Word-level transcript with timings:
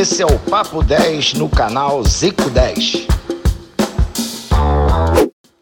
Esse 0.00 0.22
é 0.22 0.24
o 0.24 0.38
Papo 0.38 0.82
10 0.82 1.34
no 1.34 1.46
canal 1.46 2.02
Zico 2.02 2.48
10. 2.48 3.06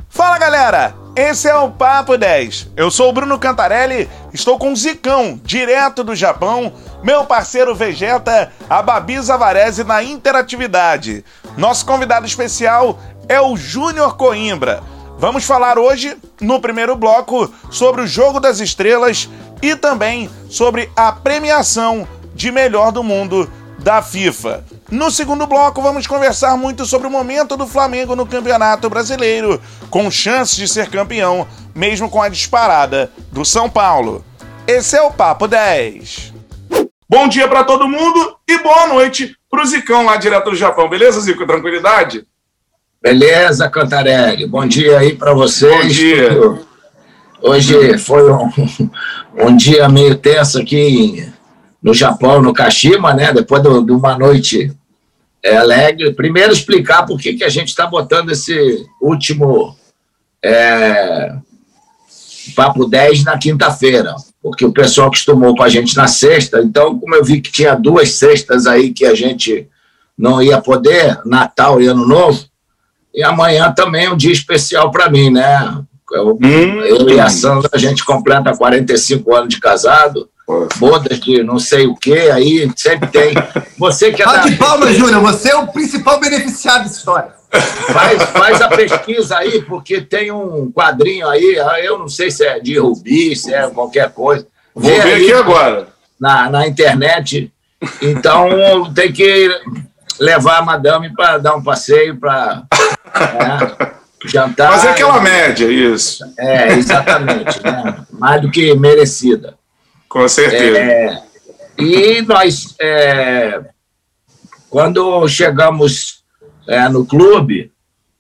Fala 0.09 0.39
galera, 0.39 0.95
esse 1.17 1.49
é 1.49 1.57
o 1.57 1.73
Papo 1.73 2.17
10. 2.17 2.69
Eu 2.77 2.89
sou 2.89 3.09
o 3.09 3.13
Bruno 3.13 3.37
Cantarelli, 3.37 4.09
estou 4.33 4.57
com 4.57 4.73
o 4.73 4.77
Zicão, 4.77 5.41
direto 5.43 6.05
do 6.05 6.15
Japão, 6.15 6.73
meu 7.03 7.25
parceiro 7.25 7.75
Vegeta, 7.75 8.53
a 8.71 8.81
Babi 8.81 9.21
Zavarese 9.21 9.83
na 9.83 10.05
interatividade. 10.05 11.25
Nosso 11.57 11.85
convidado 11.85 12.25
especial 12.25 12.97
é 13.29 13.41
o 13.41 13.57
Júnior 13.57 14.17
Coimbra. 14.17 14.85
Vamos 15.19 15.43
falar 15.43 15.81
hoje, 15.81 16.17
no 16.41 16.61
primeiro 16.61 16.95
bloco, 16.95 17.53
sobre 17.73 18.03
o 18.03 18.07
Jogo 18.07 18.39
das 18.39 18.61
Estrelas 18.61 19.29
e 19.61 19.75
também 19.75 20.31
sobre 20.49 20.89
a 20.95 21.11
premiação 21.11 22.07
de 22.37 22.53
melhor 22.53 22.93
do 22.93 23.03
mundo 23.03 23.51
da 23.89 24.03
FIFA. 24.03 24.63
No 24.91 25.11
segundo 25.11 25.47
bloco, 25.47 25.81
vamos 25.81 26.07
conversar 26.07 26.59
muito 26.59 26.85
sobre 26.85 27.07
o 27.07 27.11
momento 27.11 27.57
do 27.57 27.67
Flamengo 27.67 28.15
no 28.15 28.27
Campeonato 28.27 28.91
Brasileiro, 28.91 29.59
com 29.89 30.11
chances 30.11 30.57
de 30.57 30.69
ser 30.69 30.91
campeão, 30.91 31.49
mesmo 31.75 32.11
com 32.11 32.21
a 32.21 32.29
disparada 32.29 33.11
do 33.33 33.47
São 33.47 33.71
Paulo. 33.71 34.23
Esse 34.67 34.95
é 34.95 35.01
o 35.01 35.11
Papo 35.11 35.49
10. 35.49 36.35
Bom 37.09 37.29
dia 37.29 37.49
para 37.49 37.65
todo 37.65 37.89
mundo 37.89 38.37
e 38.47 38.59
boa 38.59 38.89
noite 38.89 39.35
pro 39.51 39.65
Zicão 39.65 40.05
lá 40.05 40.19
direto 40.19 40.51
do 40.51 40.57
Japão. 40.57 40.87
Beleza, 40.87 41.23
Zico? 41.23 41.47
Tranquilidade? 41.47 42.27
Beleza, 43.03 43.71
Cantarelli. 43.71 44.47
Bom 44.47 44.67
dia 44.67 44.99
aí 44.99 45.17
para 45.17 45.33
vocês. 45.33 45.75
Bom 45.75 45.89
dia. 45.89 46.39
Hoje 47.41 47.97
foi 47.97 48.31
um, 48.31 48.51
um 49.35 49.57
dia 49.57 49.89
meio 49.89 50.15
tenso 50.15 50.59
aqui 50.59 51.33
no 51.89 51.95
Japão, 51.95 52.43
no 52.43 52.53
Kashima, 52.53 53.15
né? 53.15 53.33
Depois 53.33 53.63
de, 53.63 53.69
de 53.87 53.93
uma 53.93 54.19
noite 54.19 54.71
é, 55.43 55.57
alegre. 55.57 56.13
Primeiro 56.13 56.53
explicar 56.53 57.07
por 57.07 57.19
que, 57.19 57.33
que 57.33 57.45
a 57.45 57.49
gente 57.49 57.69
está 57.69 57.87
botando 57.87 58.31
esse 58.31 58.85
último 59.01 59.75
é, 60.45 61.35
Papo 62.55 62.87
10 62.87 63.25
na 63.25 63.39
quinta-feira, 63.39 64.15
porque 64.43 64.67
o 64.67 64.73
pessoal 64.73 65.09
acostumou 65.09 65.57
com 65.57 65.63
a 65.63 65.69
gente 65.69 65.97
na 65.97 66.07
sexta, 66.07 66.61
então, 66.61 66.99
como 66.99 67.15
eu 67.15 67.25
vi 67.25 67.41
que 67.41 67.51
tinha 67.51 67.75
duas 67.75 68.13
sextas 68.13 68.67
aí 68.67 68.93
que 68.93 69.07
a 69.07 69.15
gente 69.15 69.67
não 70.17 70.43
ia 70.43 70.61
poder, 70.61 71.19
Natal 71.25 71.81
e 71.81 71.87
Ano 71.87 72.07
Novo, 72.07 72.45
e 73.15 73.23
amanhã 73.23 73.73
também 73.73 74.07
é 74.07 74.11
um 74.11 74.17
dia 74.17 74.33
especial 74.33 74.91
para 74.91 75.09
mim, 75.09 75.31
né? 75.31 75.83
Eu, 76.13 76.39
hum, 76.43 76.81
eu 76.83 77.09
e 77.09 77.19
a 77.21 77.31
Sandra, 77.31 77.71
a 77.73 77.79
gente 77.79 78.05
completa 78.05 78.57
45 78.57 79.35
anos 79.35 79.55
de 79.55 79.61
casado, 79.61 80.29
bodas 80.79 81.21
de 81.21 81.43
não 81.43 81.59
sei 81.59 81.87
o 81.87 81.95
que, 81.95 82.19
aí 82.31 82.71
sempre 82.75 83.09
tem. 83.09 83.35
Você 83.77 84.13
que 84.13 84.23
é 84.23 84.25
da... 84.25 84.39
de 84.39 84.57
palmas, 84.57 84.97
Júnior, 84.97 85.21
você 85.21 85.51
é 85.51 85.57
o 85.57 85.67
principal 85.67 86.19
beneficiado 86.19 86.85
dessa 86.85 86.99
história. 86.99 87.39
Faz, 87.93 88.23
faz 88.25 88.61
a 88.61 88.69
pesquisa 88.69 89.39
aí, 89.39 89.63
porque 89.63 90.01
tem 90.01 90.31
um 90.31 90.71
quadrinho 90.71 91.29
aí, 91.29 91.59
eu 91.83 91.99
não 91.99 92.09
sei 92.09 92.31
se 92.31 92.45
é 92.45 92.59
de 92.61 92.79
Rubi, 92.79 93.35
se 93.37 93.53
é 93.53 93.69
qualquer 93.69 94.11
coisa. 94.11 94.47
Vou 94.75 94.91
Vê 94.91 95.01
ver 95.01 95.15
aqui 95.15 95.33
agora. 95.33 95.89
Na, 96.21 96.51
na 96.51 96.67
internet. 96.67 97.53
Então 98.03 98.93
tem 98.93 99.13
que 99.13 99.51
levar 100.21 100.59
a 100.59 100.63
madame 100.63 101.15
para 101.15 101.39
dar 101.39 101.55
um 101.55 101.63
passeio, 101.63 102.17
para 102.17 102.65
né, 103.15 103.93
jantar. 104.27 104.73
Fazer 104.73 104.89
aquela 104.89 105.21
média, 105.21 105.67
isso. 105.67 106.25
É, 106.39 106.75
exatamente. 106.75 107.63
Né? 107.63 107.97
Mais 108.13 108.43
do 108.43 108.51
que 108.51 108.75
merecida. 108.75 109.58
Com 110.09 110.27
certeza. 110.29 110.79
É, 110.79 111.23
e 111.79 112.23
nós, 112.23 112.75
é, 112.81 113.61
quando 114.71 115.29
chegamos 115.29 116.25
é, 116.67 116.89
no 116.89 117.05
clube, 117.05 117.71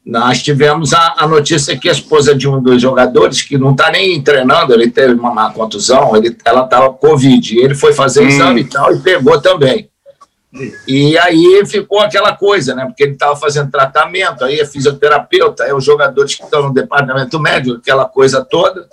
nós 0.05 0.43
tivemos 0.43 0.93
a, 0.93 1.15
a, 1.19 1.27
notícia 1.27 1.77
que 1.77 1.89
a 1.89 1.93
esposa 1.93 2.35
de 2.35 2.49
um 2.49 2.63
dos 2.63 2.81
jogadores, 2.81 3.43
que 3.43 3.59
não 3.59 3.73
está 3.73 3.91
nem 3.91 4.23
treinando, 4.23 4.73
ele 4.73 4.91
teve 4.91 5.15
uma 5.15 5.35
má 5.35 5.53
contusão, 5.53 6.17
ele, 6.17 6.37
ela 6.45 6.65
estava 6.65 6.91
com 6.91 7.09
Covid. 7.09 7.59
Ele 7.59 7.75
foi 7.75 7.93
fazer 7.93 8.23
hum. 8.23 8.29
exame 8.29 8.61
e 8.63 8.65
tal 8.65 8.95
e 8.95 9.01
pegou 9.01 9.41
também. 9.41 9.91
E 10.87 11.19
aí 11.19 11.63
ficou 11.67 12.01
aquela 12.01 12.35
coisa, 12.35 12.75
né? 12.75 12.87
Porque 12.87 13.03
ele 13.03 13.13
estava 13.13 13.37
fazendo 13.37 13.71
tratamento, 13.71 14.45
aí 14.45 14.59
é 14.59 14.65
fisioterapeuta, 14.65 15.65
aí 15.65 15.75
os 15.75 15.85
jogadores 15.85 16.35
que 16.35 16.43
estão 16.43 16.63
no 16.63 16.73
departamento 16.73 17.39
médico, 17.39 17.77
aquela 17.77 18.07
coisa 18.07 18.43
toda 18.43 18.89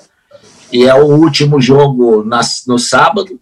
e 0.71 0.85
é 0.85 0.93
o 0.95 1.05
último 1.05 1.61
jogo 1.61 2.23
na, 2.23 2.41
no 2.67 2.77
sábado. 2.79 3.39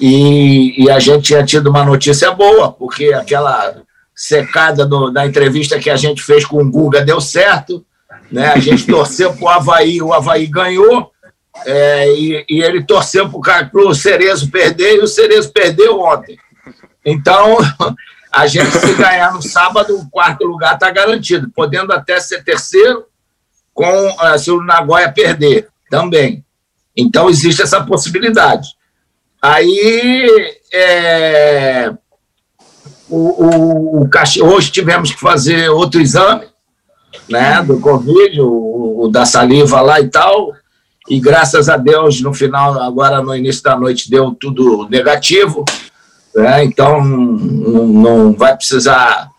E, 0.00 0.84
e, 0.84 0.90
a 0.90 0.98
gente 0.98 1.24
tinha 1.24 1.44
tido 1.44 1.68
uma 1.68 1.84
notícia 1.84 2.30
boa, 2.32 2.72
porque 2.72 3.12
aquela 3.12 3.82
secada 4.14 4.86
do, 4.86 5.10
da 5.10 5.26
entrevista 5.26 5.78
que 5.78 5.90
a 5.90 5.96
gente 5.96 6.22
fez 6.22 6.44
com 6.44 6.62
o 6.62 6.70
Guga 6.70 7.04
deu 7.04 7.20
certo. 7.20 7.84
Né? 8.32 8.46
A 8.46 8.58
gente 8.58 8.86
torceu 8.86 9.34
para 9.34 9.44
o 9.44 9.48
Havaí, 9.48 10.00
o 10.00 10.12
Havaí 10.12 10.46
ganhou. 10.46 11.10
É, 11.66 12.08
e, 12.14 12.46
e, 12.48 12.62
ele 12.62 12.82
torceu 12.82 13.28
para 13.28 13.68
o 13.74 13.94
Cerezo 13.94 14.50
perder, 14.50 14.96
e 14.96 15.00
o 15.00 15.06
Cerezo 15.06 15.52
perdeu 15.52 16.00
ontem. 16.00 16.38
Então, 17.04 17.58
a 18.32 18.46
gente, 18.46 18.70
se 18.70 18.94
ganhar 18.94 19.34
no 19.34 19.42
sábado, 19.42 19.98
o 19.98 20.08
quarto 20.08 20.44
lugar 20.44 20.74
está 20.74 20.90
garantido, 20.90 21.50
podendo 21.54 21.92
até 21.92 22.18
ser 22.20 22.42
terceiro, 22.42 23.04
com 23.74 23.86
eh, 23.86 24.38
se 24.38 24.50
o 24.50 24.62
Nagoya 24.62 25.10
perder 25.10 25.69
também. 25.90 26.44
Então, 26.96 27.28
existe 27.28 27.60
essa 27.60 27.84
possibilidade. 27.84 28.68
Aí, 29.42 30.56
é, 30.72 31.92
o, 33.08 33.16
o, 33.16 34.02
o, 34.04 34.10
hoje 34.44 34.70
tivemos 34.70 35.10
que 35.10 35.20
fazer 35.20 35.68
outro 35.68 36.00
exame, 36.00 36.46
né, 37.28 37.62
do 37.62 37.80
Covid, 37.80 38.40
o, 38.40 39.02
o, 39.02 39.08
da 39.08 39.26
saliva 39.26 39.80
lá 39.80 40.00
e 40.00 40.08
tal, 40.08 40.52
e 41.08 41.18
graças 41.18 41.68
a 41.68 41.76
Deus, 41.76 42.20
no 42.20 42.32
final, 42.32 42.80
agora 42.80 43.22
no 43.22 43.34
início 43.34 43.62
da 43.62 43.76
noite, 43.76 44.10
deu 44.10 44.32
tudo 44.32 44.88
negativo, 44.88 45.64
né, 46.34 46.64
então 46.64 47.02
não, 47.04 47.86
não 47.86 48.32
vai 48.32 48.54
precisar 48.56 49.30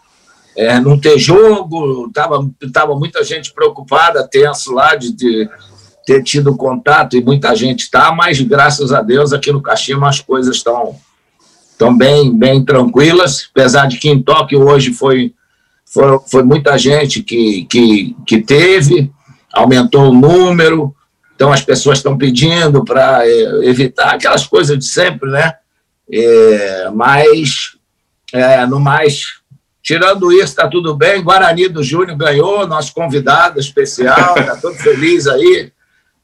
é, 0.57 0.79
não 0.79 0.99
ter 0.99 1.17
jogo, 1.17 2.07
estava 2.07 2.45
tava 2.73 2.95
muita 2.95 3.23
gente 3.23 3.53
preocupada, 3.53 4.27
tenso 4.27 4.73
lá 4.73 4.95
de, 4.95 5.13
de 5.13 5.49
ter 6.05 6.23
tido 6.23 6.55
contato, 6.55 7.15
e 7.15 7.23
muita 7.23 7.55
gente 7.55 7.81
está, 7.81 8.11
mas 8.11 8.41
graças 8.41 8.91
a 8.91 9.01
Deus 9.01 9.33
aqui 9.33 9.51
no 9.51 9.61
Caxima 9.61 10.09
as 10.09 10.19
coisas 10.19 10.55
estão 10.57 10.95
estão 11.71 11.97
bem, 11.97 12.37
bem 12.37 12.63
tranquilas, 12.63 13.49
apesar 13.49 13.87
de 13.87 13.97
que 13.97 14.07
em 14.07 14.21
Tóquio 14.21 14.61
hoje 14.61 14.93
foi, 14.93 15.33
foi, 15.83 16.19
foi 16.29 16.43
muita 16.43 16.77
gente 16.77 17.23
que, 17.23 17.65
que, 17.65 18.15
que 18.25 18.39
teve, 18.39 19.11
aumentou 19.51 20.11
o 20.11 20.13
número, 20.13 20.95
então 21.33 21.51
as 21.51 21.61
pessoas 21.63 21.97
estão 21.97 22.15
pedindo 22.15 22.85
para 22.85 23.27
é, 23.27 23.67
evitar 23.67 24.13
aquelas 24.13 24.45
coisas 24.45 24.77
de 24.77 24.85
sempre, 24.85 25.31
né? 25.31 25.53
É, 26.11 26.91
mas, 26.93 27.71
é, 28.31 28.63
no 28.67 28.79
mais, 28.79 29.39
tirando 29.81 30.31
isso, 30.31 30.43
está 30.43 30.67
tudo 30.67 30.95
bem. 30.95 31.23
Guarani 31.23 31.67
do 31.67 31.81
Júnior 31.81 32.15
ganhou, 32.15 32.67
nosso 32.67 32.93
convidado 32.93 33.59
especial, 33.59 34.35
está 34.37 34.55
todo 34.57 34.75
feliz 34.75 35.25
aí 35.25 35.71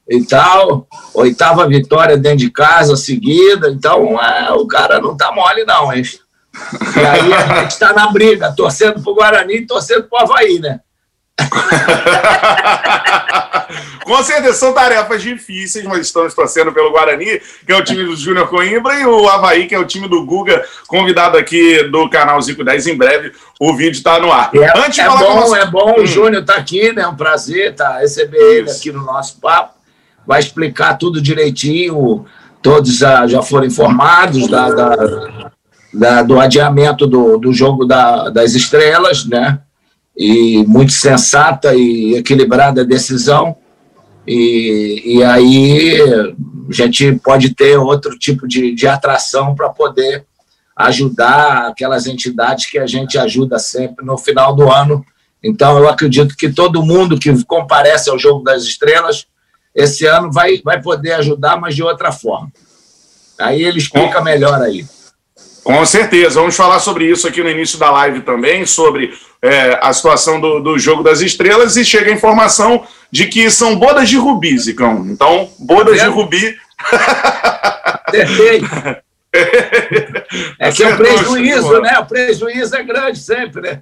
e 0.09 0.23
tal. 0.23 0.87
Oitava 1.13 1.67
vitória 1.67 2.17
dentro 2.17 2.39
de 2.39 2.49
casa 2.49 2.95
seguida. 2.95 3.69
Então, 3.69 4.19
é, 4.21 4.51
o 4.53 4.65
cara 4.67 4.99
não 4.99 5.15
tá 5.15 5.31
mole, 5.31 5.65
não, 5.65 5.93
hein? 5.93 6.03
E 6.95 6.99
aí 6.99 7.33
a 7.33 7.61
gente 7.61 7.71
está 7.71 7.93
na 7.93 8.07
briga, 8.07 8.53
torcendo 8.55 9.01
pro 9.01 9.13
Guarani 9.13 9.57
e 9.57 9.67
torcendo 9.67 10.03
pro 10.03 10.19
Havaí, 10.19 10.59
né? 10.59 10.79
Com 14.03 14.23
certeza, 14.23 14.53
são 14.53 14.73
tarefas 14.73 15.21
difíceis, 15.21 15.85
mas 15.85 16.07
estamos 16.07 16.33
torcendo 16.33 16.71
pelo 16.71 16.91
Guarani, 16.91 17.39
que 17.65 17.71
é 17.71 17.75
o 17.75 17.83
time 17.83 18.05
do 18.05 18.15
Júnior 18.15 18.47
Coimbra, 18.47 18.99
e 18.99 19.05
o 19.05 19.29
Havaí, 19.29 19.67
que 19.67 19.75
é 19.75 19.79
o 19.79 19.85
time 19.85 20.07
do 20.07 20.25
Guga, 20.25 20.65
convidado 20.87 21.37
aqui 21.37 21.83
do 21.83 22.09
canal 22.09 22.41
Zico 22.41 22.63
10. 22.63 22.87
Em 22.87 22.97
breve 22.97 23.33
o 23.59 23.75
vídeo 23.75 23.91
está 23.91 24.19
no 24.19 24.31
ar. 24.31 24.49
É, 24.55 24.79
Antes 24.79 24.97
é, 24.97 25.07
bom, 25.07 25.55
é 25.55 25.65
bom, 25.67 25.91
hum. 25.91 26.01
o 26.01 26.07
Júnior 26.07 26.43
tá 26.43 26.55
aqui, 26.55 26.91
né? 26.91 27.03
É 27.03 27.07
um 27.07 27.15
prazer 27.15 27.75
tá, 27.75 27.99
receber 27.99 28.37
Isso. 28.37 28.49
ele 28.49 28.71
aqui 28.71 28.91
no 28.91 29.03
nosso 29.03 29.39
papo 29.39 29.76
vai 30.27 30.41
explicar 30.41 30.97
tudo 30.97 31.21
direitinho, 31.21 32.25
todos 32.61 32.97
já, 32.97 33.25
já 33.25 33.41
foram 33.41 33.65
informados 33.65 34.47
da, 34.49 34.69
da, 34.69 35.51
da, 35.93 36.21
do 36.21 36.37
adiamento 36.37 37.07
do, 37.07 37.37
do 37.37 37.53
jogo 37.53 37.85
da, 37.85 38.29
das 38.29 38.53
estrelas, 38.53 39.25
né? 39.25 39.61
E 40.17 40.65
muito 40.67 40.91
sensata 40.91 41.73
e 41.73 42.15
equilibrada 42.15 42.81
a 42.81 42.85
decisão. 42.85 43.55
E, 44.27 45.01
e 45.05 45.23
aí 45.23 46.01
a 46.69 46.73
gente 46.73 47.13
pode 47.23 47.55
ter 47.55 47.77
outro 47.77 48.19
tipo 48.19 48.45
de, 48.45 48.75
de 48.75 48.85
atração 48.85 49.55
para 49.55 49.69
poder 49.69 50.25
ajudar 50.75 51.69
aquelas 51.69 52.05
entidades 52.05 52.69
que 52.69 52.77
a 52.77 52.85
gente 52.85 53.17
ajuda 53.17 53.57
sempre 53.57 54.05
no 54.05 54.17
final 54.17 54.53
do 54.53 54.69
ano. 54.69 55.05
Então, 55.41 55.77
eu 55.77 55.87
acredito 55.87 56.35
que 56.35 56.49
todo 56.49 56.83
mundo 56.83 57.17
que 57.17 57.43
comparece 57.45 58.09
ao 58.09 58.19
Jogo 58.19 58.43
das 58.43 58.63
Estrelas 58.63 59.25
esse 59.77 60.05
ano 60.07 60.31
vai, 60.31 60.59
vai 60.65 60.81
poder 60.81 61.13
ajudar, 61.13 61.55
mas 61.55 61.75
de 61.75 61.83
outra 61.83 62.11
forma. 62.11 62.51
Aí 63.39 63.63
ele 63.63 63.77
explica 63.77 64.19
melhor 64.19 64.59
aí. 64.59 64.83
Com 65.63 65.85
certeza, 65.85 66.39
vamos 66.39 66.55
falar 66.55 66.79
sobre 66.79 67.05
isso 67.05 67.27
aqui 67.27 67.43
no 67.43 67.49
início 67.49 67.77
da 67.77 67.91
live 67.91 68.21
também, 68.21 68.65
sobre 68.65 69.13
é, 69.39 69.77
a 69.79 69.93
situação 69.93 70.41
do, 70.41 70.59
do 70.61 70.79
jogo 70.79 71.03
das 71.03 71.21
estrelas, 71.21 71.77
e 71.77 71.85
chega 71.85 72.09
a 72.09 72.13
informação 72.13 72.83
de 73.11 73.27
que 73.27 73.51
são 73.51 73.75
bodas 73.75 74.09
de 74.09 74.17
rubi, 74.17 74.57
Zicão. 74.57 75.05
Então, 75.07 75.47
bodas 75.59 75.99
é. 75.99 76.05
de 76.05 76.09
rubi. 76.09 76.57
Perfeito. 78.09 78.65
É 80.57 80.71
que 80.71 80.81
é 80.81 80.93
o 80.93 80.97
prejuízo, 80.97 81.79
né? 81.79 81.99
O 81.99 82.05
prejuízo 82.05 82.75
é 82.75 82.81
grande 82.81 83.19
sempre, 83.19 83.61
né? 83.61 83.81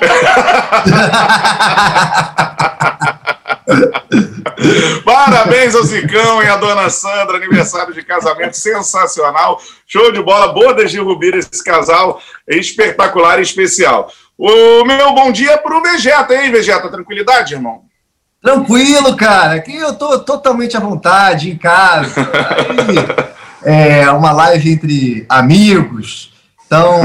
Parabéns 5.04 5.74
ao 5.74 5.82
Zicão 5.82 6.42
e 6.42 6.46
à 6.46 6.56
dona 6.56 6.90
Sandra, 6.90 7.36
aniversário 7.36 7.94
de 7.94 8.02
casamento 8.02 8.56
sensacional. 8.56 9.60
Show 9.86 10.12
de 10.12 10.22
bola, 10.22 10.52
bodas 10.52 10.90
de 10.90 10.98
Rubira, 10.98 11.38
esse 11.38 11.62
casal 11.62 12.20
espetacular 12.48 13.38
e 13.38 13.42
especial. 13.42 14.10
O 14.36 14.84
meu 14.84 15.14
bom 15.14 15.30
dia 15.30 15.52
é 15.52 15.56
pro 15.56 15.82
Vegeta, 15.82 16.34
hein, 16.34 16.50
Vegeta? 16.50 16.88
Tranquilidade, 16.88 17.54
irmão? 17.54 17.82
Tranquilo, 18.42 19.16
cara. 19.16 19.54
Aqui 19.54 19.74
eu 19.74 19.94
tô 19.94 20.18
totalmente 20.18 20.76
à 20.76 20.80
vontade, 20.80 21.50
em 21.50 21.56
casa. 21.56 22.28
Aí, 23.64 24.02
é 24.02 24.10
uma 24.10 24.32
live 24.32 24.72
entre 24.72 25.26
amigos. 25.28 26.32
Então, 26.66 27.00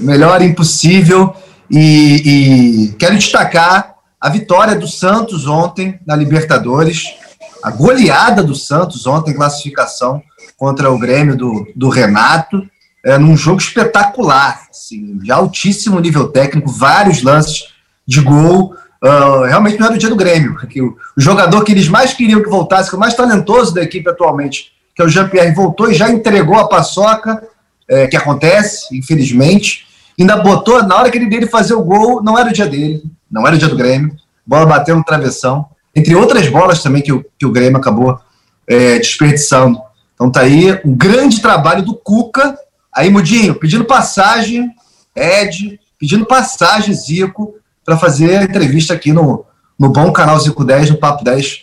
melhor 0.00 0.40
impossível. 0.42 1.34
E, 1.70 2.90
e 2.90 2.92
quero 2.96 3.16
destacar 3.16 3.93
a 4.24 4.30
vitória 4.30 4.74
do 4.74 4.88
Santos 4.88 5.46
ontem 5.46 6.00
na 6.06 6.16
Libertadores, 6.16 7.14
a 7.62 7.70
goleada 7.70 8.42
do 8.42 8.54
Santos 8.54 9.06
ontem, 9.06 9.34
classificação 9.34 10.22
contra 10.56 10.90
o 10.90 10.98
Grêmio 10.98 11.36
do, 11.36 11.70
do 11.76 11.90
Renato, 11.90 12.66
é, 13.04 13.18
num 13.18 13.36
jogo 13.36 13.60
espetacular, 13.60 14.62
assim, 14.70 15.18
de 15.18 15.30
altíssimo 15.30 16.00
nível 16.00 16.28
técnico, 16.28 16.70
vários 16.70 17.22
lances 17.22 17.64
de 18.06 18.22
gol. 18.22 18.74
Uh, 19.04 19.42
realmente 19.42 19.78
não 19.78 19.88
era 19.88 19.94
o 19.94 19.98
dia 19.98 20.08
do 20.08 20.16
Grêmio. 20.16 20.56
Que 20.68 20.80
o, 20.80 20.96
o, 21.14 21.20
jogador 21.20 21.62
que 21.62 21.72
eles 21.72 21.88
mais 21.88 22.14
queriam 22.14 22.42
que 22.42 22.48
voltasse, 22.48 22.88
que 22.88 22.96
é 22.96 22.96
o 22.96 23.00
mais 23.00 23.12
talentoso 23.12 23.74
da 23.74 23.82
equipe 23.82 24.08
atualmente, 24.08 24.72
que 24.96 25.02
é 25.02 25.04
o 25.04 25.08
Jean-Pierre, 25.10 25.54
voltou 25.54 25.90
e 25.90 25.94
já 25.94 26.08
entregou 26.08 26.56
a 26.56 26.66
paçoca, 26.66 27.46
é, 27.86 28.06
que 28.06 28.16
acontece, 28.16 28.96
infelizmente. 28.96 29.84
Ainda 30.18 30.38
botou, 30.38 30.82
na 30.82 30.96
hora 30.96 31.10
que 31.10 31.18
ele 31.18 31.28
dele 31.28 31.46
fazer 31.46 31.74
o 31.74 31.82
gol, 31.82 32.22
não 32.22 32.38
era 32.38 32.48
o 32.48 32.52
dia 32.54 32.66
dele, 32.66 33.02
não 33.34 33.44
era 33.44 33.56
o 33.56 33.58
dia 33.58 33.68
do 33.68 33.76
Grêmio. 33.76 34.16
Bola 34.46 34.64
bateu 34.64 34.94
no 34.94 35.02
travessão. 35.02 35.66
Entre 35.94 36.14
outras 36.14 36.48
bolas 36.48 36.80
também 36.80 37.02
que 37.02 37.12
o, 37.12 37.24
que 37.36 37.44
o 37.44 37.50
Grêmio 37.50 37.78
acabou 37.78 38.16
é, 38.64 38.96
desperdiçando. 38.98 39.80
Então 40.14 40.30
tá 40.30 40.42
aí 40.42 40.80
um 40.84 40.94
grande 40.94 41.42
trabalho 41.42 41.82
do 41.82 41.96
Cuca. 41.96 42.56
Aí, 42.94 43.10
Mudinho, 43.10 43.56
pedindo 43.56 43.84
passagem, 43.84 44.70
Ed, 45.16 45.80
pedindo 45.98 46.24
passagem, 46.24 46.94
Zico, 46.94 47.56
para 47.84 47.96
fazer 47.96 48.38
a 48.38 48.44
entrevista 48.44 48.94
aqui 48.94 49.12
no, 49.12 49.44
no 49.76 49.88
bom 49.88 50.12
canal 50.12 50.38
Zico 50.38 50.64
10, 50.64 50.90
no 50.90 50.96
Papo 50.96 51.24
10, 51.24 51.60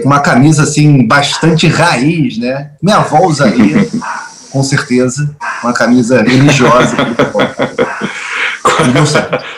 com 0.00 0.06
uma 0.06 0.20
camisa 0.20 0.62
assim, 0.62 1.04
bastante 1.04 1.66
raiz, 1.66 2.38
né? 2.38 2.70
Minha 2.80 2.98
avó 2.98 3.26
usaria, 3.26 3.88
com 4.52 4.62
certeza, 4.62 5.36
uma 5.64 5.72
camisa 5.72 6.22
religiosa. 6.22 6.96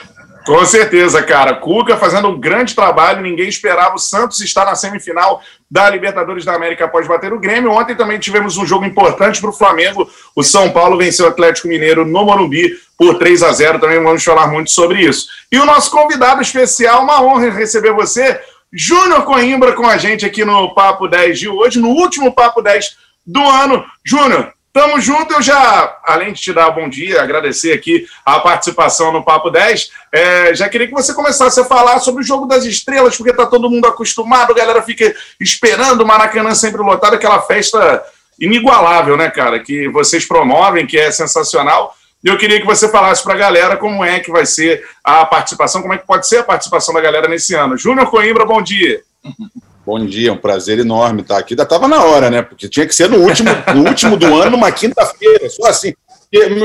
Com 0.51 0.67
certeza, 0.67 1.23
cara. 1.23 1.55
Cuca 1.55 1.97
fazendo 1.97 2.27
um 2.27 2.37
grande 2.37 2.75
trabalho, 2.75 3.23
ninguém 3.23 3.49
esperava. 3.49 3.95
O 3.95 4.01
Santos 4.01 4.41
está 4.41 4.65
na 4.65 4.75
semifinal 4.75 5.41
da 5.71 5.89
Libertadores 5.89 6.45
da 6.45 6.57
América 6.57 6.87
após 6.87 7.07
bater 7.07 7.33
o 7.33 7.39
Grêmio. 7.39 7.71
Ontem 7.71 7.95
também 7.95 8.19
tivemos 8.19 8.57
um 8.57 8.67
jogo 8.67 8.85
importante 8.85 9.41
para 9.41 9.51
o 9.51 9.53
Flamengo. 9.53 10.11
O 10.35 10.43
São 10.43 10.69
Paulo 10.73 10.99
venceu 10.99 11.27
o 11.27 11.29
Atlético 11.29 11.69
Mineiro 11.69 12.05
no 12.05 12.25
Morumbi 12.25 12.77
por 12.99 13.17
3 13.17 13.45
a 13.45 13.53
0. 13.53 13.79
Também 13.79 14.03
vamos 14.03 14.25
falar 14.25 14.49
muito 14.49 14.73
sobre 14.73 15.01
isso. 15.01 15.29
E 15.53 15.57
o 15.57 15.65
nosso 15.65 15.89
convidado 15.89 16.43
especial, 16.43 17.05
uma 17.05 17.23
honra 17.23 17.51
receber 17.51 17.93
você, 17.93 18.41
Júnior 18.73 19.23
Coimbra, 19.23 19.75
com 19.75 19.87
a 19.87 19.99
gente 19.99 20.27
aqui 20.27 20.45
no 20.45 20.75
Papo 20.75 21.07
10 21.07 21.39
de 21.39 21.49
hoje, 21.49 21.79
no 21.79 21.91
último 21.91 22.35
Papo 22.35 22.61
10 22.61 22.97
do 23.25 23.41
ano. 23.41 23.85
Júnior, 24.05 24.53
Tamo 24.73 25.01
junto, 25.01 25.35
eu 25.35 25.43
já, 25.43 25.99
além 26.05 26.33
de 26.33 26.41
te 26.41 26.53
dar 26.53 26.71
bom 26.71 26.89
dia, 26.89 27.21
agradecer 27.21 27.73
aqui 27.73 28.07
a 28.25 28.39
participação 28.39 29.13
no 29.13 29.25
Papo 29.25 29.51
10, 29.51 29.91
é, 30.13 30.55
já 30.55 30.69
queria 30.69 30.87
que 30.87 30.93
você 30.93 31.13
começasse 31.13 31.59
a 31.59 31.65
falar 31.65 31.99
sobre 31.99 32.23
o 32.23 32.27
jogo 32.27 32.47
das 32.47 32.65
estrelas, 32.65 33.17
porque 33.17 33.33
tá 33.33 33.47
todo 33.47 33.69
mundo 33.69 33.89
acostumado, 33.89 34.53
a 34.53 34.55
galera 34.55 34.81
fica 34.81 35.13
esperando 35.41 36.03
o 36.03 36.07
Maracanã 36.07 36.55
sempre 36.55 36.83
lotado, 36.83 37.15
aquela 37.15 37.43
festa 37.43 38.01
inigualável, 38.39 39.17
né, 39.17 39.29
cara, 39.29 39.59
que 39.59 39.89
vocês 39.89 40.25
promovem, 40.25 40.87
que 40.87 40.97
é 40.97 41.11
sensacional. 41.11 41.97
E 42.23 42.29
eu 42.29 42.39
queria 42.39 42.61
que 42.61 42.67
você 42.67 42.89
falasse 42.89 43.25
para 43.25 43.35
a 43.35 43.39
galera 43.39 43.77
como 43.77 44.05
é 44.05 44.21
que 44.21 44.31
vai 44.31 44.47
ser 44.47 44.87
a 45.03 45.27
participação, 45.27 45.83
como 45.83 45.95
é 45.95 45.99
que 45.99 46.07
pode 46.07 46.29
ser 46.29 46.39
a 46.39 46.45
participação 46.45 46.95
da 46.95 47.01
galera 47.01 47.27
nesse 47.27 47.55
ano. 47.55 47.77
Júnior 47.77 48.09
Coimbra, 48.09 48.45
bom 48.45 48.63
dia. 48.63 49.03
Bom 49.91 50.07
dia, 50.07 50.29
é 50.29 50.33
um 50.33 50.37
prazer 50.37 50.79
enorme 50.79 51.23
estar 51.23 51.37
aqui. 51.37 51.55
Ainda 51.55 51.65
estava 51.65 51.89
na 51.89 52.05
hora, 52.05 52.31
né? 52.31 52.43
Porque 52.43 52.69
tinha 52.69 52.87
que 52.87 52.95
ser 52.95 53.11
no 53.11 53.17
último, 53.17 53.51
no 53.75 53.89
último 53.89 54.17
do 54.17 54.25
ano, 54.37 54.53
numa 54.53 54.71
quinta-feira. 54.71 55.51
Só 55.51 55.67
assim. 55.67 55.93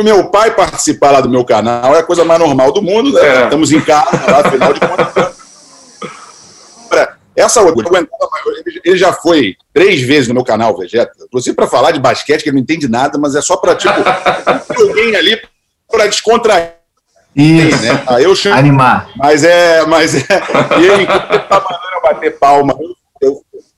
meu 0.04 0.30
pai 0.30 0.54
participar 0.54 1.10
lá 1.10 1.22
do 1.22 1.30
meu 1.30 1.44
canal 1.44 1.96
é 1.96 2.00
a 2.02 2.04
coisa 2.04 2.24
mais 2.24 2.40
normal 2.40 2.72
do 2.72 2.84
mundo, 2.84 3.12
né? 3.12 3.22
É. 3.26 3.44
Estamos 3.46 3.72
em 3.72 3.82
casa, 3.82 4.12
lá, 4.30 4.42
afinal 4.42 4.74
de 4.74 4.80
contas. 4.80 5.36
Essa 7.36 7.64
outra, 7.64 8.08
ele 8.84 8.96
já 8.96 9.12
foi 9.12 9.56
três 9.74 10.04
vezes 10.04 10.28
no 10.28 10.36
meu 10.36 10.44
canal, 10.44 10.78
Vegeta. 10.78 11.12
Inclusive 11.26 11.56
para 11.56 11.66
falar 11.66 11.90
de 11.94 12.00
basquete, 12.00 12.44
que 12.44 12.50
ele 12.50 12.58
não 12.58 12.62
entende 12.62 12.88
nada, 12.88 13.18
mas 13.18 13.34
é 13.34 13.42
só 13.42 13.58
para, 13.58 13.74
tipo, 13.74 13.96
alguém 14.78 15.16
ali 15.16 15.42
para 15.92 16.06
descontrair. 16.06 16.74
Isso. 17.36 17.82
Né? 17.82 18.04
Ah, 18.06 18.22
eu 18.22 18.36
chamo, 18.36 18.56
Animar. 18.56 19.10
Mas 19.16 19.44
é, 19.44 19.84
mas 19.88 20.14
é. 20.14 20.44
E 20.80 20.86
ele, 20.86 21.04
enquanto 21.04 21.32
ele 21.32 21.40
tá 21.40 21.60
mandando 21.60 21.96
eu 21.96 22.02
bater 22.04 22.38
palma, 22.38 22.78
eu, 22.80 22.96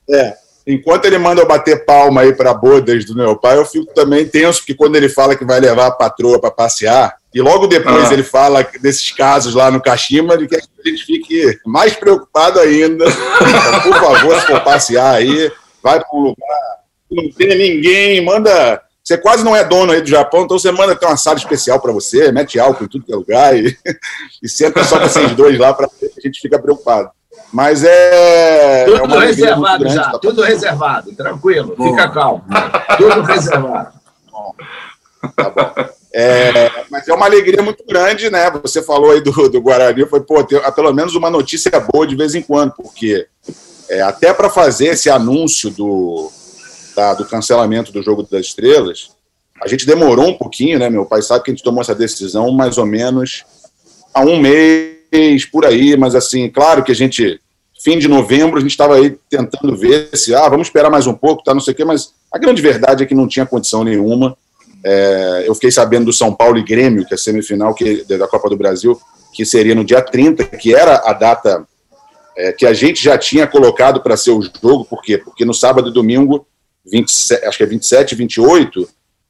é, 0.10 0.36
enquanto 0.66 1.06
ele 1.06 1.18
manda 1.18 1.42
eu 1.42 1.48
bater 1.48 1.86
palma 1.86 2.22
aí 2.22 2.34
para 2.34 2.54
bodas 2.54 3.06
do 3.06 3.16
meu 3.16 3.38
pai, 3.38 3.58
eu 3.58 3.66
fico 3.66 3.94
também 3.94 4.28
tenso, 4.28 4.60
porque 4.60 4.76
quando 4.76 4.96
ele 4.96 5.08
fala 5.08 5.36
que 5.36 5.46
vai 5.46 5.60
levar 5.60 5.88
a 5.88 5.92
patroa 5.92 6.40
para 6.40 6.52
passear, 6.52 7.16
e 7.34 7.42
logo 7.42 7.68
depois 7.68 8.10
ah. 8.10 8.14
ele 8.14 8.24
fala 8.24 8.68
desses 8.82 9.12
casos 9.12 9.54
lá 9.54 9.70
no 9.70 9.82
Kashima, 9.82 10.34
ele 10.34 10.48
quer 10.48 10.62
que 10.62 10.68
a 10.84 10.90
gente 10.90 11.06
fique 11.06 11.60
mais 11.66 11.96
preocupado 11.96 12.60
ainda. 12.60 13.06
Então, 13.06 13.82
por 13.84 13.94
favor, 13.94 14.40
se 14.40 14.48
for 14.48 14.64
passear 14.64 15.16
aí, 15.16 15.52
vai 15.84 16.00
para 16.00 16.18
um 16.18 16.22
lugar 16.22 16.78
que 17.08 17.16
não 17.16 17.32
tem 17.32 17.58
ninguém, 17.58 18.26
manda. 18.26 18.82
Você 19.04 19.18
quase 19.18 19.44
não 19.44 19.56
é 19.56 19.64
dono 19.64 19.94
aí 19.94 20.02
do 20.02 20.10
Japão, 20.10 20.44
então 20.44 20.60
você 20.60 20.70
manda 20.70 20.96
ter 20.96 21.06
uma 21.06 21.16
sala 21.16 21.38
especial 21.38 21.80
para 21.80 21.94
você, 21.94 22.30
mete 22.30 22.60
álcool 22.60 22.84
em 22.84 22.88
tudo 22.88 23.06
que 23.06 23.14
é 23.14 23.16
lugar 23.16 23.56
e, 23.56 23.78
e 24.44 24.50
senta 24.50 24.84
só 24.84 25.00
com 25.00 25.08
vocês 25.08 25.32
dois 25.32 25.58
lá 25.58 25.74
para 25.74 25.86
a 25.86 26.22
gente 26.22 26.42
fica 26.42 26.60
preocupado. 26.60 27.10
Mas 27.52 27.84
é. 27.84 28.86
Tudo 28.86 29.22
é 29.22 29.26
reservado 29.26 29.90
já, 29.90 30.12
tá 30.12 30.20
tudo 30.20 30.42
reservado, 30.42 31.12
tranquilo, 31.14 31.76
bom. 31.78 31.90
fica 31.90 32.10
calmo. 32.10 32.44
tudo 32.98 33.22
reservado. 33.22 33.94
Bom, 34.32 34.56
tá 35.36 35.50
bom. 35.50 35.98
É, 36.14 36.72
mas 36.90 37.08
é 37.08 37.14
uma 37.14 37.26
alegria 37.26 37.62
muito 37.62 37.86
grande, 37.86 38.30
né? 38.30 38.50
Você 38.64 38.82
falou 38.82 39.12
aí 39.12 39.22
do, 39.22 39.32
do 39.50 39.62
Guarani, 39.62 40.06
foi 40.08 40.22
pô, 40.22 40.44
ter 40.44 40.60
pelo 40.74 40.92
menos 40.92 41.16
uma 41.16 41.30
notícia 41.30 41.72
boa 41.80 42.08
de 42.08 42.16
vez 42.16 42.34
em 42.34 42.42
quando, 42.42 42.74
porque 42.74 43.28
é, 43.90 44.02
até 44.02 44.34
para 44.34 44.50
fazer 44.50 44.88
esse 44.88 45.10
anúncio 45.10 45.70
do, 45.70 46.32
da, 46.96 47.14
do 47.14 47.26
cancelamento 47.26 47.92
do 47.92 48.02
Jogo 48.02 48.24
das 48.24 48.48
Estrelas, 48.48 49.12
a 49.62 49.68
gente 49.68 49.86
demorou 49.86 50.28
um 50.28 50.38
pouquinho, 50.38 50.80
né? 50.80 50.90
Meu 50.90 51.06
pai 51.06 51.22
sabe 51.22 51.44
que 51.44 51.52
a 51.52 51.54
gente 51.54 51.64
tomou 51.64 51.82
essa 51.82 51.96
decisão 51.96 52.52
mais 52.52 52.78
ou 52.78 52.86
menos 52.86 53.46
há 54.14 54.22
um 54.22 54.40
mês 54.40 54.97
por 55.52 55.66
aí, 55.66 55.96
mas 55.98 56.16
assim, 56.16 56.50
claro 56.50 56.84
que 56.84 56.92
a 56.92 56.96
gente, 56.96 57.40
fim 57.82 57.98
de 57.98 58.08
novembro, 58.08 58.58
a 58.58 58.62
gente 58.62 58.72
estava 58.72 58.96
aí 58.96 59.18
tentando 59.30 59.76
ver 59.76 60.10
se, 60.14 60.34
ah, 60.34 60.48
vamos 60.50 60.68
esperar 60.68 60.90
mais 60.90 61.08
um 61.08 61.14
pouco, 61.14 61.44
tá, 61.44 61.54
não 61.54 61.62
sei 61.62 61.74
o 61.74 61.78
quê, 61.78 61.86
mas 61.86 62.14
a 62.32 62.38
grande 62.38 62.62
verdade 62.62 63.04
é 63.04 63.06
que 63.06 63.16
não 63.16 63.28
tinha 63.28 63.46
condição 63.46 63.84
nenhuma. 63.84 64.38
É, 64.84 65.44
eu 65.48 65.56
fiquei 65.56 65.72
sabendo 65.72 66.06
do 66.06 66.14
São 66.14 66.34
Paulo 66.34 66.58
e 66.58 66.64
Grêmio, 66.64 67.06
que 67.06 67.14
é 67.14 67.16
a 67.16 67.18
semifinal 67.18 67.74
que, 67.74 68.04
da 68.04 68.28
Copa 68.28 68.50
do 68.50 68.58
Brasil, 68.58 69.00
que 69.34 69.46
seria 69.46 69.76
no 69.76 69.84
dia 69.84 70.02
30, 70.02 70.44
que 70.46 70.74
era 70.74 71.02
a 71.06 71.14
data 71.14 71.66
é, 72.38 72.52
que 72.52 72.66
a 72.66 72.74
gente 72.74 73.04
já 73.04 73.18
tinha 73.18 73.48
colocado 73.48 74.02
para 74.02 74.16
ser 74.16 74.32
o 74.32 74.42
jogo, 74.42 74.86
por 74.86 75.02
quê? 75.02 75.18
Porque 75.18 75.44
no 75.44 75.54
sábado 75.54 75.90
e 75.90 75.94
domingo, 75.94 76.46
27, 76.86 77.46
acho 77.46 77.58
que 77.58 77.64
é 77.64 77.68
27 77.68 78.12
e 78.12 78.16
28, 78.16 78.88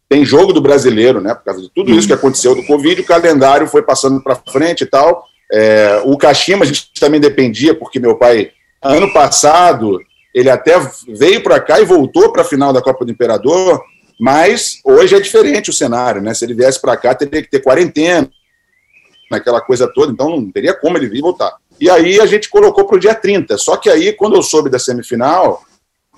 tem 0.10 0.25
jogo 0.25 0.53
do 0.53 0.62
brasileiro, 0.62 1.19
né? 1.19 1.34
Por 1.34 1.43
causa 1.43 1.62
de 1.62 1.69
tudo 1.69 1.91
isso 1.91 2.07
que 2.07 2.13
aconteceu 2.13 2.55
do 2.55 2.65
Covid, 2.65 3.01
o 3.01 3.05
calendário 3.05 3.67
foi 3.67 3.81
passando 3.81 4.22
para 4.22 4.36
frente 4.36 4.84
e 4.84 4.88
tal. 4.88 5.25
É, 5.51 6.01
o 6.06 6.18
Kashima 6.18 6.63
a 6.63 6.68
gente 6.68 6.92
também 7.00 7.20
dependia, 7.20 7.74
porque 7.74 8.00
meu 8.00 8.16
pai, 8.16 8.51
ano 8.82 9.12
passado, 9.13 10.00
ele 10.34 10.50
até 10.50 10.74
veio 11.08 11.42
para 11.42 11.60
cá 11.60 11.80
e 11.80 11.86
voltou 11.86 12.32
para 12.32 12.42
a 12.42 12.46
final 12.46 12.74
da 12.74 12.82
Copa 12.82 13.06
do 13.06 13.12
Imperador, 13.12 13.82
mas 14.20 14.80
hoje 14.84 15.16
é 15.16 15.20
diferente 15.20 15.70
o 15.70 15.74
cenário, 15.74 16.22
né? 16.22 16.34
Se 16.34 16.44
ele 16.44 16.54
viesse 16.54 16.82
para 16.82 16.98
cá, 16.98 17.13
teria 17.13 17.42
que 17.42 17.50
ter 17.50 17.62
quarentena, 17.62 18.30
naquela 19.30 19.62
coisa 19.62 19.88
toda, 19.88 20.12
então 20.12 20.30
não 20.30 20.51
teria 20.51 20.74
como 20.74 20.98
ele 20.98 21.08
vir 21.08 21.20
e 21.20 21.22
voltar. 21.22 21.56
E 21.80 21.89
aí 21.89 22.20
a 22.20 22.25
gente 22.25 22.50
colocou 22.50 22.86
para 22.86 22.98
o 22.98 23.00
dia 23.00 23.13
30. 23.13 23.58
Só 23.58 23.77
que 23.77 23.89
aí, 23.89 24.13
quando 24.13 24.36
eu 24.36 24.42
soube 24.42 24.70
da 24.70 24.80
semifinal, 24.80 25.63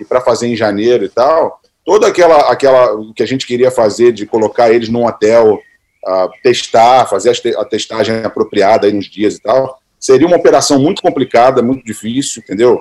e 0.00 0.04
para 0.04 0.20
fazer 0.20 0.46
em 0.46 0.56
janeiro 0.56 1.04
e 1.04 1.08
tal, 1.08 1.60
toda 1.84 2.06
aquela, 2.06 2.50
aquela 2.50 2.96
que 3.14 3.22
a 3.22 3.26
gente 3.26 3.46
queria 3.46 3.70
fazer 3.70 4.12
de 4.12 4.24
colocar 4.26 4.72
eles 4.72 4.88
num 4.88 5.06
hotel 5.06 5.60
a 6.04 6.28
testar, 6.42 7.06
fazer 7.06 7.32
a 7.56 7.64
testagem 7.64 8.16
apropriada 8.24 8.86
aí 8.86 8.92
nos 8.92 9.06
dias 9.06 9.36
e 9.36 9.42
tal. 9.42 9.80
Seria 9.98 10.26
uma 10.26 10.36
operação 10.36 10.78
muito 10.78 11.02
complicada, 11.02 11.62
muito 11.62 11.84
difícil, 11.84 12.42
entendeu? 12.42 12.80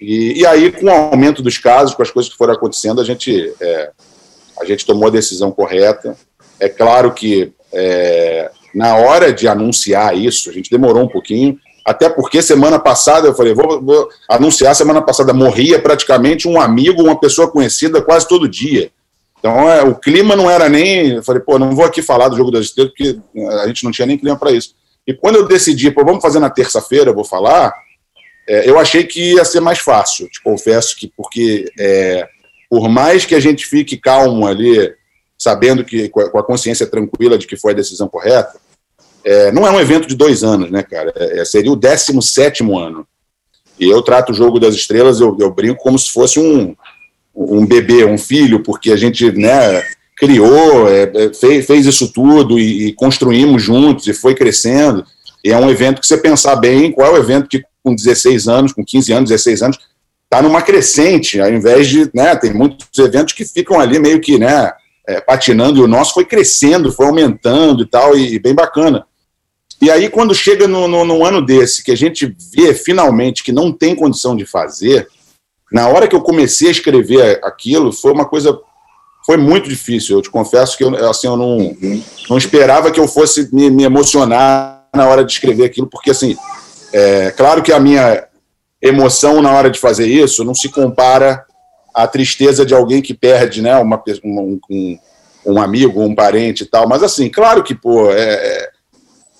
E, 0.00 0.40
e 0.40 0.46
aí, 0.46 0.72
com 0.72 0.86
o 0.86 0.90
aumento 0.90 1.42
dos 1.42 1.58
casos, 1.58 1.94
com 1.94 2.02
as 2.02 2.10
coisas 2.10 2.30
que 2.30 2.38
foram 2.38 2.54
acontecendo, 2.54 3.00
a 3.00 3.04
gente, 3.04 3.52
é, 3.60 3.90
a 4.60 4.64
gente 4.64 4.84
tomou 4.84 5.08
a 5.08 5.12
decisão 5.12 5.50
correta. 5.50 6.16
É 6.58 6.68
claro 6.68 7.12
que 7.12 7.52
é, 7.72 8.50
na 8.74 8.96
hora 8.96 9.32
de 9.32 9.46
anunciar 9.46 10.16
isso, 10.16 10.50
a 10.50 10.52
gente 10.52 10.70
demorou 10.70 11.02
um 11.02 11.08
pouquinho, 11.08 11.58
até 11.84 12.08
porque 12.08 12.42
semana 12.42 12.78
passada 12.78 13.28
eu 13.28 13.34
falei, 13.34 13.54
vou, 13.54 13.80
vou, 13.80 14.08
anunciar, 14.28 14.74
semana 14.74 15.00
passada 15.00 15.32
morria 15.32 15.80
praticamente 15.80 16.46
um 16.46 16.60
amigo, 16.60 17.02
uma 17.02 17.18
pessoa 17.18 17.50
conhecida 17.50 18.02
quase 18.02 18.28
todo 18.28 18.48
dia. 18.48 18.90
Então 19.38 19.70
é, 19.70 19.82
o 19.82 19.94
clima 19.94 20.34
não 20.34 20.50
era 20.50 20.68
nem. 20.68 21.12
Eu 21.16 21.22
falei, 21.22 21.42
pô, 21.42 21.58
não 21.58 21.74
vou 21.74 21.84
aqui 21.84 22.02
falar 22.02 22.28
do 22.28 22.36
jogo 22.36 22.50
das 22.50 22.66
estrelas, 22.66 22.92
porque 22.92 23.18
a 23.62 23.66
gente 23.66 23.84
não 23.84 23.90
tinha 23.90 24.06
nem 24.06 24.18
clima 24.18 24.36
para 24.36 24.52
isso. 24.52 24.74
E 25.06 25.14
quando 25.14 25.36
eu 25.36 25.46
decidi, 25.46 25.90
pô, 25.90 26.04
vamos 26.04 26.22
fazer 26.22 26.38
na 26.38 26.50
terça-feira, 26.50 27.12
vou 27.12 27.24
falar, 27.24 27.72
é, 28.48 28.68
eu 28.68 28.78
achei 28.78 29.04
que 29.04 29.34
ia 29.34 29.44
ser 29.44 29.60
mais 29.60 29.78
fácil. 29.78 30.28
Te 30.28 30.42
confesso 30.42 30.96
que, 30.96 31.10
porque 31.16 31.70
é, 31.78 32.28
por 32.68 32.88
mais 32.88 33.24
que 33.24 33.34
a 33.34 33.40
gente 33.40 33.66
fique 33.66 33.96
calmo 33.96 34.46
ali, 34.46 34.92
sabendo 35.38 35.84
que 35.84 36.08
com 36.08 36.38
a 36.38 36.42
consciência 36.42 36.86
tranquila 36.86 37.38
de 37.38 37.46
que 37.46 37.56
foi 37.56 37.72
a 37.72 37.76
decisão 37.76 38.08
correta, 38.08 38.58
é, 39.24 39.52
não 39.52 39.66
é 39.66 39.70
um 39.70 39.80
evento 39.80 40.08
de 40.08 40.16
dois 40.16 40.42
anos, 40.42 40.70
né, 40.70 40.82
cara? 40.82 41.12
É, 41.16 41.40
é 41.40 41.44
seria 41.44 41.70
o 41.70 41.76
17 41.76 42.62
ano. 42.64 43.06
E 43.78 43.88
eu 43.88 44.02
trato 44.02 44.32
o 44.32 44.34
jogo 44.34 44.58
das 44.58 44.74
estrelas, 44.74 45.20
eu, 45.20 45.36
eu, 45.38 45.52
brinco 45.52 45.82
como 45.82 45.98
se 45.98 46.10
fosse 46.10 46.40
um, 46.40 46.74
um 47.38 47.64
bebê, 47.64 48.04
um 48.04 48.18
filho, 48.18 48.62
porque 48.62 48.90
a 48.90 48.96
gente 48.96 49.30
né, 49.30 49.82
criou, 50.16 50.88
é, 50.88 51.02
é 51.14 51.32
fez, 51.32 51.64
fez, 51.66 51.86
isso 51.86 52.12
tudo 52.12 52.58
e, 52.58 52.88
e, 52.88 52.92
construímos 52.92 53.62
juntos 53.62 54.06
e 54.08 54.12
foi 54.12 54.34
crescendo. 54.34 55.04
E 55.44 55.52
é 55.52 55.56
um 55.56 55.70
evento 55.70 56.00
que 56.00 56.06
você 56.06 56.18
pensar 56.18 56.56
bem, 56.56 56.90
qual 56.90 57.14
é 57.14 57.18
o 57.18 57.22
evento 57.22 57.48
que 57.48 57.62
com 57.82 57.94
16 57.94 58.48
anos, 58.48 58.72
com 58.72 58.84
15 58.84 59.12
anos, 59.12 59.30
16 59.30 59.62
anos, 59.62 59.78
está 60.24 60.42
numa 60.42 60.60
crescente, 60.60 61.40
ao 61.40 61.50
invés 61.50 61.86
de, 61.86 62.10
né, 62.12 62.34
tem 62.34 62.52
muitos 62.52 62.86
eventos 62.98 63.32
que 63.32 63.44
ficam 63.44 63.80
ali 63.80 63.98
meio 63.98 64.20
que, 64.20 64.36
né, 64.36 64.72
é, 65.06 65.20
patinando, 65.20 65.78
e 65.78 65.82
o 65.82 65.86
nosso 65.86 66.12
foi 66.12 66.24
crescendo, 66.24 66.92
foi 66.92 67.06
aumentando 67.06 67.84
e 67.84 67.86
tal, 67.86 68.16
e, 68.16 68.34
e 68.34 68.38
bem 68.38 68.54
bacana. 68.54 69.06
E 69.80 69.90
aí, 69.90 70.10
quando 70.10 70.34
chega 70.34 70.66
no, 70.66 70.88
no, 70.88 71.04
num 71.04 71.24
ano 71.24 71.40
desse, 71.40 71.84
que 71.84 71.92
a 71.92 71.96
gente 71.96 72.36
vê 72.52 72.74
finalmente 72.74 73.44
que 73.44 73.52
não 73.52 73.72
tem 73.72 73.94
condição 73.94 74.36
de 74.36 74.44
fazer, 74.44 75.06
na 75.72 75.88
hora 75.88 76.08
que 76.08 76.16
eu 76.16 76.20
comecei 76.20 76.68
a 76.68 76.72
escrever 76.72 77.40
aquilo, 77.42 77.92
foi 77.92 78.12
uma 78.12 78.24
coisa. 78.24 78.58
Foi 79.24 79.36
muito 79.36 79.68
difícil. 79.68 80.16
Eu 80.16 80.22
te 80.22 80.30
confesso 80.30 80.76
que 80.76 80.84
eu, 80.84 80.94
assim, 81.08 81.26
eu 81.26 81.36
não, 81.36 81.76
não 82.30 82.38
esperava 82.38 82.90
que 82.90 82.98
eu 82.98 83.06
fosse 83.06 83.54
me, 83.54 83.70
me 83.70 83.84
emocionar 83.84 84.86
na 84.94 85.06
hora 85.06 85.22
de 85.22 85.32
escrever 85.32 85.66
aquilo, 85.66 85.86
porque, 85.86 86.10
assim, 86.10 86.36
é 86.92 87.30
claro 87.32 87.62
que 87.62 87.72
a 87.72 87.78
minha 87.78 88.26
emoção 88.80 89.42
na 89.42 89.52
hora 89.52 89.70
de 89.70 89.78
fazer 89.78 90.06
isso 90.06 90.44
não 90.44 90.54
se 90.54 90.70
compara 90.70 91.44
à 91.94 92.06
tristeza 92.06 92.64
de 92.64 92.74
alguém 92.74 93.02
que 93.02 93.12
perde 93.12 93.60
né, 93.60 93.76
uma, 93.76 94.02
um, 94.24 94.58
um, 94.70 94.98
um 95.44 95.60
amigo, 95.60 96.00
um 96.00 96.14
parente 96.14 96.62
e 96.62 96.66
tal. 96.66 96.88
Mas, 96.88 97.02
assim, 97.02 97.28
claro 97.28 97.62
que, 97.62 97.74
pô, 97.74 98.10
é, 98.10 98.32
é 98.32 98.70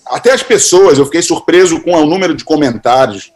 até 0.08 0.32
as 0.32 0.42
pessoas, 0.42 0.98
eu 0.98 1.04
fiquei 1.04 1.22
surpreso 1.22 1.80
com 1.80 1.92
o 1.92 2.06
número 2.06 2.34
de 2.34 2.44
comentários, 2.44 3.32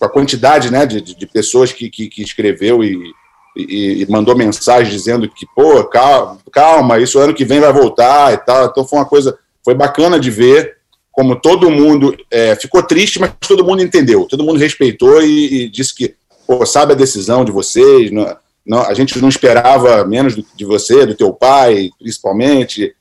com 0.00 0.06
a 0.06 0.08
quantidade 0.08 0.72
né, 0.72 0.86
de, 0.86 1.02
de 1.02 1.26
pessoas 1.26 1.72
que, 1.72 1.90
que, 1.90 2.08
que 2.08 2.22
escreveu 2.22 2.82
e, 2.82 3.12
e, 3.54 4.02
e, 4.02 4.06
mandou 4.10 4.34
mensagem 4.34 4.90
dizendo 4.90 5.28
que, 5.28 5.46
pô, 5.54 5.84
calma, 5.84 6.38
calma, 6.50 6.98
isso 6.98 7.18
ano 7.18 7.34
que 7.34 7.44
vem 7.44 7.60
vai 7.60 7.70
voltar 7.70 8.32
e 8.32 8.38
tal. 8.38 8.64
Então 8.64 8.82
foi 8.82 8.98
uma 8.98 9.04
coisa, 9.04 9.38
foi 9.62 9.74
bacana 9.74 10.18
de 10.18 10.30
ver 10.30 10.78
como 11.12 11.36
todo 11.36 11.70
mundo 11.70 12.16
é, 12.30 12.56
ficou 12.56 12.82
triste, 12.82 13.20
mas 13.20 13.32
todo 13.46 13.64
mundo 13.64 13.82
entendeu, 13.82 14.24
todo 14.24 14.42
mundo 14.42 14.58
respeitou 14.58 15.22
e, 15.22 15.64
e 15.64 15.68
disse 15.68 15.94
que, 15.94 16.14
pô, 16.46 16.64
sabe 16.64 16.92
a 16.92 16.96
decisão 16.96 17.44
de 17.44 17.52
vocês, 17.52 18.10
não, 18.10 18.34
não, 18.64 18.80
a 18.80 18.94
gente 18.94 19.20
não 19.20 19.28
esperava 19.28 20.02
menos 20.06 20.34
do, 20.34 20.46
de 20.56 20.64
você, 20.64 21.04
do 21.04 21.14
teu 21.14 21.30
pai, 21.30 21.90
principalmente. 21.98 22.94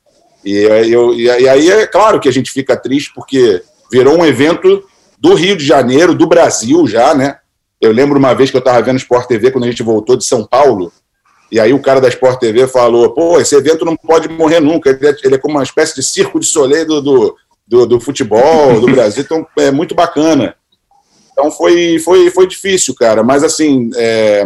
E, 0.44 0.51
eu, 0.91 1.13
e 1.13 1.29
aí 1.29 1.70
é 1.70 1.88
claro 1.88 2.20
que 2.20 2.27
a 2.27 2.34
gente 2.34 2.51
fica 2.51 2.75
triste 2.75 3.13
porque 3.15 3.62
virou 3.89 4.18
um 4.18 4.25
evento 4.25 4.84
do 5.20 5.34
Rio 5.34 5.58
de 5.58 5.66
Janeiro, 5.66 6.16
do 6.16 6.28
Brasil 6.28 6.88
já, 6.88 7.14
né? 7.14 7.38
Eu 7.80 7.92
lembro 7.92 8.18
uma 8.18 8.34
vez 8.34 8.50
que 8.50 8.58
eu 8.58 8.60
estava 8.60 8.82
vendo 8.82 8.98
Sport 8.98 9.28
TV 9.28 9.52
quando 9.52 9.66
a 9.66 9.70
gente 9.70 9.84
voltou 9.84 10.16
de 10.16 10.26
São 10.26 10.46
Paulo, 10.46 10.92
e 11.52 11.60
aí 11.60 11.74
o 11.74 11.82
cara 11.82 12.00
da 12.00 12.08
Sport 12.08 12.40
TV 12.40 12.68
falou: 12.68 13.14
pô, 13.14 13.40
esse 13.40 13.56
evento 13.56 13.86
não 13.86 13.96
pode 13.96 14.30
morrer 14.30 14.60
nunca, 14.60 14.90
ele 14.90 15.08
é, 15.08 15.16
ele 15.24 15.36
é 15.36 15.38
como 15.38 15.56
uma 15.56 15.64
espécie 15.64 15.96
de 15.96 16.04
circo 16.04 16.40
de 16.40 16.46
soleil 16.46 16.86
do, 16.86 17.02
do, 17.02 17.36
do, 17.68 17.86
do 17.86 18.00
futebol 18.00 18.80
do 18.80 18.88
Brasil, 18.92 19.24
então 19.24 19.46
é 19.58 19.72
muito 19.72 19.96
bacana. 19.96 20.56
Então 21.32 21.52
foi, 21.52 22.00
foi, 22.00 22.30
foi 22.30 22.48
difícil, 22.48 22.94
cara, 22.94 23.24
mas 23.24 23.44
assim, 23.44 23.90
é, 23.96 24.44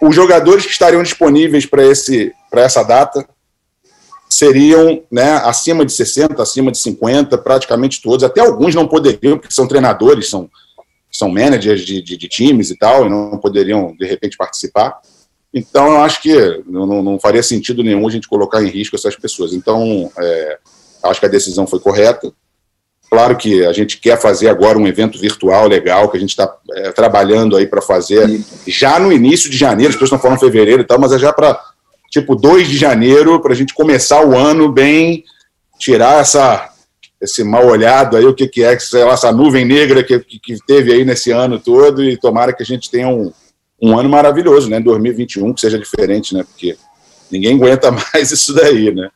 os 0.00 0.14
jogadores 0.14 0.64
que 0.64 0.72
estariam 0.72 1.02
disponíveis 1.02 1.66
para 1.66 1.82
essa 1.82 2.82
data 2.82 3.26
seriam 4.32 5.02
né, 5.10 5.34
acima 5.44 5.84
de 5.84 5.92
60, 5.92 6.42
acima 6.42 6.72
de 6.72 6.78
50, 6.78 7.36
praticamente 7.38 8.00
todos. 8.00 8.24
Até 8.24 8.40
alguns 8.40 8.74
não 8.74 8.88
poderiam, 8.88 9.38
porque 9.38 9.54
são 9.54 9.68
treinadores, 9.68 10.28
são, 10.28 10.48
são 11.10 11.28
managers 11.28 11.82
de, 11.82 12.00
de, 12.00 12.16
de 12.16 12.28
times 12.28 12.70
e 12.70 12.76
tal, 12.76 13.06
e 13.06 13.10
não 13.10 13.38
poderiam, 13.38 13.94
de 13.96 14.06
repente, 14.06 14.36
participar. 14.36 15.00
Então, 15.52 15.86
eu 15.88 16.02
acho 16.02 16.22
que 16.22 16.62
não, 16.66 17.02
não, 17.02 17.18
faria 17.18 17.42
sentido 17.42 17.82
nenhum 17.82 18.08
a 18.08 18.10
gente 18.10 18.26
colocar 18.26 18.62
em 18.62 18.68
risco 18.68 18.96
essas 18.96 19.14
pessoas. 19.14 19.52
Então, 19.52 20.10
é, 20.18 20.58
acho 21.04 21.20
que 21.20 21.26
a 21.26 21.30
decisão 21.30 21.66
foi 21.66 21.78
correta. 21.78 22.32
Claro 23.10 23.36
que 23.36 23.66
a 23.66 23.72
gente 23.74 23.98
quer 23.98 24.18
fazer 24.18 24.48
agora 24.48 24.78
um 24.78 24.86
evento 24.86 25.18
virtual 25.18 25.68
legal, 25.68 26.10
que 26.10 26.16
a 26.16 26.20
gente 26.20 26.30
está 26.30 26.56
é, 26.72 26.90
trabalhando 26.92 27.54
aí 27.54 27.66
para 27.66 27.82
fazer 27.82 28.26
já 28.66 28.98
no 28.98 29.12
início 29.12 29.50
de 29.50 29.56
janeiro, 29.58 29.90
as 29.90 29.96
pessoas 29.96 30.08
estão 30.08 30.18
falando 30.18 30.40
fevereiro 30.40 30.80
e 30.80 30.86
tal, 30.86 30.98
mas 30.98 31.12
é 31.12 31.18
já 31.18 31.30
para 31.30 31.60
tipo 32.12 32.36
2 32.36 32.68
de 32.68 32.76
janeiro, 32.76 33.40
para 33.40 33.54
a 33.54 33.56
gente 33.56 33.72
começar 33.72 34.22
o 34.24 34.36
ano 34.36 34.70
bem, 34.70 35.24
tirar 35.78 36.20
essa 36.20 36.68
esse 37.20 37.44
mal 37.44 37.64
olhado 37.66 38.16
aí, 38.16 38.26
o 38.26 38.34
que, 38.34 38.48
que 38.48 38.64
é, 38.64 38.76
sei 38.80 39.04
lá, 39.04 39.12
essa 39.12 39.30
nuvem 39.30 39.64
negra 39.64 40.02
que, 40.02 40.18
que 40.18 40.56
teve 40.66 40.92
aí 40.92 41.04
nesse 41.04 41.30
ano 41.30 41.56
todo, 41.56 42.02
e 42.02 42.16
tomara 42.16 42.52
que 42.52 42.64
a 42.64 42.66
gente 42.66 42.90
tenha 42.90 43.06
um, 43.06 43.32
um 43.80 43.96
ano 43.96 44.08
maravilhoso, 44.08 44.68
né? 44.68 44.80
2021, 44.80 45.54
que 45.54 45.60
seja 45.60 45.78
diferente, 45.78 46.34
né? 46.34 46.42
Porque 46.42 46.76
ninguém 47.30 47.54
aguenta 47.54 47.92
mais 48.12 48.32
isso 48.32 48.52
daí, 48.52 48.92
né? 48.92 49.08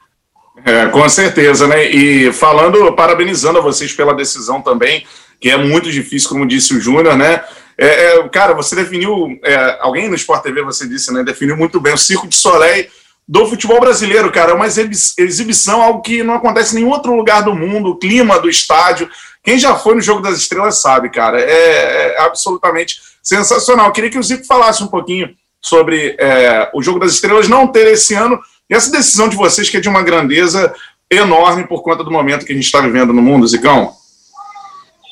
É, 0.64 0.86
com 0.86 1.06
certeza, 1.08 1.66
né? 1.66 1.84
E 1.90 2.32
falando, 2.32 2.92
parabenizando 2.94 3.58
a 3.58 3.62
vocês 3.62 3.92
pela 3.92 4.14
decisão 4.14 4.62
também, 4.62 5.04
que 5.40 5.50
é 5.50 5.56
muito 5.56 5.90
difícil, 5.90 6.28
como 6.28 6.46
disse 6.46 6.76
o 6.76 6.80
Júnior, 6.80 7.16
né? 7.16 7.42
É, 7.78 8.18
é, 8.18 8.28
cara, 8.28 8.54
você 8.54 8.74
definiu, 8.74 9.38
é, 9.44 9.78
alguém 9.80 10.08
no 10.08 10.14
Sport 10.14 10.42
TV, 10.42 10.62
você 10.62 10.88
disse, 10.88 11.12
né? 11.12 11.22
Definiu 11.22 11.56
muito 11.56 11.80
bem 11.80 11.92
o 11.92 11.98
Circo 11.98 12.26
de 12.26 12.34
Soleil 12.34 12.88
do 13.28 13.46
futebol 13.46 13.80
brasileiro, 13.80 14.30
cara. 14.30 14.52
É 14.52 14.54
uma 14.54 14.66
exibição, 14.66 15.82
algo 15.82 16.00
que 16.00 16.22
não 16.22 16.34
acontece 16.34 16.72
em 16.72 16.80
nenhum 16.80 16.90
outro 16.90 17.14
lugar 17.14 17.42
do 17.42 17.54
mundo, 17.54 17.90
o 17.90 17.96
clima 17.96 18.38
do 18.38 18.48
estádio. 18.48 19.10
Quem 19.42 19.58
já 19.58 19.76
foi 19.76 19.94
no 19.94 20.00
Jogo 20.00 20.22
das 20.22 20.38
Estrelas 20.38 20.80
sabe, 20.80 21.10
cara. 21.10 21.40
É, 21.40 22.14
é 22.14 22.20
absolutamente 22.20 23.00
sensacional. 23.22 23.86
Eu 23.86 23.92
queria 23.92 24.10
que 24.10 24.18
o 24.18 24.22
Zico 24.22 24.46
falasse 24.46 24.82
um 24.82 24.88
pouquinho 24.88 25.34
sobre 25.60 26.16
é, 26.18 26.70
o 26.72 26.82
Jogo 26.82 27.00
das 27.00 27.12
Estrelas 27.12 27.48
não 27.48 27.66
ter 27.66 27.86
esse 27.88 28.14
ano 28.14 28.40
e 28.70 28.74
essa 28.74 28.90
decisão 28.90 29.28
de 29.28 29.36
vocês 29.36 29.68
que 29.68 29.76
é 29.76 29.80
de 29.80 29.88
uma 29.88 30.02
grandeza 30.02 30.72
enorme 31.10 31.66
por 31.66 31.82
conta 31.82 32.02
do 32.02 32.10
momento 32.10 32.44
que 32.44 32.52
a 32.52 32.54
gente 32.54 32.64
está 32.64 32.80
vivendo 32.80 33.12
no 33.12 33.22
mundo, 33.22 33.46
Zicão. 33.46 33.92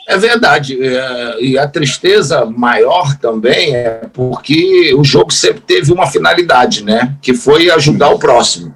É 0.06 0.18
verdade. 0.18 0.78
É, 0.82 1.42
e 1.42 1.58
a 1.58 1.66
tristeza 1.66 2.44
maior 2.44 3.16
também 3.18 3.74
é 3.74 4.02
porque 4.12 4.94
o 4.94 5.02
jogo 5.02 5.32
sempre 5.32 5.62
teve 5.62 5.92
uma 5.92 6.06
finalidade, 6.06 6.84
né? 6.84 7.16
Que 7.22 7.34
foi 7.34 7.70
ajudar 7.70 8.10
o 8.10 8.18
próximo. 8.18 8.74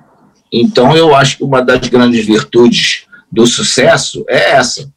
Então, 0.52 0.96
eu 0.96 1.14
acho 1.14 1.38
que 1.38 1.44
uma 1.44 1.62
das 1.62 1.86
grandes 1.88 2.24
virtudes 2.24 3.04
do 3.30 3.46
sucesso 3.46 4.24
é 4.28 4.52
essa. 4.52 4.90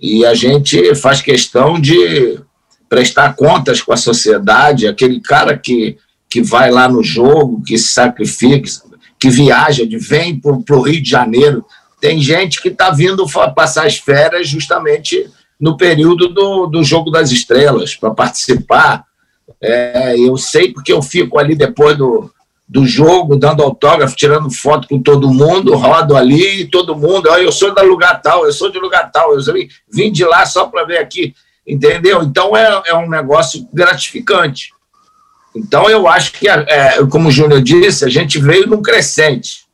E 0.00 0.24
a 0.24 0.34
gente 0.34 0.94
faz 0.94 1.20
questão 1.20 1.78
de 1.78 2.38
prestar 2.88 3.34
contas 3.34 3.82
com 3.82 3.92
a 3.92 3.96
sociedade, 3.96 4.86
aquele 4.86 5.20
cara 5.20 5.58
que, 5.58 5.98
que 6.30 6.42
vai 6.42 6.70
lá 6.70 6.88
no 6.88 7.02
jogo, 7.02 7.62
que 7.62 7.76
se 7.76 7.88
sacrifica, 7.88 8.68
que 9.18 9.28
viaja, 9.28 9.86
de 9.86 9.98
vem 9.98 10.38
para 10.38 10.76
o 10.76 10.82
Rio 10.82 11.02
de 11.02 11.10
Janeiro. 11.10 11.64
Tem 12.00 12.20
gente 12.20 12.62
que 12.62 12.68
está 12.68 12.90
vindo 12.90 13.26
passar 13.54 13.86
as 13.86 13.98
férias 13.98 14.48
justamente 14.48 15.28
no 15.60 15.76
período 15.76 16.28
do, 16.28 16.66
do 16.66 16.84
Jogo 16.84 17.10
das 17.10 17.30
Estrelas, 17.30 17.94
para 17.94 18.10
participar. 18.10 19.04
É, 19.60 20.18
eu 20.18 20.36
sei 20.36 20.72
porque 20.72 20.92
eu 20.92 21.00
fico 21.00 21.38
ali 21.38 21.54
depois 21.54 21.96
do, 21.96 22.30
do 22.68 22.84
jogo, 22.84 23.36
dando 23.36 23.62
autógrafo, 23.62 24.16
tirando 24.16 24.50
foto 24.50 24.88
com 24.88 25.00
todo 25.00 25.32
mundo, 25.32 25.76
rodo 25.76 26.16
ali, 26.16 26.66
todo 26.66 26.96
mundo, 26.96 27.28
eu 27.28 27.52
sou 27.52 27.72
da 27.72 27.82
lugar 27.82 28.20
tal, 28.20 28.44
eu 28.44 28.52
sou 28.52 28.70
de 28.70 28.78
lugar 28.78 29.10
tal, 29.12 29.34
eu 29.34 29.40
vim 29.90 30.10
de 30.10 30.24
lá 30.24 30.44
só 30.44 30.66
para 30.66 30.84
ver 30.84 30.98
aqui, 30.98 31.34
entendeu? 31.66 32.22
Então 32.22 32.56
é, 32.56 32.82
é 32.86 32.94
um 32.94 33.08
negócio 33.08 33.68
gratificante. 33.72 34.74
Então 35.54 35.88
eu 35.88 36.06
acho 36.08 36.32
que, 36.32 36.48
é, 36.48 36.98
como 37.06 37.28
o 37.28 37.32
Júnior 37.32 37.62
disse, 37.62 38.04
a 38.04 38.08
gente 38.08 38.38
veio 38.38 38.66
num 38.66 38.82
crescente. 38.82 39.64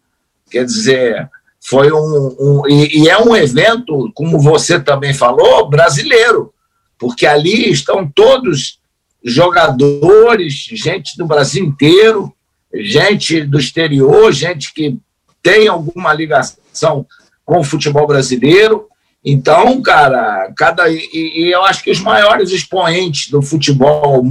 Quer 0.51 0.65
dizer, 0.65 1.31
foi 1.65 1.93
um, 1.93 2.37
um 2.41 2.69
e, 2.69 3.03
e, 3.03 3.09
é 3.09 3.17
um 3.19 3.37
evento, 3.37 4.11
como 4.15 4.39
você 4.41 4.81
também 4.81 5.15
falou, 5.15 5.71
brasileiro, 5.71 6.53
porque 6.99 7.25
ali 7.25 7.71
estão 7.71 8.07
todos 8.07 8.81
jogadores, 9.25 10.55
gente 10.73 11.17
do 11.17 11.25
Brasil 11.25 11.65
inteiro, 11.65 12.35
gente 12.75 13.43
do 13.45 13.61
exterior, 13.61 14.33
gente 14.33 14.75
que 14.75 14.99
tem 15.41 15.69
alguma 15.69 16.13
ligação 16.13 17.07
com 17.45 17.61
o 17.61 17.65
futebol 17.65 18.07
brasileiro. 18.07 18.89
Então, 19.25 19.81
cara, 19.81 20.53
cada 20.57 20.89
e, 20.91 21.09
e 21.13 21.53
eu 21.53 21.63
acho 21.65 21.85
que 21.85 21.93
os 21.93 22.01
maiores 22.01 22.51
expoentes 22.51 23.31
do 23.31 23.41
futebol 23.41 24.25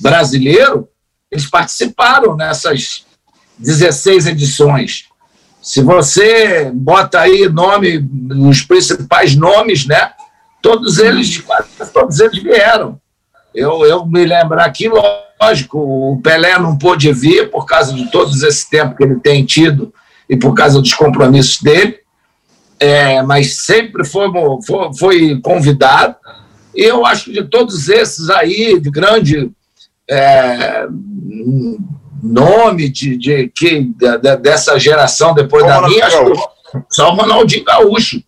brasileiro, 0.00 0.88
eles 1.30 1.46
participaram 1.46 2.34
nessas 2.34 3.04
16 3.58 4.26
edições. 4.26 5.11
Se 5.62 5.80
você 5.80 6.72
bota 6.74 7.20
aí 7.20 7.48
nome, 7.48 8.04
os 8.48 8.62
principais 8.62 9.36
nomes, 9.36 9.86
né? 9.86 10.10
Todos 10.60 10.98
eles, 10.98 11.42
todos 11.94 12.18
eles 12.18 12.42
vieram. 12.42 13.00
Eu, 13.54 13.84
eu 13.84 14.04
me 14.04 14.24
lembro 14.24 14.60
aqui, 14.60 14.90
lógico, 15.40 15.78
o 15.78 16.20
Pelé 16.20 16.58
não 16.58 16.76
pôde 16.76 17.12
vir 17.12 17.48
por 17.48 17.64
causa 17.64 17.94
de 17.94 18.10
todos 18.10 18.42
esse 18.42 18.68
tempo 18.68 18.96
que 18.96 19.04
ele 19.04 19.20
tem 19.20 19.44
tido 19.44 19.94
e 20.28 20.36
por 20.36 20.52
causa 20.52 20.80
dos 20.80 20.94
compromissos 20.94 21.60
dele, 21.60 21.98
é, 22.80 23.22
mas 23.22 23.64
sempre 23.64 24.04
foi, 24.04 24.28
foi, 24.66 24.94
foi 24.98 25.40
convidado. 25.40 26.16
E 26.74 26.82
eu 26.82 27.06
acho 27.06 27.26
que 27.26 27.32
de 27.32 27.44
todos 27.44 27.88
esses 27.88 28.30
aí, 28.30 28.80
de 28.80 28.90
grande 28.90 29.50
é, 30.10 30.86
nome 32.22 32.88
de, 32.88 33.16
de, 33.16 33.52
de, 33.52 33.94
de, 33.94 34.36
dessa 34.36 34.78
geração 34.78 35.34
depois 35.34 35.66
da 35.66 35.82
minha, 35.82 36.06
acho 36.06 36.24
que 36.24 36.82
só 36.88 37.10
o 37.10 37.14
Ronaldinho 37.14 37.64
Gaúcho, 37.64 38.22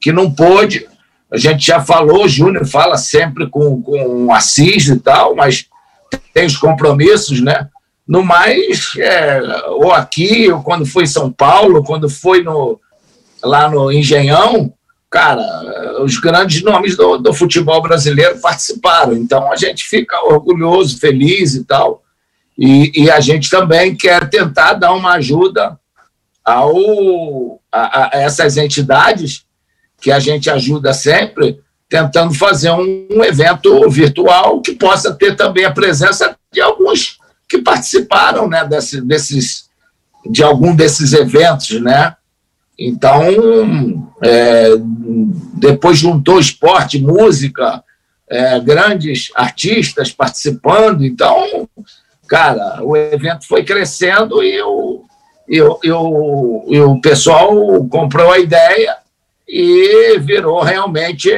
que 0.00 0.12
não 0.12 0.30
pôde. 0.30 0.86
A 1.30 1.36
gente 1.36 1.66
já 1.66 1.80
falou, 1.80 2.24
o 2.24 2.28
Júnior 2.28 2.66
fala 2.66 2.96
sempre 2.96 3.48
com, 3.48 3.82
com 3.82 4.26
o 4.26 4.32
Assis 4.32 4.88
e 4.88 4.98
tal, 5.00 5.34
mas 5.34 5.66
tem 6.32 6.46
os 6.46 6.56
compromissos, 6.56 7.40
né? 7.40 7.68
No 8.06 8.22
mais, 8.22 8.92
é, 8.98 9.40
ou 9.68 9.92
aqui, 9.92 10.50
ou 10.50 10.62
quando 10.62 10.86
foi 10.86 11.04
em 11.04 11.08
São 11.08 11.30
Paulo, 11.30 11.84
quando 11.84 12.08
foi 12.08 12.42
no, 12.42 12.80
lá 13.42 13.68
no 13.68 13.92
Engenhão, 13.92 14.72
cara, 15.10 15.42
os 16.02 16.18
grandes 16.18 16.62
nomes 16.62 16.96
do, 16.96 17.18
do 17.18 17.34
futebol 17.34 17.82
brasileiro 17.82 18.40
participaram. 18.40 19.14
Então 19.14 19.52
a 19.52 19.56
gente 19.56 19.84
fica 19.84 20.18
orgulhoso, 20.24 20.98
feliz 20.98 21.54
e 21.54 21.64
tal. 21.64 22.02
E, 22.58 23.04
e 23.04 23.10
a 23.10 23.20
gente 23.20 23.48
também 23.48 23.94
quer 23.94 24.28
tentar 24.28 24.74
dar 24.74 24.92
uma 24.92 25.12
ajuda 25.12 25.78
ao, 26.44 27.60
a, 27.70 28.16
a 28.16 28.20
essas 28.20 28.56
entidades 28.56 29.44
que 30.00 30.10
a 30.10 30.18
gente 30.18 30.50
ajuda 30.50 30.92
sempre, 30.92 31.60
tentando 31.88 32.34
fazer 32.34 32.70
um, 32.70 33.06
um, 33.10 33.24
evento 33.24 33.88
virtual 33.88 34.60
que 34.60 34.72
possa 34.72 35.14
ter 35.14 35.36
também 35.36 35.64
a 35.64 35.72
presença 35.72 36.36
de 36.52 36.60
alguns 36.60 37.18
que 37.48 37.58
participaram 37.58 38.48
né, 38.48 38.64
desse, 38.64 39.00
desses, 39.00 39.68
de 40.28 40.42
algum 40.42 40.74
desses 40.74 41.12
eventos, 41.12 41.80
né? 41.80 42.14
Então, 42.78 44.08
é, 44.22 44.70
depois 45.54 45.98
juntou 45.98 46.38
esporte, 46.38 47.00
música, 47.00 47.82
é, 48.28 48.60
grandes 48.60 49.30
artistas 49.34 50.12
participando. 50.12 51.04
Então, 51.04 51.68
cara, 52.28 52.80
o 52.82 52.96
evento 52.96 53.46
foi 53.46 53.64
crescendo 53.64 54.42
e 54.42 54.60
o, 54.62 55.04
e 55.48 55.60
o, 55.62 55.78
e 55.82 55.90
o, 55.90 56.64
e 56.68 56.80
o 56.80 57.00
pessoal 57.00 57.84
comprou 57.86 58.30
a 58.30 58.38
ideia 58.38 58.96
e 59.48 60.18
virou 60.18 60.60
realmente 60.62 61.30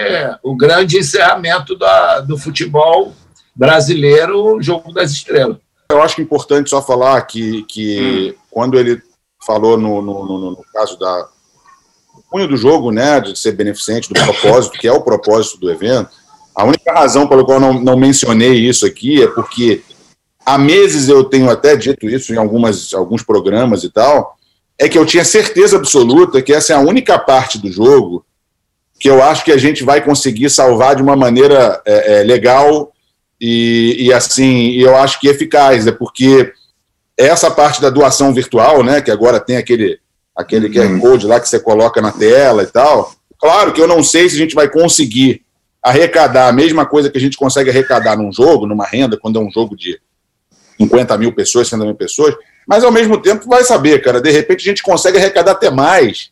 o 0.42 0.56
grande 0.56 0.99
encerramento 0.99 1.79
da, 1.79 2.20
do 2.20 2.37
futebol 2.37 3.12
brasileiro, 3.55 4.57
o 4.57 4.62
Jogo 4.62 4.92
das 4.92 5.12
Estrelas. 5.12 5.59
Eu 5.88 6.03
acho 6.03 6.16
que 6.16 6.22
é 6.22 6.24
importante 6.24 6.70
só 6.70 6.83
falar 6.83 7.20
que, 7.22 7.62
que 7.64 8.35
hum. 8.37 8.40
quando 8.50 8.79
ele 8.79 9.00
falou 9.46 9.79
no, 9.79 10.03
no, 10.03 10.26
no, 10.26 10.50
no 10.50 10.64
caso 10.72 10.98
da 10.98 11.29
punho 12.31 12.46
do 12.46 12.57
jogo, 12.57 12.92
né, 12.92 13.20
de 13.20 13.37
ser 13.37 13.53
beneficente, 13.53 14.09
do 14.09 14.14
propósito, 14.14 14.79
que 14.79 14.87
é 14.87 14.92
o 14.92 15.03
propósito 15.03 15.59
do 15.59 15.70
evento, 15.70 16.11
a 16.55 16.64
única 16.64 16.92
razão 16.92 17.26
pela 17.26 17.44
qual 17.44 17.59
não, 17.59 17.74
não 17.74 17.96
mencionei 17.96 18.68
isso 18.68 18.87
aqui 18.87 19.22
é 19.22 19.26
porque 19.26 19.83
há 20.44 20.59
meses 20.59 21.09
eu 21.09 21.24
tenho 21.24 21.50
até 21.50 21.76
dito 21.76 22.09
isso 22.09 22.33
em 22.33 22.37
algumas, 22.37 22.92
alguns 22.94 23.22
programas 23.22 23.85
e 23.85 23.90
tal, 23.90 24.37
é 24.79 24.88
que 24.88 24.98
eu 24.98 25.05
tinha 25.05 25.24
certeza 25.24 25.76
absoluta 25.76 26.40
que 26.40 26.53
essa 26.53 26.72
é 26.72 26.76
a 26.76 26.81
única 26.81 27.18
parte 27.18 27.59
do 27.59 27.70
jogo 27.70 28.24
que 28.98 29.09
eu 29.09 29.22
acho 29.22 29.44
que 29.44 29.53
a 29.53 29.57
gente 29.57 29.83
vai 29.83 30.05
conseguir 30.05 30.50
salvar 30.50 30.94
de 30.94 31.03
uma 31.03 31.16
maneira 31.16 31.81
é, 31.87 32.20
é, 32.20 32.22
legal 32.22 32.92
e, 33.40 33.96
e 33.98 34.12
assim, 34.12 34.72
eu 34.72 34.94
acho 34.96 35.18
que 35.18 35.29
eficaz, 35.29 35.87
é 35.87 35.92
porque 35.92 36.53
essa 37.16 37.50
parte 37.50 37.81
da 37.81 37.88
doação 37.88 38.33
virtual, 38.35 38.83
né, 38.83 39.00
que 39.00 39.11
agora 39.11 39.40
tem 39.40 39.57
aquele, 39.57 39.98
aquele 40.37 40.66
uhum. 40.66 40.98
QR 40.98 41.00
Code 41.00 41.26
lá 41.26 41.40
que 41.40 41.48
você 41.48 41.59
coloca 41.59 42.03
na 42.03 42.12
tela 42.12 42.62
e 42.62 42.66
tal. 42.66 43.14
Claro 43.38 43.72
que 43.72 43.81
eu 43.81 43.88
não 43.88 44.03
sei 44.03 44.29
se 44.29 44.37
a 44.37 44.38
gente 44.38 44.55
vai 44.55 44.68
conseguir 44.68 45.42
arrecadar 45.83 46.48
a 46.48 46.53
mesma 46.53 46.85
coisa 46.85 47.09
que 47.09 47.16
a 47.16 47.20
gente 47.20 47.38
consegue 47.38 47.70
arrecadar 47.70 48.16
num 48.16 48.31
jogo, 48.31 48.66
numa 48.66 48.85
renda, 48.85 49.18
quando 49.18 49.38
é 49.38 49.42
um 49.42 49.50
jogo 49.50 49.74
de 49.74 49.98
50 50.81 51.19
mil 51.19 51.33
pessoas, 51.33 51.69
100 51.69 51.79
mil 51.79 51.95
pessoas, 51.95 52.35
mas 52.66 52.83
ao 52.83 52.93
mesmo 52.93 53.21
tempo 53.21 53.47
vai 53.49 53.62
saber, 53.64 54.01
cara, 54.03 54.21
de 54.21 54.31
repente 54.31 54.61
a 54.61 54.71
gente 54.71 54.83
consegue 54.83 55.19
arrecadar 55.19 55.53
até 55.53 55.71
mais, 55.71 56.31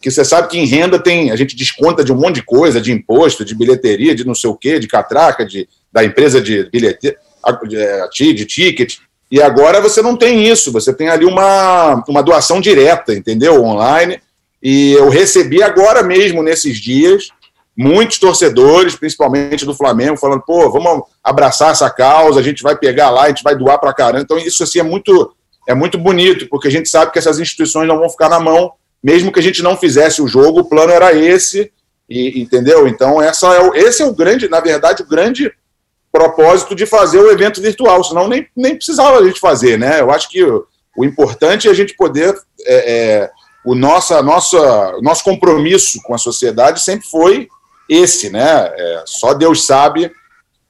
que 0.00 0.10
você 0.10 0.24
sabe 0.24 0.48
que 0.48 0.58
em 0.58 0.66
renda 0.66 0.98
tem, 0.98 1.30
a 1.30 1.36
gente 1.36 1.56
desconta 1.56 2.04
de 2.04 2.12
um 2.12 2.16
monte 2.16 2.36
de 2.36 2.42
coisa, 2.42 2.80
de 2.80 2.92
imposto, 2.92 3.44
de 3.44 3.54
bilheteria, 3.54 4.14
de 4.14 4.26
não 4.26 4.34
sei 4.34 4.50
o 4.50 4.54
quê, 4.54 4.78
de 4.78 4.86
catraca, 4.86 5.44
de, 5.44 5.68
da 5.92 6.04
empresa 6.04 6.40
de 6.40 6.68
bilheteria, 6.70 7.18
de, 8.12 8.34
de 8.34 8.44
ticket, 8.44 8.98
e 9.30 9.42
agora 9.42 9.80
você 9.80 10.00
não 10.00 10.16
tem 10.16 10.48
isso, 10.48 10.72
você 10.72 10.92
tem 10.92 11.08
ali 11.08 11.24
uma, 11.24 12.02
uma 12.08 12.22
doação 12.22 12.60
direta, 12.60 13.12
entendeu? 13.12 13.62
Online. 13.62 14.20
E 14.62 14.92
eu 14.92 15.08
recebi 15.08 15.62
agora 15.62 16.02
mesmo, 16.02 16.42
nesses 16.42 16.78
dias, 16.78 17.28
muitos 17.78 18.18
torcedores, 18.18 18.96
principalmente 18.96 19.64
do 19.64 19.72
Flamengo, 19.72 20.16
falando: 20.16 20.42
pô, 20.44 20.68
vamos 20.68 21.04
abraçar 21.22 21.70
essa 21.70 21.88
causa, 21.88 22.40
a 22.40 22.42
gente 22.42 22.60
vai 22.60 22.76
pegar 22.76 23.10
lá, 23.10 23.22
a 23.22 23.28
gente 23.28 23.44
vai 23.44 23.54
doar 23.54 23.78
para 23.78 23.94
caramba. 23.94 24.24
Então, 24.24 24.36
isso 24.36 24.64
assim, 24.64 24.80
é 24.80 24.82
muito, 24.82 25.32
é 25.68 25.74
muito 25.74 25.96
bonito, 25.96 26.48
porque 26.48 26.66
a 26.66 26.70
gente 26.70 26.88
sabe 26.88 27.12
que 27.12 27.18
essas 27.20 27.38
instituições 27.38 27.86
não 27.86 28.00
vão 28.00 28.10
ficar 28.10 28.28
na 28.28 28.40
mão, 28.40 28.72
mesmo 29.00 29.30
que 29.30 29.38
a 29.38 29.42
gente 29.42 29.62
não 29.62 29.76
fizesse 29.76 30.20
o 30.20 30.26
jogo, 30.26 30.60
o 30.60 30.68
plano 30.68 30.92
era 30.92 31.14
esse, 31.14 31.70
e, 32.10 32.40
entendeu? 32.40 32.88
Então, 32.88 33.22
essa 33.22 33.46
é 33.54 33.60
o, 33.60 33.72
esse 33.72 34.02
é 34.02 34.06
o 34.06 34.14
grande, 34.14 34.48
na 34.48 34.58
verdade, 34.58 35.04
o 35.04 35.06
grande 35.06 35.52
propósito 36.10 36.74
de 36.74 36.84
fazer 36.84 37.20
o 37.20 37.30
evento 37.30 37.62
virtual, 37.62 38.02
senão 38.02 38.26
nem, 38.26 38.44
nem 38.56 38.74
precisava 38.74 39.18
a 39.18 39.24
gente 39.24 39.38
fazer, 39.38 39.78
né? 39.78 40.00
Eu 40.00 40.10
acho 40.10 40.28
que 40.28 40.42
o, 40.42 40.66
o 40.96 41.04
importante 41.04 41.68
é 41.68 41.70
a 41.70 41.74
gente 41.74 41.94
poder. 41.94 42.34
É, 42.66 42.92
é, 42.92 43.30
o 43.64 43.74
nossa, 43.74 44.22
nossa, 44.22 44.98
nosso 45.02 45.22
compromisso 45.22 46.00
com 46.02 46.14
a 46.14 46.18
sociedade 46.18 46.80
sempre 46.80 47.06
foi 47.06 47.48
esse, 47.88 48.30
né? 48.30 48.72
É, 48.76 49.02
só 49.06 49.34
Deus 49.34 49.64
sabe 49.64 50.10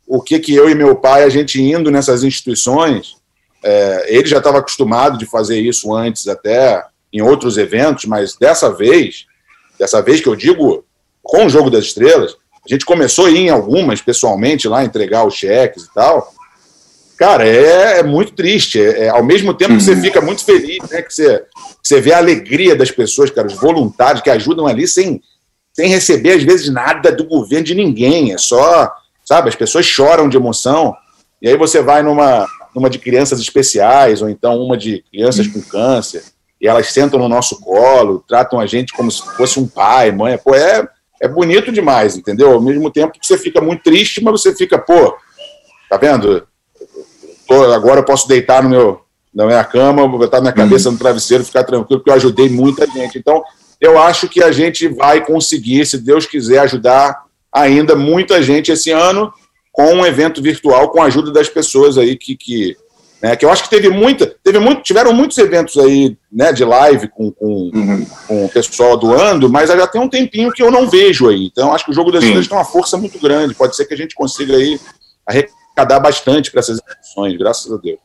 o 0.07 0.22
que, 0.22 0.38
que 0.38 0.54
eu 0.54 0.70
e 0.70 0.74
meu 0.74 0.96
pai, 0.96 1.22
a 1.24 1.28
gente 1.28 1.61
indo 1.61 1.90
nessas 1.90 2.24
instituições, 2.24 3.16
é, 3.62 4.07
ele 4.09 4.26
já 4.26 4.38
estava 4.38 4.59
acostumado 4.59 5.18
de 5.18 5.26
fazer 5.26 5.61
isso 5.61 5.94
antes, 5.94 6.26
até 6.28 6.83
em 7.12 7.20
outros 7.20 7.59
eventos, 7.59 8.07
mas 8.07 8.37
dessa 8.37 8.72
vez, 8.72 9.26
dessa 9.78 10.00
vez 10.00 10.20
que 10.20 10.28
eu 10.28 10.37
digo 10.37 10.85
com 11.22 11.46
o 11.46 11.50
Jogo 11.50 11.70
das 11.70 11.85
Estrelas, 11.85 12.37
a 12.64 12.72
gente 12.72 12.85
começou 12.85 13.26
a 13.26 13.31
ir 13.31 13.38
em 13.38 13.50
algumas, 13.50 14.00
pessoalmente, 14.00 14.68
lá, 14.68 14.85
entregar 14.85 15.26
os 15.26 15.35
cheques 15.35 15.85
e 15.85 15.94
tal. 15.94 16.33
Cara, 17.16 17.46
é, 17.46 17.98
é 17.98 18.02
muito 18.02 18.33
triste. 18.33 18.81
É, 18.81 19.07
é, 19.07 19.09
ao 19.09 19.24
mesmo 19.24 19.52
tempo 19.52 19.74
que 19.74 19.83
você 19.83 19.92
uhum. 19.92 20.02
fica 20.02 20.20
muito 20.20 20.44
feliz, 20.44 20.78
né? 20.88 21.02
Que 21.02 21.12
você, 21.12 21.38
que 21.38 21.88
você 21.88 22.00
vê 22.00 22.12
a 22.12 22.18
alegria 22.18 22.76
das 22.76 22.90
pessoas, 22.90 23.31
cara, 23.31 23.48
os 23.48 23.54
voluntários 23.54 24.22
que 24.22 24.31
ajudam 24.31 24.66
ali 24.66 24.87
sem, 24.87 25.20
sem 25.78 25.86
receber, 25.86 26.32
às 26.32 26.42
vezes, 26.42 26.68
nada 26.72 27.12
do 27.12 27.22
governo 27.22 27.64
de 27.64 27.72
ninguém. 27.72 28.32
É 28.32 28.36
só, 28.36 28.92
sabe, 29.24 29.48
as 29.48 29.54
pessoas 29.54 29.86
choram 29.86 30.28
de 30.28 30.36
emoção. 30.36 30.92
E 31.40 31.48
aí 31.48 31.56
você 31.56 31.80
vai 31.80 32.02
numa, 32.02 32.48
numa 32.74 32.90
de 32.90 32.98
crianças 32.98 33.38
especiais, 33.38 34.20
ou 34.20 34.28
então 34.28 34.60
uma 34.60 34.76
de 34.76 35.04
crianças 35.08 35.46
com 35.46 35.62
câncer, 35.62 36.24
e 36.60 36.66
elas 36.66 36.92
sentam 36.92 37.20
no 37.20 37.28
nosso 37.28 37.60
colo, 37.60 38.24
tratam 38.26 38.58
a 38.58 38.66
gente 38.66 38.92
como 38.92 39.08
se 39.08 39.22
fosse 39.36 39.60
um 39.60 39.68
pai, 39.68 40.10
mãe. 40.10 40.36
Pô, 40.36 40.52
é 40.52 40.84
é 41.20 41.28
bonito 41.28 41.70
demais, 41.70 42.16
entendeu? 42.16 42.54
Ao 42.54 42.60
mesmo 42.60 42.90
tempo 42.90 43.12
que 43.12 43.24
você 43.24 43.38
fica 43.38 43.60
muito 43.60 43.84
triste, 43.84 44.20
mas 44.20 44.40
você 44.40 44.52
fica, 44.56 44.78
pô, 44.78 45.16
tá 45.88 45.96
vendo? 45.96 46.44
Tô, 47.46 47.72
agora 47.72 48.00
eu 48.00 48.04
posso 48.04 48.26
deitar 48.26 48.64
no 48.64 48.68
meu, 48.68 49.00
na 49.32 49.46
minha 49.46 49.62
cama, 49.62 50.08
botar 50.08 50.40
minha 50.40 50.52
cabeça 50.52 50.90
no 50.90 50.98
travesseiro, 50.98 51.44
ficar 51.44 51.62
tranquilo, 51.62 52.00
porque 52.00 52.10
eu 52.10 52.14
ajudei 52.14 52.48
muita 52.48 52.84
gente. 52.84 53.16
Então, 53.16 53.44
eu 53.80 53.98
acho 53.98 54.28
que 54.28 54.42
a 54.42 54.50
gente 54.50 54.88
vai 54.88 55.24
conseguir, 55.24 55.86
se 55.86 55.98
Deus 55.98 56.26
quiser, 56.26 56.58
ajudar 56.60 57.24
ainda 57.52 57.94
muita 57.94 58.42
gente 58.42 58.72
esse 58.72 58.90
ano 58.90 59.32
com 59.72 59.94
um 59.94 60.06
evento 60.06 60.42
virtual, 60.42 60.90
com 60.90 61.00
a 61.00 61.06
ajuda 61.06 61.30
das 61.30 61.48
pessoas 61.48 61.96
aí 61.96 62.16
que, 62.16 62.36
que, 62.36 62.76
Né, 63.22 63.36
que 63.36 63.44
eu 63.44 63.50
acho 63.50 63.62
que 63.62 63.70
teve 63.70 63.88
muita, 63.88 64.26
teve 64.42 64.58
muito, 64.58 64.82
tiveram 64.82 65.12
muitos 65.12 65.38
eventos 65.38 65.78
aí, 65.78 66.16
né, 66.32 66.52
de 66.52 66.64
live 66.64 67.08
com, 67.08 67.30
com, 67.30 67.70
uhum. 67.72 68.06
com 68.26 68.44
o 68.46 68.48
pessoal 68.48 68.96
doando, 68.96 69.48
mas 69.48 69.70
já 69.70 69.86
tem 69.86 70.00
um 70.00 70.08
tempinho 70.08 70.50
que 70.50 70.62
eu 70.62 70.70
não 70.70 70.88
vejo 70.88 71.28
aí. 71.28 71.46
Então, 71.46 71.72
acho 71.72 71.84
que 71.84 71.92
o 71.92 71.94
jogo 71.94 72.10
das 72.10 72.24
estrelas 72.24 72.48
tem 72.48 72.58
uma 72.58 72.64
força 72.64 72.96
muito 72.96 73.18
grande. 73.20 73.54
Pode 73.54 73.76
ser 73.76 73.84
que 73.86 73.94
a 73.94 73.96
gente 73.96 74.14
consiga 74.14 74.56
aí 74.56 74.80
arrecadar 75.26 76.00
bastante 76.00 76.50
para 76.50 76.60
essas 76.60 76.78
instituições, 76.78 77.36
graças 77.36 77.72
a 77.72 77.76
Deus. 77.76 77.98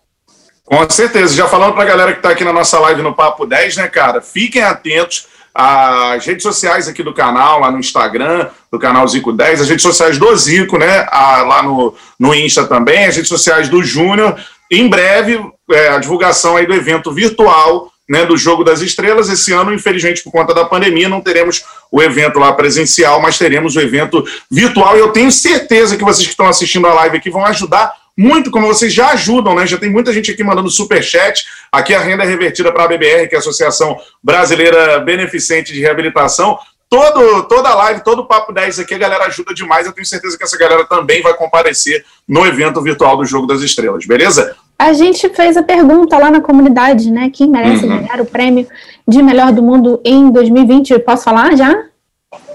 Com 0.65 0.89
certeza. 0.89 1.36
Já 1.36 1.47
falando 1.47 1.73
para 1.73 1.83
a 1.83 1.88
galera 1.88 2.12
que 2.13 2.19
está 2.19 2.29
aqui 2.29 2.43
na 2.43 2.53
nossa 2.53 2.79
live 2.79 3.01
no 3.01 3.15
Papo 3.15 3.45
10, 3.45 3.77
né, 3.77 3.88
cara? 3.88 4.21
Fiquem 4.21 4.62
atentos 4.62 5.27
às 5.53 6.25
redes 6.25 6.43
sociais 6.43 6.87
aqui 6.87 7.03
do 7.03 7.13
canal, 7.13 7.59
lá 7.59 7.71
no 7.71 7.79
Instagram, 7.79 8.47
do 8.71 8.79
canal 8.79 9.07
Zico 9.07 9.31
10, 9.31 9.61
as 9.61 9.69
redes 9.69 9.83
sociais 9.83 10.17
do 10.17 10.35
Zico, 10.35 10.77
né? 10.77 11.05
A, 11.09 11.43
lá 11.43 11.63
no, 11.63 11.93
no 12.19 12.33
Insta 12.33 12.65
também, 12.65 13.05
as 13.05 13.15
redes 13.15 13.29
sociais 13.29 13.69
do 13.69 13.83
Júnior 13.83 14.35
em 14.71 14.89
breve, 14.89 15.39
é, 15.71 15.89
a 15.89 15.99
divulgação 15.99 16.57
aí 16.57 16.65
do 16.65 16.73
evento 16.73 17.11
virtual 17.11 17.93
né, 18.09 18.25
do 18.25 18.35
Jogo 18.35 18.63
das 18.63 18.81
Estrelas. 18.81 19.29
Esse 19.29 19.53
ano, 19.53 19.73
infelizmente, 19.73 20.23
por 20.23 20.31
conta 20.31 20.53
da 20.53 20.65
pandemia, 20.65 21.07
não 21.07 21.21
teremos 21.21 21.63
o 21.91 22.01
evento 22.01 22.39
lá 22.39 22.51
presencial, 22.53 23.21
mas 23.21 23.37
teremos 23.37 23.75
o 23.75 23.81
evento 23.81 24.23
virtual. 24.49 24.97
E 24.97 24.99
eu 24.99 25.09
tenho 25.09 25.31
certeza 25.31 25.95
que 25.95 26.03
vocês 26.03 26.25
que 26.25 26.33
estão 26.33 26.47
assistindo 26.47 26.87
a 26.87 26.93
live 26.93 27.17
aqui 27.17 27.29
vão 27.29 27.45
ajudar 27.45 27.93
muito, 28.17 28.52
como 28.52 28.67
vocês 28.67 28.93
já 28.93 29.10
ajudam, 29.12 29.56
né? 29.56 29.65
Já 29.65 29.78
tem 29.78 29.89
muita 29.89 30.13
gente 30.13 30.32
aqui 30.32 30.43
mandando 30.43 30.69
super 30.69 31.04
chat. 31.04 31.45
Aqui 31.71 31.95
a 31.95 31.99
renda 31.99 32.23
é 32.23 32.28
revertida 32.28 32.71
para 32.71 32.84
a 32.84 32.88
BBR, 32.88 33.28
que 33.28 33.36
é 33.36 33.38
a 33.38 33.39
Associação 33.39 33.97
Brasileira 34.23 34.99
Beneficente 34.99 35.73
de 35.73 35.82
Reabilitação 35.82 36.58
todo, 36.93 37.43
toda 37.47 37.73
live, 37.73 38.04
todo 38.04 38.19
o 38.19 38.26
Papo 38.28 38.54
10 38.54 38.82
aqui, 38.82 38.93
a 38.93 38.99
galera 38.99 39.26
ajuda 39.26 39.52
demais. 39.52 39.88
Eu 39.88 39.93
tenho 39.93 40.06
certeza 40.06 40.38
que 40.38 40.43
essa 40.43 40.56
galera 40.56 40.86
também 40.86 41.23
vai 41.23 41.34
comparecer 41.34 42.06
no 42.28 42.45
evento 42.45 42.80
virtual 42.84 43.17
do 43.17 43.26
Jogo 43.26 43.47
das 43.47 43.62
Estrelas, 43.62 44.06
beleza? 44.06 44.56
A 44.78 44.93
gente 44.93 45.28
fez 45.30 45.58
a 45.58 45.63
pergunta 45.63 46.15
lá 46.19 46.30
na 46.30 46.39
comunidade, 46.39 47.10
né? 47.10 47.32
Quem 47.34 47.49
merece 47.49 47.84
uhum. 47.84 47.97
ganhar 47.97 48.21
o 48.21 48.26
prêmio 48.26 48.67
de 49.08 49.23
melhor 49.23 49.52
do 49.52 49.63
mundo 49.63 49.99
em 50.06 50.30
2020? 50.32 50.91
Eu 50.91 50.99
posso 50.99 51.23
falar 51.23 51.56
já? 51.58 51.86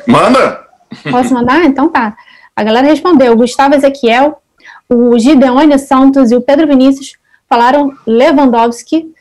Manda! 0.07 0.64
Posso 1.11 1.35
mandar? 1.35 1.64
Então 1.64 1.88
tá. 1.88 2.16
A 2.55 2.62
galera 2.62 2.87
respondeu: 2.87 3.37
Gustavo 3.37 3.75
Ezequiel, 3.75 4.40
o 4.88 5.18
Gideone 5.18 5.79
Santos 5.79 6.31
e 6.31 6.37
o 6.37 6.40
Pedro 6.40 6.66
Vinícius 6.66 7.12
falaram 7.48 7.92
Lewandowski. 8.07 9.12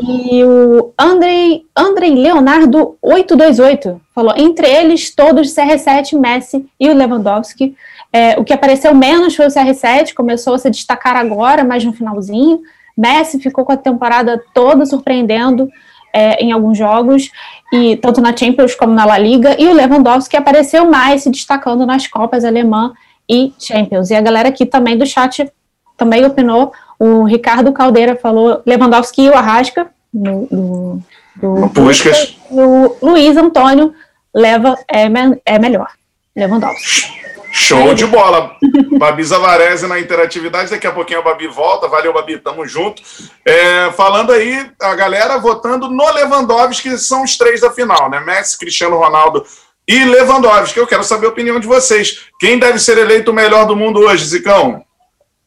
E 0.00 0.42
o 0.42 0.92
Andrei, 0.98 1.64
Andrei 1.76 2.14
Leonardo 2.14 2.96
828 3.00 4.00
falou: 4.12 4.34
entre 4.36 4.66
eles, 4.66 5.14
todos 5.14 5.54
CR7, 5.54 6.18
Messi 6.18 6.66
e 6.80 6.90
o 6.90 6.94
Lewandowski. 6.94 7.76
É, 8.12 8.38
o 8.38 8.44
que 8.44 8.52
apareceu 8.52 8.94
menos 8.94 9.34
foi 9.34 9.46
o 9.46 9.50
CR7, 9.50 10.14
começou 10.14 10.54
a 10.54 10.58
se 10.58 10.70
destacar 10.70 11.16
agora, 11.16 11.64
mas 11.64 11.84
no 11.84 11.92
finalzinho. 11.92 12.60
Messi 12.96 13.40
ficou 13.40 13.64
com 13.64 13.72
a 13.72 13.76
temporada 13.76 14.40
toda 14.52 14.86
surpreendendo 14.86 15.68
é, 16.12 16.42
em 16.42 16.52
alguns 16.52 16.78
jogos, 16.78 17.30
e 17.72 17.96
tanto 17.96 18.20
na 18.20 18.36
Champions 18.36 18.74
como 18.76 18.92
na 18.92 19.04
La 19.04 19.18
Liga. 19.18 19.56
E 19.60 19.66
o 19.66 19.74
Lewandowski 19.74 20.36
apareceu 20.36 20.88
mais, 20.88 21.22
se 21.22 21.30
destacando 21.30 21.84
nas 21.84 22.06
Copas 22.06 22.44
Alemã 22.44 22.92
e 23.28 23.52
Champions. 23.58 24.10
E 24.10 24.14
a 24.14 24.20
galera 24.20 24.48
aqui 24.48 24.66
também 24.66 24.96
do 24.96 25.06
chat 25.06 25.50
também 25.96 26.24
opinou 26.24 26.72
o 26.98 27.24
Ricardo 27.24 27.72
Caldeira 27.72 28.16
falou 28.16 28.62
Lewandowski 28.66 29.22
e 29.22 29.28
o 29.28 29.34
Arrasca, 29.34 29.88
no, 30.12 30.48
no, 30.50 31.02
do 31.36 31.68
Puskas. 31.70 32.36
O 32.50 32.96
Luiz 33.02 33.36
Antônio 33.36 33.92
leva 34.32 34.76
é, 34.88 35.04
é 35.44 35.58
melhor. 35.58 35.88
Lewandowski. 36.36 37.24
Show 37.52 37.94
de 37.94 38.04
bola. 38.06 38.56
Babi 38.98 39.22
Zavarese 39.22 39.86
na 39.86 40.00
interatividade. 40.00 40.70
Daqui 40.70 40.88
a 40.88 40.92
pouquinho 40.92 41.20
a 41.20 41.22
Babi 41.22 41.46
volta. 41.46 41.86
Valeu, 41.86 42.12
Babi. 42.12 42.38
Tamo 42.38 42.66
junto. 42.66 43.00
É, 43.44 43.92
falando 43.92 44.32
aí, 44.32 44.68
a 44.82 44.94
galera 44.96 45.38
votando 45.38 45.88
no 45.88 46.12
Lewandowski, 46.12 46.90
que 46.90 46.98
são 46.98 47.22
os 47.22 47.38
três 47.38 47.60
da 47.60 47.70
final, 47.70 48.10
né? 48.10 48.18
Messi, 48.18 48.58
Cristiano 48.58 48.96
Ronaldo 48.96 49.44
e 49.86 50.04
Lewandowski. 50.04 50.78
Eu 50.78 50.86
quero 50.86 51.04
saber 51.04 51.26
a 51.26 51.30
opinião 51.30 51.60
de 51.60 51.66
vocês. 51.66 52.26
Quem 52.38 52.58
deve 52.58 52.78
ser 52.78 52.98
eleito 52.98 53.30
o 53.30 53.34
melhor 53.34 53.66
do 53.66 53.76
mundo 53.76 54.00
hoje, 54.00 54.24
Zicão? 54.24 54.84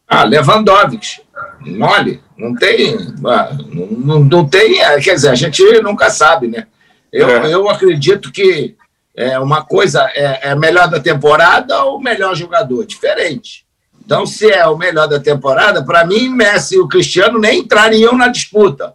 Ah, 0.08 0.24
Lewandowski. 0.24 1.22
Mole. 1.62 2.22
Não 2.38 2.54
tem. 2.54 2.98
Ah, 3.26 3.50
não, 3.74 4.20
não 4.20 4.48
tem. 4.48 4.82
É, 4.82 5.00
quer 5.00 5.16
dizer, 5.16 5.30
a 5.30 5.36
gente 5.36 5.64
nunca 5.82 6.10
sabe, 6.10 6.48
né? 6.48 6.68
Eu, 7.12 7.30
é. 7.30 7.54
eu 7.54 7.68
acredito 7.70 8.32
que 8.32 8.76
é, 9.16 9.40
uma 9.40 9.64
coisa 9.64 10.04
é, 10.14 10.50
é 10.50 10.56
melhor 10.56 10.88
da 10.88 11.00
temporada 11.00 11.84
ou 11.84 12.00
melhor 12.00 12.36
jogador. 12.36 12.86
Diferente. 12.86 13.66
Então, 14.06 14.26
se 14.26 14.50
é 14.50 14.66
o 14.68 14.78
melhor 14.78 15.08
da 15.08 15.20
temporada, 15.20 15.84
para 15.84 16.06
mim, 16.06 16.30
Messi 16.30 16.76
e 16.76 16.80
o 16.80 16.88
Cristiano 16.88 17.40
nem 17.40 17.60
entrariam 17.60 18.16
na 18.16 18.28
disputa. 18.28 18.94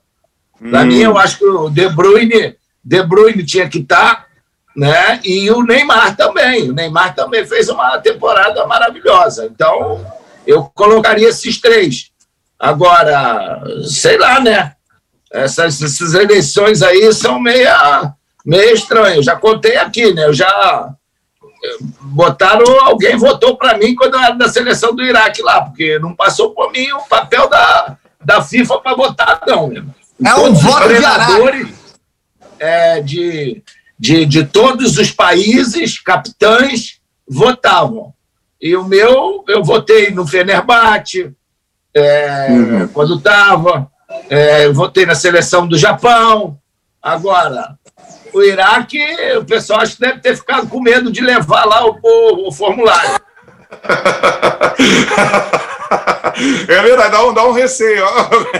Para 0.70 0.82
hum. 0.82 0.86
mim, 0.86 1.00
eu 1.00 1.18
acho 1.18 1.38
que 1.38 1.44
o 1.44 1.68
De 1.68 1.88
Bruyne, 1.88 2.56
De 2.82 3.02
Bruyne 3.02 3.44
tinha 3.44 3.68
que 3.68 3.78
estar, 3.78 4.14
tá, 4.14 4.26
né? 4.74 5.20
E 5.24 5.50
o 5.50 5.62
Neymar 5.62 6.16
também. 6.16 6.70
O 6.70 6.72
Neymar 6.72 7.14
também 7.14 7.46
fez 7.46 7.68
uma 7.68 7.98
temporada 7.98 8.66
maravilhosa. 8.66 9.46
Então, 9.46 10.04
eu 10.46 10.64
colocaria 10.74 11.28
esses 11.28 11.60
três. 11.60 12.10
Agora, 12.58 13.62
sei 13.84 14.18
lá, 14.18 14.40
né? 14.40 14.72
Essas, 15.30 15.80
essas 15.82 16.14
eleições 16.14 16.82
aí 16.82 17.12
são 17.12 17.40
meia, 17.40 18.12
meio 18.44 18.74
estranhas. 18.74 19.24
Já 19.24 19.36
contei 19.36 19.76
aqui, 19.76 20.12
né? 20.12 20.26
Eu 20.26 20.34
já 20.34 20.94
botaram, 22.00 22.64
alguém 22.80 23.16
votou 23.16 23.56
para 23.56 23.78
mim 23.78 23.94
quando 23.94 24.14
eu 24.14 24.20
era 24.20 24.34
da 24.34 24.48
seleção 24.48 24.94
do 24.94 25.02
Iraque 25.02 25.42
lá, 25.42 25.62
porque 25.62 25.98
não 25.98 26.14
passou 26.14 26.50
por 26.50 26.72
mim 26.72 26.90
o 26.92 27.02
papel 27.02 27.48
da, 27.48 27.96
da 28.20 28.42
FIFA 28.42 28.80
para 28.80 28.96
votar, 28.96 29.40
não. 29.46 29.68
Meu. 29.68 29.84
É 30.24 30.34
um 30.34 30.52
voto 30.52 30.88
de 30.88 31.82
é, 32.58 33.00
de, 33.00 33.62
de, 34.02 34.26
de 34.26 34.44
todos 34.44 34.98
os 34.98 35.12
países, 35.12 36.00
capitães, 36.00 37.00
votavam. 37.28 38.12
E 38.60 38.74
o 38.74 38.82
meu, 38.82 39.44
eu 39.46 39.62
votei 39.62 40.10
no 40.10 40.26
Fenerbahçe, 40.26 41.32
é, 41.94 42.48
uhum. 42.50 42.88
quando 42.88 43.14
estava, 43.14 43.88
é, 44.28 44.68
votei 44.70 45.06
na 45.06 45.14
seleção 45.14 45.68
do 45.68 45.78
Japão. 45.78 46.58
Agora, 47.00 47.78
o 48.34 48.42
Iraque, 48.42 48.98
o 49.38 49.44
pessoal 49.44 49.82
acho 49.82 49.94
que 49.94 50.00
deve 50.00 50.18
ter 50.18 50.36
ficado 50.36 50.66
com 50.66 50.80
medo 50.80 51.12
de 51.12 51.20
levar 51.20 51.64
lá 51.64 51.86
o, 51.86 51.96
o, 52.02 52.48
o 52.48 52.52
formulário. 52.52 53.20
é 56.66 56.82
verdade, 56.82 57.12
dá 57.12 57.24
um, 57.24 57.32
dá 57.32 57.46
um 57.46 57.52
receio. 57.52 58.04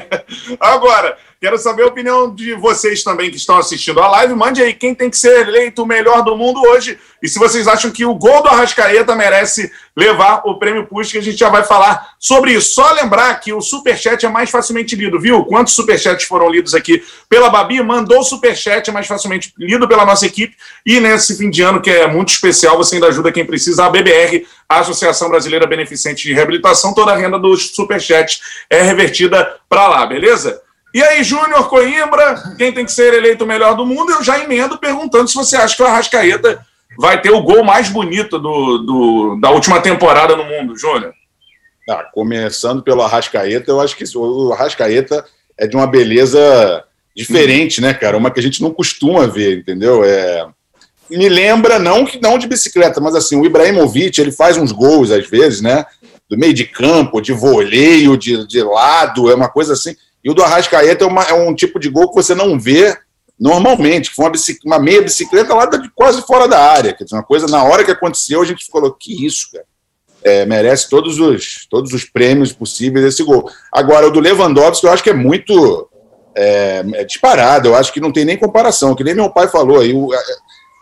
Agora, 0.61 1.19
Quero 1.43 1.59
saber 1.59 1.83
a 1.83 1.89
opinião 1.89 2.33
de 2.33 2.55
vocês 2.55 3.03
também 3.03 3.29
que 3.29 3.37
estão 3.37 3.59
assistindo 3.59 4.01
a 4.01 4.07
live. 4.07 4.33
Mande 4.33 4.63
aí 4.63 4.73
quem 4.73 4.95
tem 4.95 5.11
que 5.11 5.19
ser 5.19 5.49
eleito 5.49 5.83
o 5.83 5.87
melhor 5.87 6.23
do 6.23 6.37
mundo 6.37 6.63
hoje. 6.63 6.97
E 7.21 7.29
se 7.29 7.37
vocês 7.37 7.67
acham 7.67 7.91
que 7.91 8.05
o 8.05 8.15
gol 8.15 8.45
do 8.45 8.49
Arrascaeta 8.49 9.13
merece 9.17 9.69
levar 9.97 10.43
o 10.45 10.57
prêmio 10.57 10.87
Puskas, 10.87 11.21
a 11.21 11.25
gente 11.25 11.37
já 11.37 11.49
vai 11.49 11.65
falar 11.65 12.15
sobre 12.17 12.53
isso. 12.53 12.73
Só 12.73 12.93
lembrar 12.93 13.35
que 13.41 13.53
o 13.53 13.61
Superchat 13.61 14.25
é 14.25 14.29
mais 14.29 14.51
facilmente 14.51 14.95
lido, 14.95 15.19
viu? 15.19 15.45
Quantos 15.45 15.75
Superchats 15.75 16.27
foram 16.27 16.49
lidos 16.49 16.77
aqui 16.77 17.03
pela 17.29 17.51
Babi? 17.51 17.83
Mandou 17.83 18.21
o 18.21 18.23
Superchat, 18.25 18.89
é 18.89 18.93
mais 18.93 19.09
facilmente 19.09 19.53
lido 19.59 19.89
pela 19.89 20.07
nossa 20.07 20.25
equipe. 20.25 20.57
E 20.87 21.01
nesse 21.01 21.37
fim 21.37 21.51
de 21.51 21.61
ano, 21.61 21.83
que 21.83 21.91
é 21.91 22.07
muito 22.07 22.29
especial, 22.29 22.77
você 22.77 22.95
ainda 22.95 23.09
ajuda 23.09 23.33
quem 23.33 23.45
precisa. 23.45 23.85
A 23.85 23.91
BBR, 23.91 24.47
a 24.69 24.79
Associação 24.79 25.29
Brasileira 25.29 25.67
Beneficente 25.67 26.23
de 26.23 26.35
Reabilitação, 26.35 26.95
toda 26.95 27.11
a 27.11 27.17
renda 27.17 27.37
dos 27.37 27.75
Superchats 27.75 28.41
é 28.71 28.81
revertida 28.81 29.57
para 29.69 29.89
lá, 29.89 30.07
beleza? 30.07 30.62
E 30.95 31.03
aí, 31.03 31.25
Júnior 31.25 31.69
Coimbra, 31.69 32.55
quem 32.59 32.71
tem 32.71 32.85
que 32.85 32.93
ser 32.93 33.15
eleito 33.15 33.45
o 33.45 33.47
melhor 33.47 33.75
do 33.75 33.87
mundo, 33.87 34.13
eu 34.13 34.23
já 34.23 34.39
emendo 34.39 34.77
perguntando 34.77 35.27
se 35.27 35.35
você 35.35 35.57
acha 35.57 35.75
que 35.75 35.83
o 35.83 35.87
Arrascaeta 35.87 36.65
vai 36.99 37.21
ter 37.21 37.31
o 37.31 37.43
gol 37.43 37.65
mais 37.65 37.89
bonito 37.89 38.39
do, 38.39 38.79
do 38.79 39.39
da 39.41 39.51
última 39.51 39.81
temporada 39.81 40.37
no 40.37 40.45
mundo, 40.45 40.77
Júnior. 40.77 41.15
Ah, 41.89 42.05
começando 42.13 42.83
pelo 42.83 43.01
Arrascaeta, 43.03 43.71
eu 43.71 43.81
acho 43.81 43.97
que 43.97 44.05
o 44.17 44.53
Arrascaeta 44.53 45.25
é 45.59 45.67
de 45.67 45.75
uma 45.75 45.87
beleza 45.87 46.85
diferente, 47.17 47.81
né, 47.81 47.95
cara? 47.95 48.19
Uma 48.19 48.31
que 48.31 48.41
a 48.41 48.43
gente 48.43 48.63
não 48.63 48.71
costuma 48.71 49.27
ver, 49.27 49.59
entendeu? 49.59 50.05
É... 50.05 50.47
Me 51.11 51.29
lembra, 51.29 51.79
não 51.79 52.05
que 52.05 52.21
não 52.21 52.39
de 52.39 52.47
bicicleta, 52.47 53.01
mas 53.01 53.15
assim, 53.15 53.41
o 53.41 53.45
Ibrahimovic, 53.47 54.21
ele 54.21 54.33
faz 54.33 54.59
uns 54.59 54.73
gols 54.73 55.11
às 55.11 55.27
vezes, 55.27 55.63
né? 55.63 55.87
Do 56.29 56.39
meio 56.39 56.53
de 56.53 56.65
campo, 56.65 57.21
de 57.21 57.33
voleio, 57.33 58.17
de, 58.17 58.47
de 58.47 58.63
lado, 58.63 59.31
é 59.31 59.35
uma 59.35 59.49
coisa 59.49 59.73
assim 59.73 59.97
e 60.25 60.31
o 60.31 60.35
do 60.35 60.43
Arrascaeta 60.43 61.05
é, 61.05 61.07
uma, 61.07 61.23
é 61.25 61.33
um 61.33 61.55
tipo 61.55 61.79
de 61.79 61.89
gol 61.89 62.09
que 62.09 62.15
você 62.15 62.35
não 62.35 62.59
vê 62.59 62.97
normalmente, 63.39 64.11
foi 64.11 64.27
uma, 64.27 64.33
uma 64.65 64.79
meia 64.79 65.03
bicicleta 65.03 65.53
lá 65.53 65.67
de, 65.67 65.91
quase 65.91 66.23
fora 66.23 66.47
da 66.47 66.61
área. 66.61 66.93
Quer 66.93 67.05
dizer, 67.05 67.17
uma 67.17 67.25
coisa, 67.25 67.49
na 67.49 67.65
hora 67.65 67.85
que 67.85 67.91
aconteceu, 67.91 68.41
a 68.41 68.45
gente 68.45 68.67
falou, 68.71 68.93
que 68.93 69.27
isso, 69.27 69.51
cara? 69.51 69.65
É, 70.25 70.47
merece 70.47 70.89
todos 70.89 71.19
os, 71.19 71.67
todos 71.69 71.93
os 71.93 72.05
prêmios 72.05 72.53
possíveis 72.53 73.05
esse 73.05 73.25
gol. 73.25 73.51
Agora, 73.73 74.07
o 74.07 74.11
do 74.11 74.21
Lewandowski, 74.21 74.87
eu 74.87 74.93
acho 74.93 75.03
que 75.03 75.11
é 75.11 75.15
muito 75.15 75.89
é, 76.37 76.85
é 76.95 77.05
disparado, 77.05 77.69
eu 77.69 77.75
acho 77.75 77.93
que 77.93 78.01
não 78.01 78.13
tem 78.13 78.25
nem 78.25 78.37
comparação, 78.37 78.95
que 78.95 79.03
nem 79.03 79.17
meu 79.17 79.29
pai 79.31 79.49
falou 79.49 79.81
aí, 79.81 79.93
o, 79.93 80.11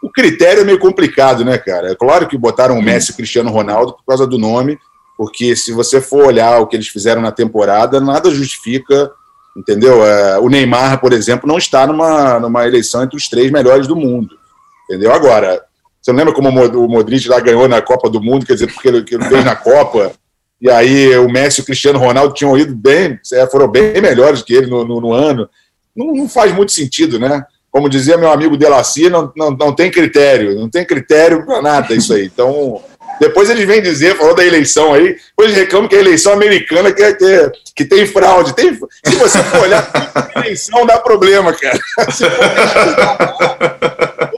o 0.03 0.11
critério 0.11 0.61
é 0.61 0.65
meio 0.65 0.79
complicado, 0.79 1.45
né, 1.45 1.57
cara? 1.57 1.93
É 1.93 1.95
claro 1.95 2.29
que 2.29 2.37
botaram 2.37 2.79
o 2.79 2.83
Messi 2.83 3.13
e 3.13 3.15
Cristiano 3.15 3.51
Ronaldo 3.51 3.95
por 3.95 4.05
causa 4.05 4.27
do 4.27 4.39
nome, 4.39 4.79
porque 5.17 5.57
se 5.57 5.73
você 5.73 6.01
for 6.01 6.27
olhar 6.27 6.59
o 6.61 6.67
que 6.67 6.77
eles 6.77 6.89
fizeram 6.89 7.23
na 7.23 7.33
temporada, 7.33 8.01
nada 8.01 8.31
justifica, 8.31 9.11
entendeu? 9.57 10.05
É, 10.05 10.39
o 10.39 10.49
Neymar, 10.49 11.01
por 11.01 11.13
exemplo, 11.13 11.49
não 11.49 11.59
está 11.59 11.87
numa, 11.87 12.39
numa 12.39 12.67
eleição 12.67 13.03
entre 13.03 13.17
os 13.17 13.29
três 13.29 13.51
melhores 13.51 13.87
do 13.87 13.97
mundo, 13.97 14.37
entendeu? 14.85 15.13
Agora, 15.13 15.63
você 16.01 16.13
lembra 16.13 16.33
como 16.33 16.49
o 16.49 16.89
Modric 16.89 17.29
lá 17.29 17.41
ganhou 17.41 17.69
na 17.69 17.83
Copa 17.83 18.09
do 18.09 18.23
Mundo, 18.23 18.47
quer 18.47 18.55
dizer, 18.55 18.73
porque 18.73 18.89
ele, 18.89 19.05
ele 19.11 19.25
fez 19.25 19.45
na 19.45 19.55
Copa, 19.55 20.13
e 20.61 20.71
aí 20.71 21.17
o 21.19 21.29
Messi 21.29 21.61
e 21.61 21.63
o 21.63 21.67
Cristiano 21.67 21.99
Ronaldo 21.99 22.35
tinham 22.35 22.57
ido 22.57 22.75
bem, 22.75 23.19
é, 23.33 23.47
foram 23.47 23.69
bem 23.69 24.01
melhores 24.01 24.43
que 24.43 24.55
ele 24.55 24.67
no, 24.67 24.85
no, 24.85 25.01
no 25.01 25.13
ano. 25.13 25.49
Não, 25.97 26.13
não, 26.13 26.29
faz 26.29 26.55
muito 26.55 26.73
sentido, 26.73 27.19
né? 27.19 27.43
Como 27.71 27.89
dizia 27.89 28.19
meu 28.19 28.31
amigo 28.31 28.57
Delacy, 28.57 29.09
não, 29.09 29.33
não, 29.37 29.51
não 29.53 29.75
tem 29.75 29.91
critério, 29.91 30.59
não 30.59 30.69
tem 30.69 30.85
critério 30.85 31.47
para 31.47 31.63
nada 31.63 31.95
isso 31.95 32.13
aí. 32.13 32.27
Então, 32.27 32.83
depois 33.21 33.51
eles 33.51 33.67
vêm 33.67 33.83
dizer, 33.83 34.17
falou 34.17 34.35
da 34.35 34.43
eleição 34.43 34.95
aí, 34.95 35.15
depois 35.37 35.55
reclamam 35.55 35.87
que 35.87 35.95
a 35.95 36.01
eleição 36.01 36.33
americana 36.33 36.91
que, 36.91 37.15
que, 37.15 37.53
que 37.77 37.85
tem 37.85 38.07
fraude. 38.07 38.55
Tem, 38.55 38.75
se 38.75 39.17
você 39.17 39.43
for 39.43 39.61
olhar, 39.61 39.91
a 40.35 40.41
eleição 40.41 40.87
dá 40.87 40.99
problema, 40.99 41.53
cara. 41.53 41.79
Se 42.11 42.25
for, 42.31 42.49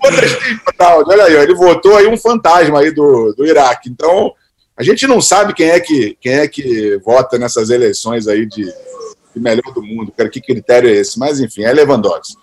todas 0.03 0.37
têm 0.37 0.61
fraude. 0.77 1.11
Olha 1.13 1.25
aí, 1.25 1.37
ele 1.37 1.55
votou 1.55 1.97
aí 1.97 2.09
um 2.09 2.17
fantasma 2.19 2.81
aí 2.81 2.91
do, 2.91 3.33
do 3.37 3.47
Iraque. 3.47 3.89
Então, 3.89 4.35
a 4.77 4.83
gente 4.83 5.07
não 5.07 5.21
sabe 5.21 5.55
quem 5.55 5.71
é 5.71 5.79
que, 5.79 6.19
quem 6.21 6.41
é 6.41 6.49
que 6.49 6.99
vota 7.05 7.39
nessas 7.39 7.71
eleições 7.71 8.27
aí 8.27 8.47
de, 8.47 8.65
de 8.65 9.41
melhor 9.41 9.73
do 9.73 9.81
mundo, 9.81 10.11
cara. 10.11 10.29
Que 10.29 10.41
critério 10.41 10.91
é 10.91 10.95
esse? 10.95 11.17
Mas, 11.21 11.39
enfim, 11.39 11.63
é 11.63 11.73
Lewandowski. 11.73 12.35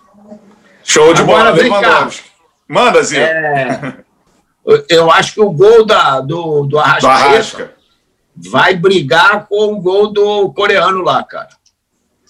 Show 0.82 1.12
de 1.12 1.22
bola, 1.22 1.50
Lewandowski. 1.50 2.30
Manda, 2.66 3.02
Zinho. 3.02 3.24
É, 3.24 3.96
eu 4.88 5.10
acho 5.10 5.34
que 5.34 5.40
o 5.40 5.50
gol 5.50 5.84
da, 5.84 6.20
do, 6.20 6.66
do 6.66 6.78
Arrascaeta 6.78 7.28
Arrasca. 7.28 7.74
vai 8.36 8.74
brigar 8.74 9.46
com 9.46 9.74
o 9.74 9.80
gol 9.80 10.12
do 10.12 10.52
coreano 10.52 11.02
lá, 11.02 11.22
cara. 11.22 11.50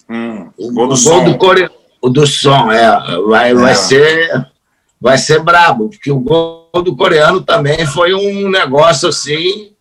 Hum, 0.09 0.49
o 0.57 0.73
gol 0.73 0.87
do, 0.87 0.93
o 0.93 0.97
som. 0.97 1.23
do 1.23 1.37
coreano. 1.37 1.73
O 2.01 2.09
do 2.09 2.25
som, 2.25 2.71
é. 2.71 3.21
Vai, 3.27 3.51
é. 3.51 3.53
vai 3.53 3.75
ser 3.75 4.51
vai 4.99 5.17
ser 5.17 5.41
brabo, 5.41 5.89
porque 5.89 6.11
o 6.11 6.19
gol 6.19 6.69
do 6.83 6.95
coreano 6.95 7.41
também 7.41 7.85
foi 7.87 8.13
um 8.13 8.49
negócio 8.49 9.09
assim. 9.09 9.73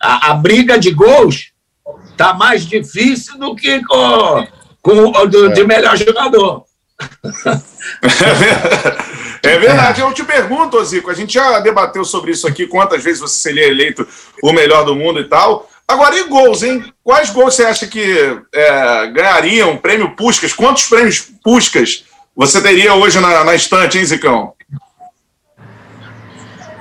A, 0.00 0.30
a 0.30 0.34
briga 0.34 0.76
de 0.76 0.90
gols 0.90 1.52
tá 2.16 2.34
mais 2.34 2.66
difícil 2.66 3.38
do 3.38 3.54
que 3.54 3.82
com, 3.84 4.46
com 4.82 5.10
o 5.10 5.26
do, 5.26 5.52
de 5.52 5.64
melhor 5.64 5.96
jogador. 5.96 6.64
É 9.42 9.58
verdade, 9.58 10.00
eu 10.00 10.12
te 10.12 10.24
pergunto, 10.24 10.82
Zico, 10.84 11.10
a 11.10 11.14
gente 11.14 11.34
já 11.34 11.60
debateu 11.60 12.04
sobre 12.04 12.32
isso 12.32 12.46
aqui, 12.46 12.66
quantas 12.66 13.02
vezes 13.02 13.20
você 13.20 13.38
seria 13.38 13.68
eleito 13.68 14.06
o 14.42 14.52
melhor 14.52 14.84
do 14.84 14.96
mundo 14.96 15.20
e 15.20 15.24
tal. 15.24 15.68
Agora, 15.86 16.18
e 16.18 16.24
gols, 16.24 16.62
hein? 16.62 16.92
Quais 17.02 17.30
gols 17.30 17.54
você 17.54 17.64
acha 17.64 17.86
que 17.86 18.38
é, 18.52 19.06
ganhariam 19.06 19.76
prêmio 19.76 20.14
Puscas? 20.16 20.52
Quantos 20.52 20.84
prêmios 20.84 21.20
Puscas 21.42 22.04
você 22.36 22.60
teria 22.60 22.94
hoje 22.94 23.20
na, 23.20 23.44
na 23.44 23.54
estante, 23.54 23.96
hein, 23.96 24.04
Zicão? 24.04 24.52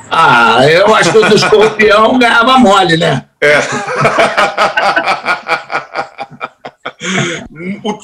Ah, 0.10 0.65
eu 0.67 0.93
acho 0.95 1.12
que 1.12 1.17
o 1.17 1.30
do 1.30 1.36
escorpião 1.36 2.17
ganhava 2.17 2.58
mole, 2.58 2.97
né? 2.97 3.25
É. 3.41 3.60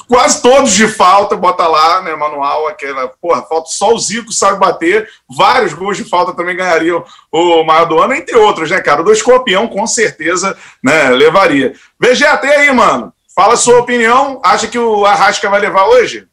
Quase 0.08 0.40
todos 0.40 0.72
de 0.72 0.86
falta, 0.88 1.36
bota 1.36 1.66
lá, 1.66 2.02
né, 2.02 2.14
manual, 2.14 2.68
aquela, 2.68 3.08
porra, 3.20 3.42
falta 3.42 3.68
só 3.70 3.92
o 3.92 3.98
Zico 3.98 4.32
sabe 4.32 4.58
bater, 4.58 5.08
vários 5.28 5.72
gols 5.72 5.96
de 5.96 6.04
falta 6.04 6.32
também 6.32 6.56
ganhariam 6.56 7.04
o 7.32 7.64
maior 7.64 7.86
do 7.86 7.98
ano, 7.98 8.14
entre 8.14 8.36
outros, 8.36 8.70
né, 8.70 8.80
cara? 8.80 9.00
O 9.00 9.04
do 9.04 9.12
escorpião 9.12 9.66
com 9.66 9.86
certeza, 9.86 10.56
né, 10.82 11.10
levaria. 11.10 11.74
Vegeta, 12.00 12.46
e 12.46 12.50
aí, 12.50 12.72
mano? 12.72 13.12
Fala 13.34 13.54
a 13.54 13.56
sua 13.56 13.80
opinião, 13.80 14.40
acha 14.44 14.68
que 14.68 14.78
o 14.78 15.04
Arrasca 15.04 15.50
vai 15.50 15.60
levar 15.60 15.86
hoje? 15.86 16.28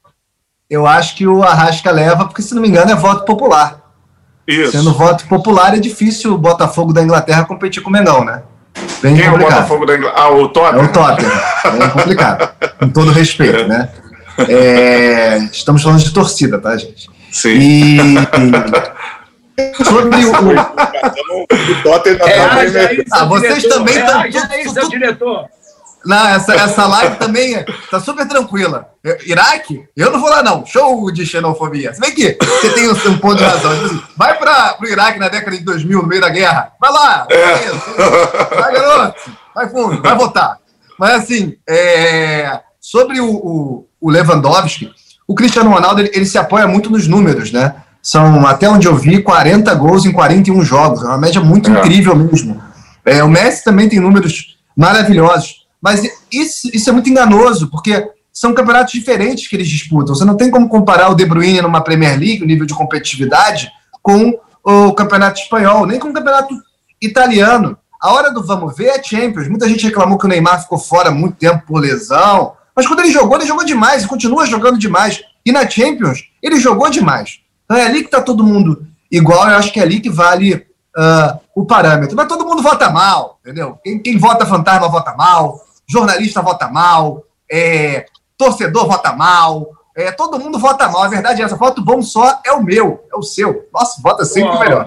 eu 0.72 0.88
acho 0.88 1.18
que 1.18 1.28
o 1.28 1.44
Arrasca 1.44 1.92
leva, 1.92 2.26
porque 2.26 2.42
se 2.42 2.56
não 2.56 2.62
me 2.62 2.70
engano 2.70 2.90
é 2.90 2.96
voto 2.96 3.26
popular. 3.26 3.82
Isso. 4.48 4.72
Sendo 4.72 4.94
voto 4.94 5.28
popular, 5.28 5.76
é 5.76 5.80
difícil 5.80 6.34
o 6.34 6.38
Botafogo 6.38 6.94
da 6.94 7.04
Inglaterra 7.04 7.44
competir 7.44 7.84
com 7.84 7.90
o 7.90 7.94
Mengão, 7.94 8.24
né? 8.24 8.42
Bem 9.02 9.16
Quem 9.16 9.30
complicado. 9.30 9.32
é 9.32 9.32
o 9.32 9.38
Botafogo 9.38 9.86
da 9.86 9.98
Inglaterra? 9.98 10.24
Ah, 10.24 10.32
o 10.32 10.50
Tottenham. 10.50 10.82
É 10.82 10.86
o 10.86 10.92
Tottenham. 10.92 11.32
É 11.82 11.88
complicado. 11.90 12.50
com 12.80 12.90
todo 12.90 13.12
respeito, 13.12 13.62
é. 13.62 13.68
né? 13.68 13.90
É, 14.48 15.38
estamos 15.52 15.84
falando 15.84 16.00
de 16.00 16.14
torcida, 16.14 16.60
tá, 16.60 16.76
gente? 16.78 17.10
Sim. 17.32 17.50
E, 17.50 17.98
sobre 19.84 20.26
o. 20.26 20.32
o 20.32 21.84
Tottenham 21.84 22.28
é, 22.28 23.06
ah, 23.12 23.26
vocês 23.26 23.64
também 23.64 23.98
estão. 23.98 24.22
É, 24.22 24.88
diretor. 24.90 25.50
Não, 26.06 26.28
essa, 26.28 26.54
essa 26.56 26.88
live 26.88 27.16
também 27.18 27.64
tá 27.90 28.00
super 28.00 28.28
tranquila. 28.28 28.90
Iraque? 29.26 29.84
Eu 29.96 30.12
não 30.12 30.20
vou 30.20 30.30
lá, 30.30 30.42
não. 30.42 30.66
Show 30.66 31.12
de 31.12 31.26
xenofobia. 31.26 31.94
Se 31.94 32.02
bem 32.02 32.14
que 32.14 32.38
você 32.40 32.70
tem 32.72 32.90
um, 32.90 32.94
um 32.94 33.18
ponto 33.18 33.38
de 33.38 33.44
razão. 33.44 33.72
Vai 34.18 34.38
para 34.38 34.78
o 34.82 34.86
Iraque 34.86 35.20
na 35.20 35.30
década 35.30 35.56
de 35.56 35.64
2000, 35.64 36.02
no 36.02 36.08
meio 36.08 36.22
da 36.22 36.30
guerra. 36.30 36.72
Vai 36.80 36.92
lá. 36.92 37.28
É. 37.30 38.56
Vai, 38.56 38.74
garoto. 38.74 39.32
Vai 39.54 39.70
fundo, 39.70 40.02
vai 40.02 40.16
votar. 40.16 40.58
Mas, 40.98 41.24
assim, 41.24 41.56
é, 41.68 42.62
sobre 42.80 43.20
o, 43.20 43.30
o, 43.30 43.88
o, 44.00 44.10
Lewandowski, 44.10 44.92
o 45.28 45.36
Cristiano 45.36 45.70
Ronaldo, 45.70 46.02
ele, 46.02 46.12
ele 46.14 46.26
se 46.26 46.38
apoia 46.38 46.68
muito 46.68 46.90
nos 46.90 47.08
números, 47.08 47.52
né? 47.52 47.76
São, 48.02 48.46
até 48.48 48.68
onde 48.68 48.88
eu 48.88 48.96
vi, 48.96 49.22
40 49.22 49.74
gols 49.76 50.06
em 50.06 50.12
41 50.12 50.64
jogos. 50.64 51.04
É 51.04 51.06
uma 51.06 51.18
média 51.18 51.42
muito 51.42 51.70
é. 51.70 51.74
incrível 51.80 52.16
mesmo. 52.16 52.62
É, 53.06 53.24
o 53.24 53.30
Messi 53.30 53.64
também 53.64 53.90
tem 53.90 54.00
números 54.00 54.58
maravilhosos. 54.76 55.61
Mas 55.82 56.04
isso, 56.32 56.70
isso 56.74 56.90
é 56.90 56.94
muito 56.94 57.10
enganoso, 57.10 57.70
porque 57.70 58.08
são 58.32 58.54
campeonatos 58.54 58.94
diferentes 58.94 59.48
que 59.48 59.56
eles 59.56 59.68
disputam. 59.68 60.16
Você 60.16 60.24
não 60.24 60.38
tem 60.38 60.52
como 60.52 60.70
comparar 60.70 61.10
o 61.10 61.16
De 61.16 61.26
Bruyne 61.26 61.62
numa 61.62 61.82
Premier 61.82 62.18
League, 62.18 62.44
o 62.44 62.46
nível 62.46 62.66
de 62.66 62.74
competitividade, 62.74 63.70
com 64.02 64.40
o 64.64 64.94
campeonato 64.94 65.42
espanhol, 65.42 65.86
nem 65.86 66.00
com 66.00 66.10
o 66.10 66.14
campeonato 66.14 66.56
italiano. 67.02 67.78
A 68.00 68.14
hora 68.14 68.32
do 68.32 68.44
vamos 68.44 68.76
ver 68.76 68.88
é 68.88 69.04
Champions. 69.04 69.48
Muita 69.48 69.68
gente 69.68 69.86
reclamou 69.86 70.18
que 70.18 70.26
o 70.26 70.30
Neymar 70.30 70.62
ficou 70.62 70.78
fora 70.78 71.12
muito 71.12 71.36
tempo 71.36 71.66
por 71.68 71.80
lesão. 71.80 72.54
Mas 72.76 72.88
quando 72.88 73.02
ele 73.02 73.12
jogou, 73.12 73.38
ele 73.38 73.46
jogou 73.46 73.66
demais 73.66 74.04
e 74.04 74.08
continua 74.08 74.46
jogando 74.46 74.80
demais. 74.80 75.22
E 75.46 75.52
na 75.52 75.70
Champions, 75.70 76.24
ele 76.42 76.60
jogou 76.60 76.90
demais. 76.90 77.42
Então 77.66 77.78
é 77.78 77.86
ali 77.86 78.00
que 78.00 78.06
está 78.06 78.22
todo 78.22 78.44
mundo 78.44 78.88
igual. 79.12 79.48
Eu 79.50 79.56
acho 79.56 79.72
que 79.72 79.80
é 79.80 79.84
ali 79.84 80.00
que 80.00 80.10
vale 80.10 80.56
uh, 80.56 81.40
o 81.56 81.66
parâmetro. 81.66 82.16
Mas 82.16 82.28
todo 82.28 82.46
mundo 82.46 82.62
vota 82.62 82.90
mal, 82.90 83.40
entendeu? 83.42 83.78
Quem, 83.84 84.00
quem 84.00 84.18
vota 84.18 84.46
fantasma 84.46 84.88
vota 84.88 85.14
mal 85.16 85.60
jornalista 85.92 86.42
vota 86.42 86.70
mal, 86.70 87.26
é, 87.52 88.06
torcedor 88.38 88.88
vota 88.88 89.12
mal, 89.14 89.70
é, 89.96 90.12
todo 90.12 90.40
mundo 90.40 90.58
vota 90.58 90.88
mal. 90.88 91.04
A 91.04 91.10
verdade 91.10 91.42
é 91.42 91.46
essa, 91.46 91.56
voto 91.56 91.84
bom 91.84 92.02
só 92.02 92.40
é 92.46 92.52
o 92.54 92.64
meu, 92.64 93.06
é 93.12 93.18
o 93.18 93.22
seu. 93.22 93.68
Nossa, 93.74 94.02
vota 94.02 94.24
sempre 94.24 94.58
melhor. 94.60 94.86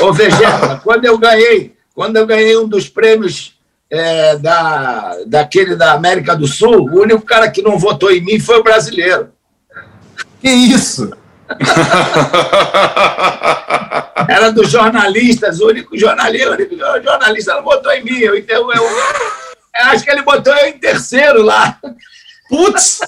Ô, 0.00 0.12
Vegeta, 0.12 0.80
quando 0.84 1.06
eu 1.06 1.16
ganhei, 1.16 1.74
quando 1.94 2.16
eu 2.16 2.26
ganhei 2.26 2.56
um 2.56 2.68
dos 2.68 2.88
prêmios 2.88 3.56
é, 3.90 4.36
da, 4.36 5.16
daquele 5.26 5.74
da 5.74 5.92
América 5.92 6.36
do 6.36 6.46
Sul, 6.46 6.88
o 6.90 7.00
único 7.00 7.22
cara 7.22 7.50
que 7.50 7.62
não 7.62 7.78
votou 7.78 8.10
em 8.10 8.20
mim 8.20 8.38
foi 8.38 8.58
o 8.58 8.62
brasileiro. 8.62 9.30
Que 10.40 10.50
isso? 10.50 11.10
Era 14.28 14.50
dos 14.50 14.70
jornalistas, 14.70 15.60
o 15.60 15.68
único 15.68 15.96
jornalista, 15.96 16.50
o 16.50 16.52
único 16.54 16.76
jornalista 17.02 17.54
não 17.54 17.62
votou 17.62 17.92
em 17.92 18.04
mim. 18.04 18.18
Eu, 18.18 18.36
então 18.36 18.70
eu, 18.72 18.82
Acho 19.82 20.04
que 20.04 20.10
ele 20.10 20.22
botou 20.22 20.54
eu 20.54 20.68
em 20.68 20.78
terceiro 20.78 21.42
lá. 21.42 21.78
Putz! 22.48 23.00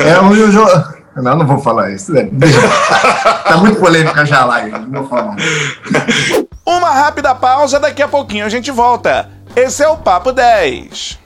É 0.00 0.20
o 0.20 0.34
Jojo. 0.34 0.64
Não, 1.16 1.36
não 1.36 1.46
vou 1.46 1.58
falar 1.58 1.90
isso. 1.90 2.12
Né? 2.12 2.28
Tá 3.44 3.56
muito 3.58 3.78
polêmica 3.78 4.24
já 4.26 4.44
lá. 4.44 4.66
Não 4.66 5.02
vou 5.02 5.08
falar. 5.08 5.36
Uma 6.66 6.90
rápida 6.90 7.34
pausa, 7.34 7.78
daqui 7.78 8.02
a 8.02 8.08
pouquinho 8.08 8.46
a 8.46 8.48
gente 8.48 8.70
volta. 8.70 9.30
Esse 9.54 9.82
é 9.82 9.88
o 9.88 9.96
Papo 9.96 10.32
10. 10.32 11.20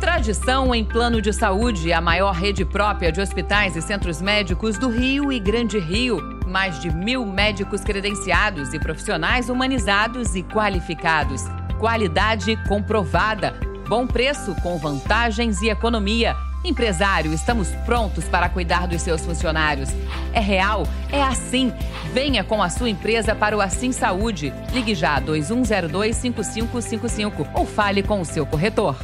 Tradição 0.00 0.74
em 0.74 0.84
plano 0.84 1.20
de 1.20 1.32
saúde, 1.32 1.92
a 1.92 2.00
maior 2.00 2.32
rede 2.32 2.64
própria 2.64 3.12
de 3.12 3.20
hospitais 3.20 3.76
e 3.76 3.82
centros 3.82 4.22
médicos 4.22 4.78
do 4.78 4.88
Rio 4.88 5.30
e 5.32 5.38
Grande 5.38 5.78
Rio. 5.78 6.40
Mais 6.46 6.80
de 6.80 6.90
mil 6.90 7.26
médicos 7.26 7.82
credenciados 7.82 8.72
e 8.72 8.78
profissionais 8.78 9.50
humanizados 9.50 10.34
e 10.34 10.42
qualificados. 10.42 11.44
Qualidade 11.78 12.56
comprovada. 12.66 13.54
Bom 13.88 14.04
preço 14.04 14.52
com 14.62 14.76
vantagens 14.78 15.62
e 15.62 15.68
economia. 15.68 16.34
Empresário, 16.64 17.32
estamos 17.32 17.68
prontos 17.86 18.24
para 18.24 18.48
cuidar 18.48 18.88
dos 18.88 19.00
seus 19.00 19.24
funcionários. 19.24 19.88
É 20.32 20.40
real? 20.40 20.82
É 21.12 21.22
assim. 21.22 21.72
Venha 22.12 22.42
com 22.42 22.60
a 22.60 22.68
sua 22.68 22.90
empresa 22.90 23.32
para 23.32 23.56
o 23.56 23.60
Assim 23.60 23.92
Saúde. 23.92 24.52
Ligue 24.72 24.92
já 24.92 25.20
2102-5555 25.20 27.46
ou 27.54 27.64
fale 27.64 28.02
com 28.02 28.20
o 28.20 28.24
seu 28.24 28.44
corretor. 28.44 28.96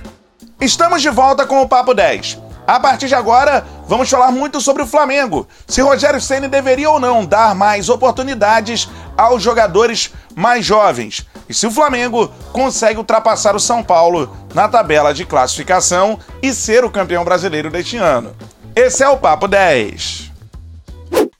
Estamos 0.61 1.01
de 1.01 1.11
volta 1.11 1.47
com 1.47 1.63
o 1.63 1.69
Papo 1.69 1.95
10. 1.95 2.43
A 2.67 2.81
partir 2.81 3.09
de 3.09 3.15
agora, 3.15 3.63
vamos 3.87 4.09
falar 4.09 4.33
muito 4.33 4.59
sobre 4.59 4.83
o 4.83 4.87
Flamengo. 4.87 5.47
Se 5.67 5.83
Rogério 5.83 6.19
Ceni 6.19 6.49
deveria 6.49 6.89
ou 6.89 6.99
não 6.99 7.23
dar 7.25 7.55
mais 7.55 7.91
oportunidades 7.91 8.89
aos 9.17 9.43
jogadores 9.43 10.13
mais 10.35 10.65
jovens 10.65 11.27
e 11.49 11.55
se 11.55 11.67
o 11.67 11.71
Flamengo 11.71 12.33
consegue 12.53 12.99
ultrapassar 12.99 13.55
o 13.55 13.61
São 13.61 13.83
Paulo 13.83 14.35
na 14.55 14.69
tabela 14.69 15.13
de 15.13 15.25
classificação 15.25 16.19
e 16.43 16.53
ser 16.53 16.85
o 16.85 16.91
campeão 16.91 17.25
brasileiro 17.25 17.71
deste 17.71 17.97
ano. 17.97 18.35
Esse 18.75 19.03
é 19.03 19.09
o 19.09 19.17
Papo 19.17 19.47
10. 19.47 20.33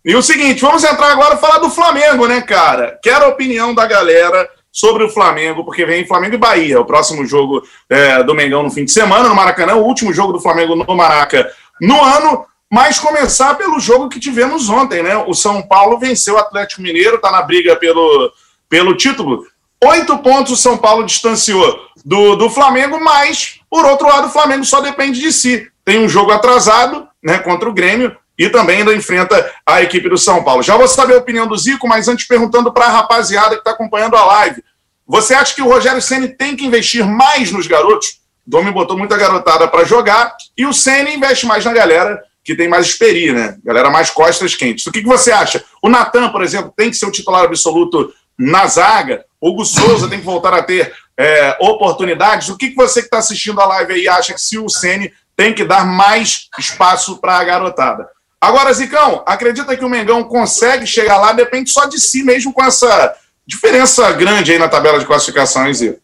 E 0.05 0.15
o 0.15 0.23
seguinte, 0.23 0.61
vamos 0.61 0.85
entrar 0.85 1.11
agora 1.11 1.35
e 1.35 1.39
falar 1.39 1.59
do 1.59 1.71
Flamengo, 1.71 2.27
né, 2.27 2.43
cara? 2.43 2.99
Quero 3.03 3.25
a 3.25 3.29
opinião 3.29 3.75
da 3.75 3.87
galera 3.87 4.49
sobre 4.71 5.05
o 5.05 5.09
Flamengo, 5.09 5.65
porque 5.65 5.87
vem 5.87 6.07
Flamengo 6.07 6.35
e 6.35 6.39
Bahia, 6.39 6.81
o 6.81 6.85
próximo 6.85 7.25
jogo 7.25 7.63
é, 7.89 8.23
do 8.23 8.35
Mengão 8.35 8.63
no 8.63 8.71
fim 8.71 8.85
de 8.85 8.91
semana, 8.91 9.29
no 9.29 9.35
Maracanã, 9.35 9.77
o 9.77 9.85
último 9.85 10.13
jogo 10.13 10.33
do 10.33 10.41
Flamengo 10.41 10.77
no 10.77 10.95
Maraca 10.95 11.51
no 11.81 12.03
ano, 12.03 12.45
mas 12.73 12.99
começar 12.99 13.55
pelo 13.55 13.79
jogo 13.79 14.09
que 14.09 14.19
tivemos 14.19 14.69
ontem, 14.69 15.03
né? 15.03 15.17
O 15.17 15.35
São 15.35 15.63
Paulo 15.63 15.99
venceu 15.99 16.35
o 16.35 16.39
Atlético 16.39 16.83
Mineiro, 16.83 17.21
tá 17.21 17.31
na 17.31 17.43
briga 17.43 17.77
pelo, 17.77 18.33
pelo 18.69 18.97
título. 18.97 19.47
Oito 19.85 20.19
pontos 20.19 20.53
o 20.53 20.57
São 20.57 20.77
Paulo 20.77 21.05
distanciou 21.05 21.79
do, 22.05 22.37
do 22.37 22.49
Flamengo, 22.51 22.99
mas, 23.03 23.61
por 23.69 23.85
outro 23.85 24.09
lado, 24.09 24.29
o 24.29 24.31
Flamengo 24.31 24.65
só 24.65 24.81
depende 24.81 25.21
de 25.21 25.33
si. 25.33 25.71
Tem 25.85 26.01
um 26.01 26.09
jogo 26.09 26.33
atrasado, 26.33 27.07
né, 27.23 27.39
contra 27.39 27.69
o 27.69 27.73
Grêmio, 27.73 28.17
e 28.39 28.49
também 28.49 28.79
ainda 28.79 28.95
enfrenta 28.95 29.53
a 29.65 29.83
equipe 29.83 30.09
do 30.09 30.19
São 30.19 30.43
Paulo. 30.43 30.63
Já 30.63 30.77
vou 30.77 30.89
saber 30.89 31.15
a 31.15 31.19
opinião 31.19 31.47
do 31.47 31.57
Zico, 31.57 31.87
mas 31.87 32.09
antes 32.09 32.27
perguntando 32.27 32.73
para 32.73 32.87
a 32.87 32.91
rapaziada 32.91 33.55
que 33.55 33.61
está 33.61 33.71
acompanhando 33.71 34.17
a 34.17 34.25
live. 34.25 34.63
Você 35.07 35.35
acha 35.35 35.55
que 35.55 35.63
o 35.63 35.69
Rogério 35.69 36.01
Ceni 36.01 36.29
tem 36.29 36.57
que 36.57 36.65
investir 36.65 37.05
mais 37.05 37.53
nos 37.53 37.67
garotos? 37.67 38.21
O 38.47 38.51
Domi 38.51 38.71
botou 38.73 38.97
muita 38.97 39.17
garotada 39.17 39.69
para 39.69 39.85
jogar 39.85 40.35
e 40.57 40.67
o 40.67 40.73
Ceni 40.73 41.15
investe 41.15 41.47
mais 41.47 41.65
na 41.65 41.73
galera 41.73 42.21
que 42.45 42.55
tem 42.55 42.69
mais 42.69 42.87
experiência, 42.87 43.33
né? 43.33 43.57
Galera 43.65 43.89
mais 43.89 44.11
costas 44.11 44.55
quentes. 44.55 44.87
O 44.87 44.93
que, 44.93 45.01
que 45.01 45.09
você 45.09 45.33
acha? 45.33 45.65
O 45.83 45.89
Natan, 45.89 46.31
por 46.31 46.43
exemplo, 46.43 46.73
tem 46.77 46.91
que 46.91 46.97
ser 46.97 47.07
o 47.07 47.11
titular 47.11 47.45
absoluto 47.45 48.13
na 48.39 48.67
zaga. 48.67 49.25
O 49.41 49.51
Hugo 49.51 49.65
Souza 49.65 50.09
tem 50.09 50.19
que 50.19 50.25
voltar 50.25 50.53
a 50.53 50.63
ter 50.63 50.93
é, 51.17 51.57
oportunidades. 51.61 52.49
O 52.51 52.57
que, 52.57 52.69
que 52.69 52.77
você 52.77 53.01
que 53.01 53.07
está 53.07 53.19
assistindo 53.19 53.61
a 53.61 53.67
live 53.67 53.95
aí 53.95 54.09
acha 54.09 54.35
que 54.35 54.41
se 54.41 54.59
o 54.59 54.69
Ceni 54.69 55.13
tem 55.37 55.55
que 55.55 55.65
dar 55.65 55.87
mais 55.87 56.49
espaço 56.59 57.17
para 57.17 57.39
a 57.39 57.45
garotada? 57.45 58.09
Agora, 58.41 58.75
Zicão, 58.75 59.23
acredita 59.27 59.75
que 59.75 59.85
o 59.85 59.89
Mengão 59.89 60.23
consegue 60.25 60.87
chegar 60.87 61.17
lá? 61.17 61.33
Depende 61.33 61.71
só 61.71 61.87
de 61.87 61.99
si 61.99 62.23
mesmo 62.23 62.53
com 62.53 62.63
essa 62.63 63.15
diferença 63.47 64.13
grande 64.13 64.53
aí 64.53 64.59
na 64.59 64.69
tabela 64.69 64.99
de 64.99 65.07
classificação, 65.07 65.67
hein, 65.67 65.73
Zico? 65.73 65.99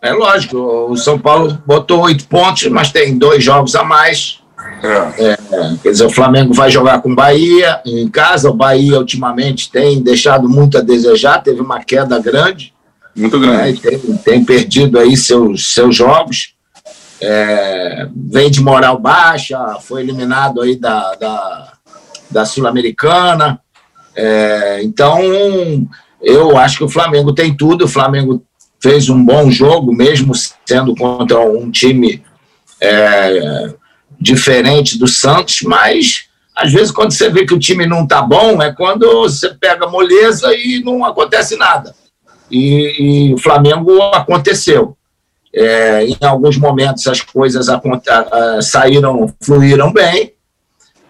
É 0.00 0.12
lógico, 0.12 0.58
o 0.58 0.96
São 0.96 1.18
Paulo 1.18 1.62
botou 1.64 2.02
oito 2.02 2.26
pontos, 2.26 2.66
mas 2.66 2.90
tem 2.90 3.16
dois 3.16 3.42
jogos 3.42 3.74
a 3.74 3.84
mais. 3.84 4.41
É. 4.82 5.30
É, 5.30 5.76
quer 5.82 5.90
dizer, 5.90 6.04
o 6.04 6.10
Flamengo 6.10 6.52
vai 6.52 6.70
jogar 6.70 7.00
com 7.00 7.12
o 7.12 7.14
Bahia 7.14 7.80
em 7.86 8.08
casa. 8.08 8.50
O 8.50 8.54
Bahia, 8.54 8.98
ultimamente, 8.98 9.70
tem 9.70 10.02
deixado 10.02 10.48
muito 10.48 10.76
a 10.76 10.80
desejar, 10.80 11.42
teve 11.42 11.60
uma 11.60 11.82
queda 11.82 12.18
grande. 12.18 12.74
Muito 13.14 13.38
grande. 13.38 13.80
Né, 13.84 13.90
tem, 13.90 14.16
tem, 14.16 14.44
perdido 14.44 14.98
aí 14.98 15.16
seus, 15.16 15.72
seus 15.72 15.94
jogos. 15.94 16.54
É, 17.20 18.08
vem 18.16 18.50
de 18.50 18.60
moral 18.60 18.98
baixa, 18.98 19.78
foi 19.80 20.02
eliminado 20.02 20.60
aí 20.60 20.76
da, 20.76 21.14
da, 21.14 21.72
da 22.30 22.44
Sul-Americana. 22.44 23.60
É, 24.16 24.82
então, 24.82 25.20
eu 26.20 26.58
acho 26.58 26.78
que 26.78 26.84
o 26.84 26.88
Flamengo 26.88 27.32
tem 27.32 27.54
tudo. 27.54 27.84
O 27.84 27.88
Flamengo 27.88 28.42
fez 28.82 29.08
um 29.08 29.24
bom 29.24 29.48
jogo, 29.50 29.94
mesmo 29.94 30.32
sendo 30.66 30.96
contra 30.96 31.38
um 31.38 31.70
time 31.70 32.20
é, 32.80 33.72
diferente 34.22 34.98
do 34.98 35.06
Santos, 35.06 35.62
mas 35.62 36.26
às 36.54 36.72
vezes 36.72 36.92
quando 36.92 37.12
você 37.12 37.28
vê 37.28 37.44
que 37.44 37.54
o 37.54 37.58
time 37.58 37.86
não 37.86 38.04
está 38.04 38.22
bom, 38.22 38.62
é 38.62 38.72
quando 38.72 39.10
você 39.22 39.54
pega 39.54 39.86
moleza 39.86 40.54
e 40.54 40.82
não 40.84 41.04
acontece 41.04 41.56
nada. 41.56 41.94
E, 42.50 43.30
e 43.30 43.34
o 43.34 43.38
Flamengo 43.38 44.00
aconteceu. 44.14 44.96
É, 45.54 46.06
em 46.06 46.16
alguns 46.22 46.56
momentos 46.56 47.06
as 47.06 47.20
coisas 47.20 47.66
saíram, 48.62 49.34
fluíram 49.42 49.92
bem. 49.92 50.34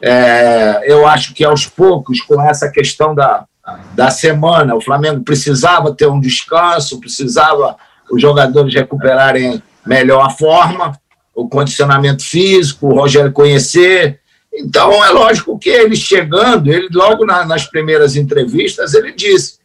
É, 0.01 0.83
eu 0.85 1.07
acho 1.07 1.33
que 1.35 1.44
aos 1.44 1.66
poucos, 1.66 2.20
com 2.20 2.40
essa 2.42 2.68
questão 2.70 3.14
da, 3.14 3.44
da 3.94 4.11
semana, 4.11 4.75
o 4.75 4.81
Flamengo 4.81 5.22
precisava 5.22 5.94
ter 5.94 6.07
um 6.07 6.18
descanso, 6.18 6.98
precisava 6.98 7.77
os 8.11 8.20
jogadores 8.20 8.75
recuperarem 8.75 9.62
melhor 9.87 10.25
a 10.27 10.31
forma, 10.31 10.98
o 11.35 11.49
condicionamento 11.49 12.25
físico, 12.25 12.88
o 12.88 12.95
Rogério 12.95 13.33
conhecer. 13.33 14.21
Então, 14.53 15.05
é 15.05 15.11
lógico 15.11 15.59
que 15.59 15.71
ele 15.71 15.97
chegando, 15.97 16.71
ele 16.71 16.88
logo 16.92 17.25
na, 17.25 17.45
nas 17.45 17.64
primeiras 17.64 18.16
entrevistas, 18.16 18.95
ele 18.95 19.12
disse: 19.12 19.59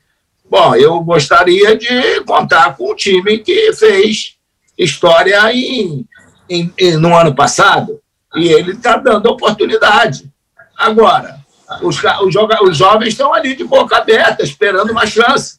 Bom, 0.49 0.75
eu 0.75 0.99
gostaria 1.01 1.75
de 1.75 2.21
contar 2.25 2.77
com 2.77 2.91
o 2.91 2.95
time 2.95 3.39
que 3.39 3.73
fez 3.73 4.38
história 4.77 5.51
em, 5.53 6.06
em, 6.49 6.73
em 6.77 6.97
no 6.97 7.15
ano 7.15 7.36
passado. 7.36 7.99
E 8.36 8.47
ele 8.47 8.71
está 8.71 8.97
dando 8.97 9.27
oportunidade. 9.27 10.30
Agora, 10.77 11.38
os, 11.82 11.97
os, 12.21 12.36
os 12.62 12.77
jovens 12.77 13.10
estão 13.10 13.34
ali 13.34 13.56
de 13.56 13.63
boca 13.63 13.97
aberta, 13.97 14.43
esperando 14.43 14.91
uma 14.91 15.06
chance. 15.06 15.58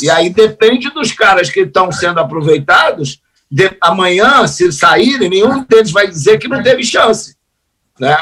E 0.00 0.10
aí 0.10 0.28
depende 0.30 0.90
dos 0.90 1.12
caras 1.12 1.50
que 1.50 1.60
estão 1.60 1.90
sendo 1.90 2.20
aproveitados. 2.20 3.20
De, 3.50 3.76
amanhã, 3.80 4.46
se 4.46 4.70
saírem, 4.72 5.30
nenhum 5.30 5.64
deles 5.64 5.90
vai 5.90 6.06
dizer 6.06 6.38
que 6.38 6.48
não 6.48 6.62
teve 6.62 6.84
chance. 6.84 7.36
Né? 7.98 8.16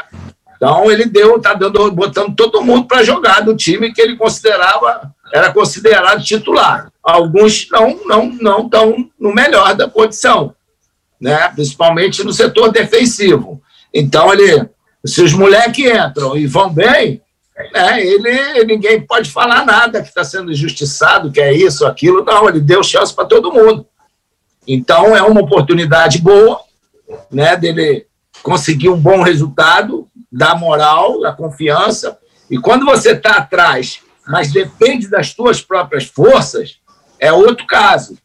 Então 0.57 0.91
ele 0.91 1.05
deu, 1.05 1.37
está 1.37 1.55
dando, 1.55 1.91
botando 1.93 2.35
todo 2.35 2.63
mundo 2.63 2.87
para 2.87 3.05
jogar 3.05 3.41
do 3.41 3.55
time 3.55 3.93
que 3.93 4.01
ele 4.01 4.17
considerava 4.17 5.15
era 5.33 5.53
considerado 5.53 6.25
titular. 6.25 6.91
Alguns 7.03 7.69
não 7.71 8.01
não 8.07 8.27
não 8.41 8.65
estão 8.65 9.11
no 9.19 9.35
melhor 9.35 9.75
da 9.75 9.89
condição, 9.89 10.55
né? 11.21 11.49
Principalmente 11.49 12.25
no 12.25 12.33
setor 12.33 12.71
defensivo. 12.71 13.61
Então 13.93 14.33
ele, 14.33 14.69
se 15.05 15.23
os 15.23 15.33
moleques 15.33 15.85
entram 15.85 16.37
e 16.37 16.47
vão 16.47 16.73
bem, 16.73 17.21
né, 17.73 18.05
ele 18.05 18.65
ninguém 18.65 19.01
pode 19.01 19.31
falar 19.31 19.65
nada 19.65 20.03
que 20.03 20.09
está 20.09 20.25
sendo 20.25 20.53
injustiçado, 20.53 21.31
que 21.31 21.41
é 21.41 21.53
isso, 21.53 21.87
aquilo. 21.87 22.25
Não, 22.25 22.49
ele 22.49 22.61
deu 22.61 22.83
chance 22.83 23.15
para 23.15 23.25
todo 23.25 23.53
mundo. 23.53 23.87
Então 24.67 25.17
é 25.17 25.23
uma 25.23 25.41
oportunidade 25.41 26.21
boa, 26.21 26.61
né? 27.31 27.57
Dele 27.57 28.07
conseguir 28.43 28.89
um 28.89 28.99
bom 28.99 29.23
resultado, 29.23 30.09
dar 30.31 30.59
moral, 30.59 31.21
dar 31.21 31.37
confiança. 31.37 32.19
E 32.51 32.59
quando 32.59 32.85
você 32.85 33.13
está 33.13 33.37
atrás 33.37 34.01
mas 34.27 34.53
depende 34.53 35.09
das 35.09 35.33
tuas 35.33 35.63
próprias 35.63 36.05
forças, 36.05 36.79
é 37.19 37.33
outro 37.33 37.65
caso. 37.67 38.19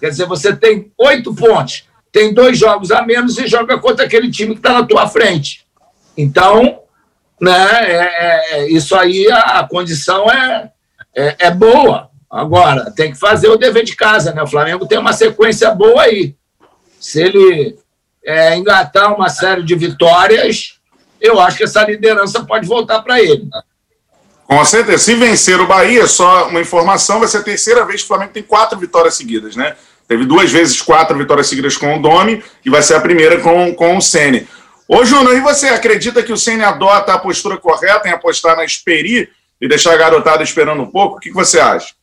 Quer 0.00 0.10
dizer, 0.10 0.26
você 0.26 0.54
tem 0.54 0.92
oito 0.98 1.34
pontos, 1.34 1.84
tem 2.10 2.34
dois 2.34 2.58
jogos 2.58 2.90
a 2.90 3.02
menos 3.02 3.38
e 3.38 3.46
joga 3.46 3.78
contra 3.78 4.04
aquele 4.04 4.30
time 4.30 4.54
que 4.54 4.58
está 4.58 4.72
na 4.72 4.84
tua 4.84 5.06
frente. 5.06 5.64
Então, 6.16 6.80
né, 7.40 7.52
é, 7.52 8.56
é, 8.56 8.70
isso 8.70 8.96
aí, 8.96 9.30
a, 9.30 9.60
a 9.60 9.68
condição 9.68 10.28
é, 10.30 10.72
é, 11.14 11.36
é, 11.46 11.50
boa. 11.50 12.10
Agora, 12.34 12.90
tem 12.90 13.12
que 13.12 13.18
fazer 13.18 13.48
o 13.48 13.56
dever 13.56 13.84
de 13.84 13.94
casa, 13.94 14.32
né? 14.32 14.42
O 14.42 14.46
Flamengo 14.48 14.88
tem 14.88 14.98
uma 14.98 15.12
sequência 15.12 15.70
boa 15.70 16.02
aí. 16.02 16.34
Se 16.98 17.22
ele 17.22 17.78
é, 18.24 18.56
engatar 18.56 19.14
uma 19.14 19.28
série 19.28 19.62
de 19.62 19.72
vitórias, 19.76 20.80
eu 21.20 21.38
acho 21.38 21.58
que 21.58 21.62
essa 21.62 21.84
liderança 21.84 22.42
pode 22.42 22.66
voltar 22.66 23.02
para 23.02 23.22
ele. 23.22 23.48
Com 24.48 24.64
certeza. 24.64 24.98
Se 24.98 25.14
vencer 25.14 25.60
o 25.60 25.66
Bahia, 25.68 26.08
só 26.08 26.48
uma 26.48 26.60
informação, 26.60 27.20
vai 27.20 27.28
ser 27.28 27.38
a 27.38 27.42
terceira 27.44 27.84
vez 27.84 28.00
que 28.00 28.06
o 28.06 28.08
Flamengo 28.08 28.32
tem 28.32 28.42
quatro 28.42 28.76
vitórias 28.76 29.14
seguidas, 29.14 29.54
né? 29.54 29.76
Teve 30.08 30.24
duas 30.24 30.50
vezes 30.50 30.82
quatro 30.82 31.16
vitórias 31.16 31.46
seguidas 31.46 31.76
com 31.76 31.96
o 31.96 32.02
Domi 32.02 32.42
e 32.64 32.68
vai 32.68 32.82
ser 32.82 32.94
a 32.94 33.00
primeira 33.00 33.38
com, 33.38 33.72
com 33.76 33.96
o 33.96 34.02
Sene. 34.02 34.48
Ô, 34.88 35.04
Júnior, 35.04 35.36
e 35.36 35.40
você 35.40 35.68
acredita 35.68 36.20
que 36.20 36.32
o 36.32 36.36
Sene 36.36 36.64
adota 36.64 37.14
a 37.14 37.18
postura 37.18 37.58
correta 37.58 38.08
em 38.08 38.12
apostar 38.12 38.56
na 38.56 38.64
Esperi 38.64 39.30
e 39.60 39.68
deixar 39.68 39.92
a 39.92 39.96
garotada 39.96 40.42
esperando 40.42 40.82
um 40.82 40.90
pouco? 40.90 41.18
O 41.18 41.20
que, 41.20 41.28
que 41.28 41.34
você 41.34 41.60
acha? 41.60 41.94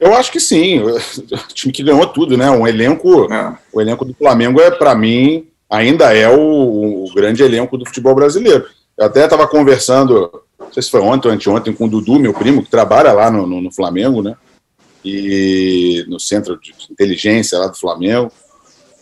Eu 0.00 0.14
acho 0.14 0.32
que 0.32 0.40
sim. 0.40 0.80
O 0.82 1.54
time 1.54 1.72
que 1.72 1.82
ganhou 1.82 2.06
tudo, 2.06 2.36
né? 2.36 2.50
Um 2.50 2.66
elenco. 2.66 3.32
É. 3.32 3.56
O 3.72 3.80
elenco 3.80 4.04
do 4.04 4.14
Flamengo 4.14 4.60
é, 4.60 4.70
para 4.70 4.94
mim, 4.94 5.46
ainda 5.68 6.16
é 6.16 6.28
o, 6.28 7.04
o 7.04 7.14
grande 7.14 7.42
elenco 7.42 7.76
do 7.76 7.84
futebol 7.84 8.14
brasileiro. 8.14 8.66
Eu 8.96 9.06
até 9.06 9.24
estava 9.24 9.46
conversando, 9.46 10.42
não 10.58 10.72
sei 10.72 10.82
se 10.82 10.90
foi 10.90 11.00
ontem 11.00 11.28
ou 11.28 11.34
anteontem, 11.34 11.72
com 11.72 11.84
o 11.84 11.88
Dudu, 11.88 12.18
meu 12.18 12.32
primo, 12.32 12.62
que 12.62 12.70
trabalha 12.70 13.12
lá 13.12 13.30
no, 13.30 13.46
no, 13.46 13.60
no 13.60 13.72
Flamengo, 13.72 14.22
né? 14.22 14.34
E 15.04 16.04
no 16.08 16.18
centro 16.18 16.58
de 16.58 16.74
inteligência 16.90 17.58
lá 17.58 17.66
do 17.66 17.78
Flamengo. 17.78 18.32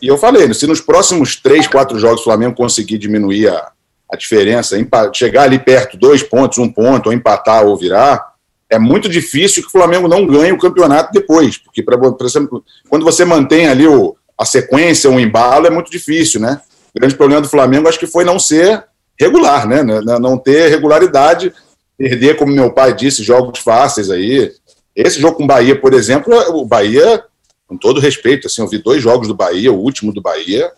E 0.00 0.06
eu 0.06 0.16
falei, 0.16 0.52
se 0.54 0.66
nos 0.66 0.80
próximos 0.80 1.36
três, 1.36 1.66
quatro 1.66 1.98
jogos 1.98 2.20
o 2.20 2.24
Flamengo 2.24 2.54
conseguir 2.54 2.98
diminuir 2.98 3.48
a, 3.48 3.72
a 4.12 4.16
diferença, 4.16 4.76
chegar 5.12 5.42
ali 5.42 5.58
perto, 5.58 5.96
dois 5.96 6.22
pontos, 6.22 6.58
um 6.58 6.68
ponto, 6.68 7.08
ou 7.08 7.12
empatar 7.12 7.64
ou 7.64 7.76
virar, 7.76 8.27
é 8.70 8.78
muito 8.78 9.08
difícil 9.08 9.62
que 9.62 9.68
o 9.68 9.72
Flamengo 9.72 10.08
não 10.08 10.26
ganhe 10.26 10.52
o 10.52 10.58
campeonato 10.58 11.12
depois. 11.12 11.56
Porque, 11.56 11.82
pra, 11.82 11.96
por 11.96 12.26
exemplo, 12.26 12.64
quando 12.88 13.04
você 13.04 13.24
mantém 13.24 13.66
ali 13.66 13.86
o, 13.86 14.16
a 14.36 14.44
sequência, 14.44 15.10
um 15.10 15.20
embalo, 15.20 15.66
é 15.66 15.70
muito 15.70 15.90
difícil, 15.90 16.40
né? 16.40 16.60
O 16.94 17.00
grande 17.00 17.14
problema 17.14 17.40
do 17.40 17.48
Flamengo 17.48 17.88
acho 17.88 17.98
que 17.98 18.06
foi 18.06 18.24
não 18.24 18.38
ser 18.38 18.84
regular, 19.18 19.66
né? 19.66 19.82
Não 19.82 20.36
ter 20.36 20.68
regularidade 20.68 21.52
perder, 21.98 22.36
como 22.36 22.52
meu 22.52 22.72
pai 22.72 22.94
disse, 22.94 23.24
jogos 23.24 23.58
fáceis 23.58 24.08
aí. 24.08 24.52
Esse 24.94 25.20
jogo 25.20 25.36
com 25.36 25.44
o 25.44 25.48
Bahia, 25.48 25.78
por 25.78 25.92
exemplo, 25.92 26.32
o 26.50 26.64
Bahia, 26.64 27.24
com 27.66 27.76
todo 27.76 28.00
respeito, 28.00 28.46
assim, 28.46 28.62
eu 28.62 28.68
vi 28.68 28.78
dois 28.78 29.02
jogos 29.02 29.26
do 29.26 29.34
Bahia, 29.34 29.72
o 29.72 29.78
último 29.78 30.12
do 30.12 30.22
Bahia, 30.22 30.70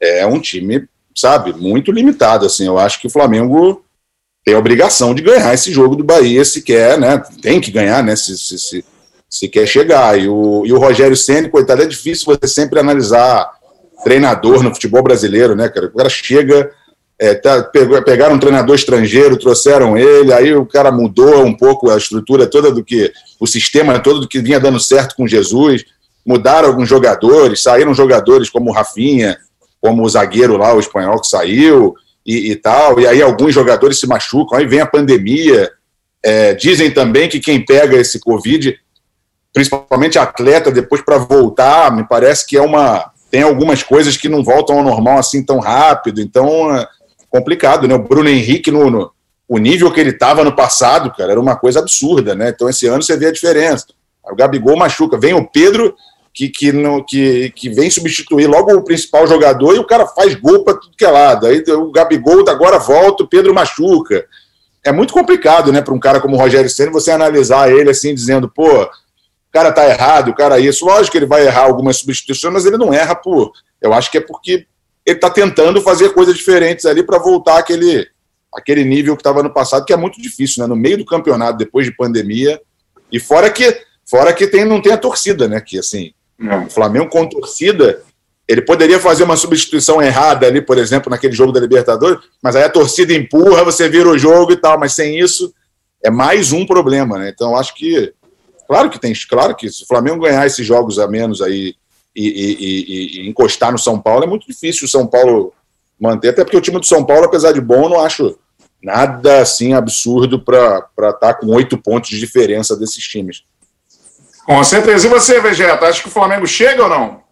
é 0.00 0.24
um 0.24 0.40
time, 0.40 0.88
sabe, 1.14 1.52
muito 1.52 1.90
limitado, 1.90 2.46
assim. 2.46 2.66
Eu 2.66 2.78
acho 2.78 3.00
que 3.00 3.08
o 3.08 3.10
Flamengo 3.10 3.84
tem 4.44 4.54
a 4.54 4.58
obrigação 4.58 5.14
de 5.14 5.22
ganhar 5.22 5.54
esse 5.54 5.70
jogo 5.70 5.94
do 5.94 6.02
Bahia 6.02 6.44
se 6.44 6.62
quer, 6.62 6.98
né? 6.98 7.22
Tem 7.40 7.60
que 7.60 7.70
ganhar, 7.70 8.02
né? 8.02 8.16
Se, 8.16 8.36
se, 8.36 8.58
se, 8.58 8.84
se 9.28 9.48
quer 9.48 9.66
chegar. 9.66 10.18
E 10.18 10.28
o, 10.28 10.64
e 10.66 10.72
o 10.72 10.78
Rogério 10.78 11.16
Senna, 11.16 11.48
coitado, 11.48 11.82
é 11.82 11.86
difícil 11.86 12.26
você 12.26 12.48
sempre 12.48 12.80
analisar 12.80 13.48
treinador 14.02 14.62
no 14.62 14.74
futebol 14.74 15.02
brasileiro, 15.02 15.54
né, 15.54 15.68
cara? 15.68 15.86
O 15.86 15.92
cara 15.92 16.08
chega, 16.08 16.70
é, 17.18 17.34
tá, 17.34 17.62
pegaram 18.04 18.34
um 18.34 18.40
treinador 18.40 18.74
estrangeiro, 18.74 19.36
trouxeram 19.36 19.96
ele, 19.96 20.32
aí 20.32 20.52
o 20.54 20.66
cara 20.66 20.90
mudou 20.90 21.44
um 21.44 21.56
pouco 21.56 21.88
a 21.88 21.96
estrutura 21.96 22.46
toda 22.46 22.72
do 22.72 22.84
que, 22.84 23.12
o 23.38 23.46
sistema 23.46 24.00
todo 24.00 24.20
do 24.20 24.28
que 24.28 24.40
vinha 24.40 24.58
dando 24.58 24.80
certo 24.80 25.14
com 25.14 25.28
Jesus, 25.28 25.84
mudaram 26.26 26.68
alguns 26.68 26.88
jogadores, 26.88 27.62
saíram 27.62 27.94
jogadores 27.94 28.50
como 28.50 28.70
o 28.70 28.72
Rafinha, 28.72 29.38
como 29.80 30.04
o 30.04 30.08
zagueiro 30.08 30.56
lá, 30.56 30.74
o 30.74 30.80
espanhol 30.80 31.20
que 31.20 31.28
saiu, 31.28 31.94
e, 32.26 32.52
e 32.52 32.56
tal, 32.56 33.00
e 33.00 33.06
aí 33.06 33.20
alguns 33.20 33.52
jogadores 33.52 33.98
se 33.98 34.06
machucam, 34.06 34.58
aí 34.58 34.66
vem 34.66 34.80
a 34.80 34.86
pandemia, 34.86 35.70
é, 36.22 36.54
dizem 36.54 36.90
também 36.90 37.28
que 37.28 37.40
quem 37.40 37.64
pega 37.64 37.96
esse 37.96 38.20
Covid, 38.20 38.78
principalmente 39.52 40.18
atleta, 40.18 40.70
depois 40.70 41.02
para 41.02 41.18
voltar, 41.18 41.94
me 41.94 42.06
parece 42.06 42.46
que 42.46 42.56
é 42.56 42.62
uma, 42.62 43.10
tem 43.30 43.42
algumas 43.42 43.82
coisas 43.82 44.16
que 44.16 44.28
não 44.28 44.44
voltam 44.44 44.78
ao 44.78 44.84
normal 44.84 45.18
assim 45.18 45.44
tão 45.44 45.58
rápido, 45.58 46.20
então 46.20 46.74
é 46.74 46.86
complicado, 47.28 47.88
né? 47.88 47.94
O 47.94 48.02
Bruno 48.02 48.28
Henrique, 48.28 48.70
no, 48.70 48.90
no 48.90 49.10
o 49.48 49.58
nível 49.58 49.92
que 49.92 50.00
ele 50.00 50.10
estava 50.10 50.44
no 50.44 50.56
passado, 50.56 51.12
cara, 51.14 51.32
era 51.32 51.40
uma 51.40 51.56
coisa 51.56 51.80
absurda, 51.80 52.34
né? 52.34 52.50
Então 52.50 52.70
esse 52.70 52.86
ano 52.86 53.02
você 53.02 53.16
vê 53.16 53.26
a 53.26 53.32
diferença. 53.32 53.86
O 54.24 54.36
Gabigol 54.36 54.76
machuca, 54.76 55.18
vem 55.18 55.34
o 55.34 55.46
Pedro 55.46 55.94
que, 56.34 56.48
que, 56.48 56.72
no, 56.72 57.04
que, 57.04 57.50
que 57.50 57.68
vem 57.68 57.90
substituir 57.90 58.46
logo 58.46 58.72
o 58.72 58.84
principal 58.84 59.26
jogador 59.26 59.74
e 59.74 59.78
o 59.78 59.86
cara 59.86 60.06
faz 60.06 60.34
gol 60.34 60.64
para 60.64 60.74
tudo 60.74 60.96
que 60.96 61.04
é 61.04 61.10
lado. 61.10 61.46
Aí 61.46 61.62
o 61.68 61.90
Gabigol 61.92 62.48
agora 62.48 62.78
volta, 62.78 63.22
o 63.22 63.28
Pedro 63.28 63.54
machuca. 63.54 64.24
É 64.84 64.90
muito 64.90 65.12
complicado, 65.12 65.70
né, 65.70 65.80
para 65.80 65.94
um 65.94 66.00
cara 66.00 66.20
como 66.20 66.34
o 66.34 66.38
Rogério 66.38 66.70
Senna 66.70 66.90
você 66.90 67.10
analisar 67.10 67.70
ele 67.70 67.90
assim, 67.90 68.14
dizendo, 68.14 68.48
pô, 68.48 68.82
o 68.82 68.88
cara 69.52 69.70
tá 69.70 69.86
errado, 69.86 70.30
o 70.30 70.34
cara 70.34 70.58
isso. 70.58 70.86
Lógico 70.86 71.12
que 71.12 71.18
ele 71.18 71.26
vai 71.26 71.46
errar 71.46 71.64
algumas 71.64 71.98
substituições, 71.98 72.52
mas 72.52 72.64
ele 72.64 72.78
não 72.78 72.92
erra 72.92 73.14
por. 73.14 73.52
Eu 73.80 73.92
acho 73.92 74.10
que 74.10 74.18
é 74.18 74.20
porque 74.20 74.66
ele 75.04 75.18
tá 75.18 75.28
tentando 75.28 75.80
fazer 75.82 76.14
coisas 76.14 76.34
diferentes 76.34 76.86
ali 76.86 77.02
para 77.02 77.18
voltar 77.18 77.58
aquele, 77.58 78.08
aquele 78.54 78.84
nível 78.84 79.14
que 79.14 79.20
estava 79.20 79.42
no 79.42 79.52
passado, 79.52 79.84
que 79.84 79.92
é 79.92 79.96
muito 79.96 80.20
difícil, 80.20 80.62
né? 80.62 80.68
No 80.68 80.76
meio 80.76 80.96
do 80.96 81.04
campeonato, 81.04 81.58
depois 81.58 81.84
de 81.84 81.94
pandemia. 81.94 82.60
E 83.10 83.20
fora 83.20 83.50
que, 83.50 83.82
fora 84.08 84.32
que 84.32 84.46
tem, 84.46 84.64
não 84.64 84.80
tem 84.80 84.92
a 84.92 84.96
torcida, 84.96 85.46
né? 85.46 85.60
Que 85.60 85.78
assim, 85.78 86.14
é. 86.42 86.56
o 86.58 86.70
Flamengo 86.70 87.08
com 87.08 87.28
torcida, 87.28 88.02
ele 88.48 88.62
poderia 88.62 88.98
fazer 88.98 89.24
uma 89.24 89.36
substituição 89.36 90.02
errada 90.02 90.46
ali, 90.46 90.60
por 90.60 90.78
exemplo, 90.78 91.10
naquele 91.10 91.34
jogo 91.34 91.52
da 91.52 91.60
Libertadores, 91.60 92.18
mas 92.42 92.56
aí 92.56 92.64
a 92.64 92.70
torcida 92.70 93.14
empurra, 93.14 93.64
você 93.64 93.88
vira 93.88 94.08
o 94.08 94.18
jogo 94.18 94.52
e 94.52 94.56
tal, 94.56 94.78
mas 94.78 94.92
sem 94.92 95.18
isso 95.18 95.54
é 96.04 96.10
mais 96.10 96.52
um 96.52 96.66
problema, 96.66 97.18
né? 97.18 97.30
Então 97.32 97.56
acho 97.56 97.74
que 97.74 98.12
Claro 98.72 98.88
que 98.88 98.98
tem, 98.98 99.12
claro 99.28 99.54
que 99.54 99.70
se 99.70 99.82
o 99.82 99.86
Flamengo 99.86 100.22
ganhar 100.22 100.46
esses 100.46 100.66
jogos 100.66 100.98
a 100.98 101.06
menos 101.06 101.42
aí 101.42 101.74
e, 102.16 102.26
e, 102.26 102.56
e, 102.58 103.20
e, 103.20 103.28
encostar 103.28 103.70
no 103.70 103.78
São 103.78 104.00
Paulo, 104.00 104.24
é 104.24 104.26
muito 104.26 104.46
difícil 104.46 104.86
o 104.86 104.90
São 104.90 105.06
Paulo 105.06 105.52
manter, 106.00 106.30
até 106.30 106.42
porque 106.42 106.56
o 106.56 106.60
time 106.60 106.78
do 106.78 106.86
São 106.86 107.04
Paulo, 107.04 107.26
apesar 107.26 107.52
de 107.52 107.60
bom, 107.60 107.86
não 107.90 108.00
acho 108.00 108.38
nada 108.82 109.42
assim 109.42 109.74
absurdo 109.74 110.42
para 110.42 110.88
estar 110.98 111.18
tá 111.18 111.34
com 111.34 111.48
oito 111.48 111.76
pontos 111.76 112.08
de 112.08 112.18
diferença 112.18 112.74
desses 112.74 113.04
times. 113.04 113.44
Com 114.44 114.62
certeza. 114.64 115.06
E 115.06 115.10
você, 115.10 115.40
Vegeta, 115.40 115.86
acha 115.86 116.02
que 116.02 116.08
o 116.08 116.12
Flamengo 116.12 116.46
chega 116.46 116.82
ou 116.82 116.88
não? 116.88 117.22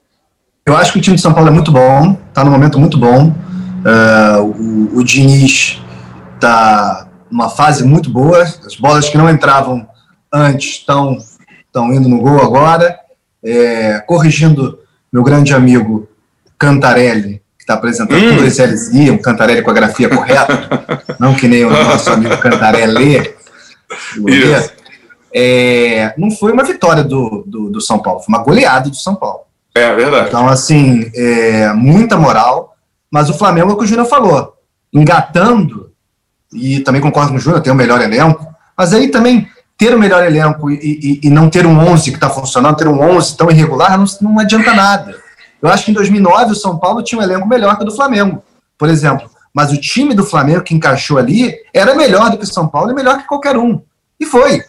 Eu 0.65 0.77
acho 0.77 0.93
que 0.93 0.99
o 0.99 1.03
time 1.03 1.17
de 1.17 1.23
São 1.23 1.33
Paulo 1.33 1.49
é 1.49 1.53
muito 1.53 1.73
bom, 1.73 2.17
está 2.29 2.45
num 2.45 2.51
momento 2.51 2.79
muito 2.79 2.99
bom. 2.99 3.35
Uh, 3.81 4.91
o, 4.95 4.99
o 4.99 5.05
Diniz 5.05 5.83
está 6.35 7.09
numa 7.31 7.49
fase 7.49 7.85
muito 7.85 8.11
boa, 8.11 8.43
as 8.43 8.77
bolas 8.77 9.09
que 9.09 9.17
não 9.17 9.29
entravam 9.29 9.89
antes 10.33 10.77
estão 10.77 11.19
estão 11.71 11.93
indo 11.93 12.09
no 12.09 12.19
gol 12.19 12.41
agora. 12.41 12.99
É, 13.43 14.01
corrigindo 14.01 14.81
meu 15.11 15.23
grande 15.23 15.55
amigo 15.55 16.07
Cantarelli, 16.59 17.41
que 17.57 17.63
está 17.63 17.73
apresentando 17.73 18.23
hum. 18.23 18.37
dois 18.37 18.59
L's 18.59 18.95
I, 18.95 19.11
um 19.11 19.17
Cantarelli 19.17 19.63
com 19.63 19.71
a 19.71 19.75
grafia 19.75 20.11
correta, 20.11 20.69
não 21.19 21.35
que 21.35 21.49
nem 21.49 21.65
o 21.65 21.71
nosso 21.71 22.11
amigo 22.11 22.37
Cantarelli. 22.37 23.35
É, 25.33 26.15
não 26.19 26.31
foi 26.31 26.53
uma 26.53 26.65
vitória 26.65 27.05
do, 27.05 27.45
do, 27.47 27.71
do, 27.71 27.81
São 27.81 27.99
Paulo, 27.99 28.21
foi 28.21 28.35
uma 28.35 28.43
goleada 28.43 28.91
do 28.91 28.97
São 28.97 29.15
Paulo. 29.15 29.41
É 29.75 29.95
verdade. 29.95 30.29
Então, 30.29 30.49
assim, 30.49 31.11
é, 31.15 31.73
muita 31.73 32.17
moral, 32.17 32.77
mas 33.11 33.31
o 33.31 33.35
Flamengo 33.35 33.71
é 33.71 33.73
o 33.75 33.77
que 33.77 33.85
o 33.85 33.87
Júnior 33.87 34.09
falou, 34.09 34.55
engatando, 34.93 35.93
e 36.53 36.81
também 36.81 37.01
concordo 37.01 37.31
com 37.31 37.37
o 37.37 37.41
Júnior, 37.41 37.63
tem 37.63 37.73
o 37.73 37.77
melhor 37.77 38.01
elenco, 38.01 38.47
mas 38.77 38.93
aí 38.93 39.09
também 39.09 39.49
ter 39.79 39.95
o 39.95 39.99
melhor 39.99 40.25
elenco 40.25 40.71
e, 40.71 41.21
e, 41.23 41.27
e 41.29 41.31
não 41.31 41.49
ter 41.49 41.65
um 41.65 41.79
11 41.79 42.11
que 42.11 42.17
está 42.17 42.29
funcionando, 42.29 42.77
ter 42.77 42.89
um 42.89 43.01
11 43.01 43.37
tão 43.37 43.51
irregular, 43.51 43.97
não, 43.97 44.05
não 44.21 44.39
adianta 44.39 44.75
nada. 44.75 45.17
Eu 45.63 45.69
acho 45.69 45.85
que 45.85 45.91
em 45.91 45.95
2009 45.95 46.53
o 46.53 46.57
São 46.57 46.79
Paulo 46.79 47.03
tinha 47.03 47.21
um 47.21 47.25
elenco 47.25 47.47
melhor 47.47 47.77
que 47.77 47.83
o 47.83 47.87
do 47.87 47.95
Flamengo, 47.95 48.43
por 48.77 48.89
exemplo. 48.89 49.31
Mas 49.55 49.73
o 49.73 49.81
time 49.81 50.15
do 50.15 50.25
Flamengo 50.25 50.63
que 50.63 50.75
encaixou 50.75 51.19
ali 51.19 51.55
era 51.75 51.95
melhor 51.95 52.31
do 52.31 52.39
que 52.39 52.45
o 52.45 52.53
São 52.53 52.69
Paulo 52.69 52.91
e 52.91 52.95
melhor 52.95 53.19
que 53.19 53.27
qualquer 53.27 53.57
um. 53.57 53.81
E 54.19 54.27
foi. 54.27 54.63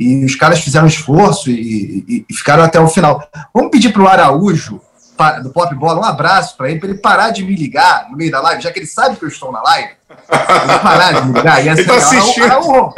E 0.00 0.24
os 0.24 0.34
caras 0.34 0.60
fizeram 0.60 0.86
esforço 0.86 1.50
e, 1.50 2.04
e, 2.08 2.26
e 2.26 2.34
ficaram 2.34 2.64
até 2.64 2.80
o 2.80 2.88
final. 2.88 3.22
Vamos 3.54 3.70
pedir 3.70 3.92
para 3.92 4.02
o 4.02 4.08
Araújo, 4.08 4.80
do 5.42 5.50
Pop 5.50 5.74
Bola, 5.74 6.00
um 6.00 6.04
abraço 6.04 6.56
para 6.56 6.70
ele, 6.70 6.80
para 6.80 6.88
ele 6.88 6.98
parar 6.98 7.30
de 7.30 7.44
me 7.44 7.54
ligar 7.54 8.08
no 8.10 8.16
meio 8.16 8.30
da 8.30 8.40
live, 8.40 8.62
já 8.62 8.72
que 8.72 8.78
ele 8.78 8.86
sabe 8.86 9.16
que 9.16 9.24
eu 9.26 9.28
estou 9.28 9.52
na 9.52 9.62
live. 9.62 9.90
Ele 10.08 10.78
parar 10.78 11.20
de 11.20 11.26
me 11.26 11.34
ligar. 11.34 11.62
E 11.62 11.68
assim, 11.68 11.80
ele 11.82 11.88
tá 11.88 11.96
assistindo. 11.96 12.44
Araújo, 12.44 12.94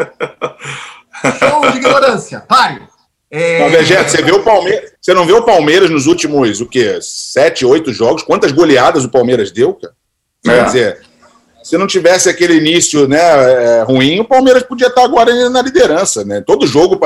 Show 1.38 1.70
de 1.72 1.78
ignorância. 1.78 2.40
Pare. 2.40 2.82
É... 3.28 3.60
Não, 3.60 3.70
Vegeto, 3.70 4.10
você, 4.10 4.22
vê 4.22 4.30
o 4.30 4.44
Palmeiras, 4.44 4.92
você 5.00 5.12
não 5.12 5.26
vê 5.26 5.32
o 5.32 5.42
Palmeiras 5.42 5.90
nos 5.90 6.06
últimos, 6.06 6.60
o 6.60 6.66
quê? 6.66 6.98
Sete, 7.00 7.64
oito 7.64 7.92
jogos? 7.92 8.22
Quantas 8.22 8.52
goleadas 8.52 9.04
o 9.04 9.08
Palmeiras 9.08 9.50
deu, 9.50 9.74
cara? 9.74 9.94
É. 10.46 10.48
Quer 10.48 10.64
dizer, 10.66 11.00
se 11.62 11.78
não 11.78 11.86
tivesse 11.86 12.28
aquele 12.28 12.56
início 12.56 13.06
né, 13.06 13.18
é, 13.18 13.82
ruim, 13.82 14.20
o 14.20 14.24
Palmeiras 14.24 14.62
podia 14.62 14.88
estar 14.88 15.04
agora 15.04 15.48
na 15.50 15.62
liderança. 15.62 16.24
Né? 16.24 16.40
Todo 16.40 16.66
jogo, 16.66 16.98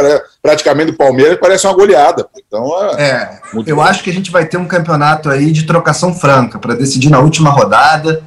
praticamente, 0.42 0.92
do 0.92 0.96
Palmeiras 0.96 1.38
parece 1.40 1.66
uma 1.66 1.74
goleada. 1.74 2.26
Então, 2.36 2.66
é, 2.98 3.04
é 3.04 3.40
eu 3.66 3.76
bom. 3.76 3.82
acho 3.82 4.02
que 4.02 4.10
a 4.10 4.12
gente 4.12 4.30
vai 4.30 4.46
ter 4.46 4.56
um 4.56 4.66
campeonato 4.66 5.28
aí 5.28 5.52
de 5.52 5.64
trocação 5.64 6.14
franca 6.14 6.58
para 6.58 6.74
decidir 6.74 7.10
na 7.10 7.20
última 7.20 7.50
rodada. 7.50 8.22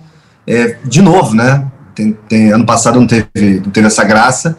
É, 0.48 0.78
de 0.84 1.02
novo, 1.02 1.36
né? 1.36 1.66
Tem, 1.94 2.14
tem, 2.28 2.52
ano 2.52 2.66
passado 2.66 3.00
não 3.00 3.08
teve, 3.08 3.62
não 3.64 3.72
teve 3.72 3.88
essa 3.88 4.04
graça. 4.04 4.58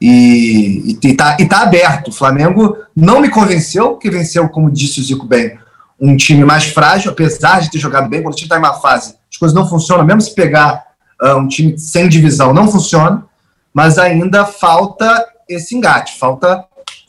E, 0.00 0.96
e, 1.02 1.14
tá, 1.14 1.36
aberto. 1.60 2.08
O 2.08 2.12
Flamengo 2.12 2.76
não 2.94 3.20
me 3.20 3.28
convenceu, 3.28 3.96
que 3.96 4.10
venceu, 4.10 4.48
como 4.48 4.70
disse 4.70 5.00
o 5.00 5.04
Zico 5.04 5.26
bem, 5.26 5.58
um 6.00 6.16
time 6.16 6.44
mais 6.44 6.64
frágil, 6.66 7.10
apesar 7.10 7.60
de 7.60 7.70
ter 7.70 7.78
jogado 7.78 8.08
bem. 8.08 8.22
Quando 8.22 8.34
o 8.34 8.36
time 8.36 8.46
está 8.46 8.56
em 8.56 8.60
uma 8.60 8.74
fase, 8.74 9.14
as 9.30 9.36
coisas 9.36 9.54
não 9.54 9.68
funcionam, 9.68 10.04
mesmo 10.04 10.20
se 10.20 10.34
pegar 10.34 10.87
um 11.22 11.48
time 11.48 11.76
sem 11.78 12.08
divisão, 12.08 12.52
não 12.52 12.70
funciona, 12.70 13.24
mas 13.72 13.98
ainda 13.98 14.44
falta 14.44 15.26
esse 15.48 15.74
engate, 15.74 16.18
falta 16.18 16.64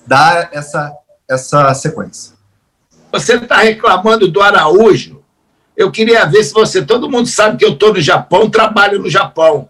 dar 0.05 0.49
essa, 0.51 0.91
essa 1.29 1.73
sequência. 1.73 2.33
Você 3.11 3.35
está 3.35 3.57
reclamando 3.57 4.27
do 4.27 4.41
Araújo. 4.41 5.21
Eu 5.75 5.91
queria 5.91 6.25
ver 6.25 6.43
se 6.43 6.53
você. 6.53 6.81
Todo 6.81 7.09
mundo 7.09 7.27
sabe 7.27 7.57
que 7.57 7.65
eu 7.65 7.73
estou 7.73 7.93
no 7.93 8.01
Japão, 8.01 8.49
trabalho 8.49 8.99
no 8.99 9.09
Japão. 9.09 9.69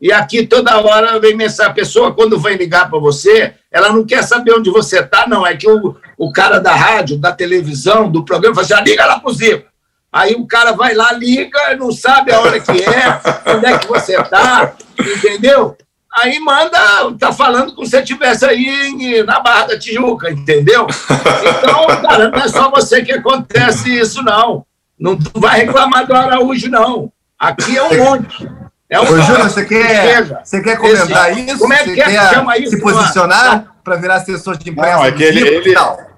E 0.00 0.12
aqui 0.12 0.46
toda 0.46 0.78
hora 0.78 1.18
vem 1.18 1.36
mensagem. 1.36 1.72
A 1.72 1.74
pessoa, 1.74 2.14
quando 2.14 2.38
vai 2.38 2.54
ligar 2.54 2.88
para 2.88 2.98
você, 2.98 3.54
ela 3.70 3.92
não 3.92 4.06
quer 4.06 4.22
saber 4.22 4.54
onde 4.54 4.70
você 4.70 5.00
está, 5.00 5.26
não. 5.26 5.46
É 5.46 5.56
que 5.56 5.68
o, 5.68 5.96
o 6.16 6.32
cara 6.32 6.60
da 6.60 6.74
rádio, 6.74 7.18
da 7.18 7.32
televisão, 7.32 8.10
do 8.10 8.24
programa, 8.24 8.54
fala 8.54 8.64
assim: 8.64 8.74
ah, 8.74 8.80
liga 8.80 9.04
lá 9.04 9.20
pro 9.20 9.32
Zico. 9.32 9.67
Aí 10.12 10.34
o 10.34 10.46
cara 10.46 10.72
vai 10.72 10.94
lá, 10.94 11.12
liga, 11.12 11.76
não 11.76 11.92
sabe 11.92 12.32
a 12.32 12.40
hora 12.40 12.58
que 12.58 12.82
é, 12.82 13.20
onde 13.54 13.66
é 13.66 13.78
que 13.78 13.86
você 13.86 14.18
está, 14.18 14.72
entendeu? 14.98 15.76
Aí 16.16 16.40
manda, 16.40 16.78
tá 17.18 17.32
falando 17.32 17.74
como 17.74 17.84
se 17.84 17.90
você 17.90 18.00
estivesse 18.00 18.44
aí 18.44 19.22
na 19.24 19.40
Barra 19.40 19.66
da 19.66 19.78
Tijuca, 19.78 20.30
entendeu? 20.30 20.86
Então, 20.88 21.86
cara, 22.02 22.30
não 22.30 22.38
é 22.38 22.48
só 22.48 22.70
você 22.70 23.02
que 23.02 23.12
acontece 23.12 23.94
isso, 23.94 24.22
não. 24.22 24.64
Não 24.98 25.16
vai 25.34 25.60
reclamar 25.60 26.06
do 26.06 26.14
Araújo, 26.14 26.68
não. 26.70 27.12
Aqui 27.38 27.76
é 27.76 27.82
um 27.82 28.04
monte. 28.04 28.50
É 28.90 28.98
um 28.98 29.04
Ô, 29.04 29.20
Júnior, 29.20 29.50
você 29.50 29.64
quer, 29.66 30.42
você 30.42 30.62
quer 30.62 30.78
comentar 30.78 31.30
Esse, 31.30 31.42
isso? 31.42 31.58
Como 31.58 31.72
é 31.74 31.84
que 31.84 31.90
você 31.90 31.94
quer 31.94 32.34
chama 32.34 32.58
isso? 32.58 32.70
Se 32.70 32.80
posicionar 32.80 33.74
para 33.84 33.96
virar 33.96 34.16
assessor 34.16 34.56
de 34.56 34.70
imprensa? 34.70 34.96
Não, 34.96 35.04
é 35.04 35.12
que 35.12 35.22
ele, 35.22 35.46
ele, 35.46 35.74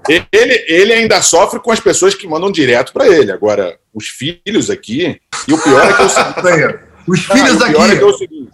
ele, 0.09 0.65
ele, 0.67 0.93
ainda 0.93 1.21
sofre 1.23 1.61
com 1.61 1.71
as 1.71 1.81
pessoas 1.81 2.15
que 2.15 2.27
mandam 2.27 2.51
direto 2.51 2.93
para 2.93 3.07
ele. 3.07 3.31
Agora, 3.31 3.79
os 3.95 4.09
filhos 4.09 4.71
aqui, 4.71 5.21
e 5.47 5.53
o 5.53 5.63
pior 5.63 5.89
é 5.89 5.93
que 5.93 6.03
eu 6.03 6.91
Os 7.07 7.21
filhos 7.21 7.59
não, 7.59 7.67
aqui. 7.67 7.75
O 7.75 7.77
pior 7.77 7.91
é 7.91 7.97
que 7.97 8.03
é 8.03 8.07
o 8.07 8.17
seguinte. 8.17 8.53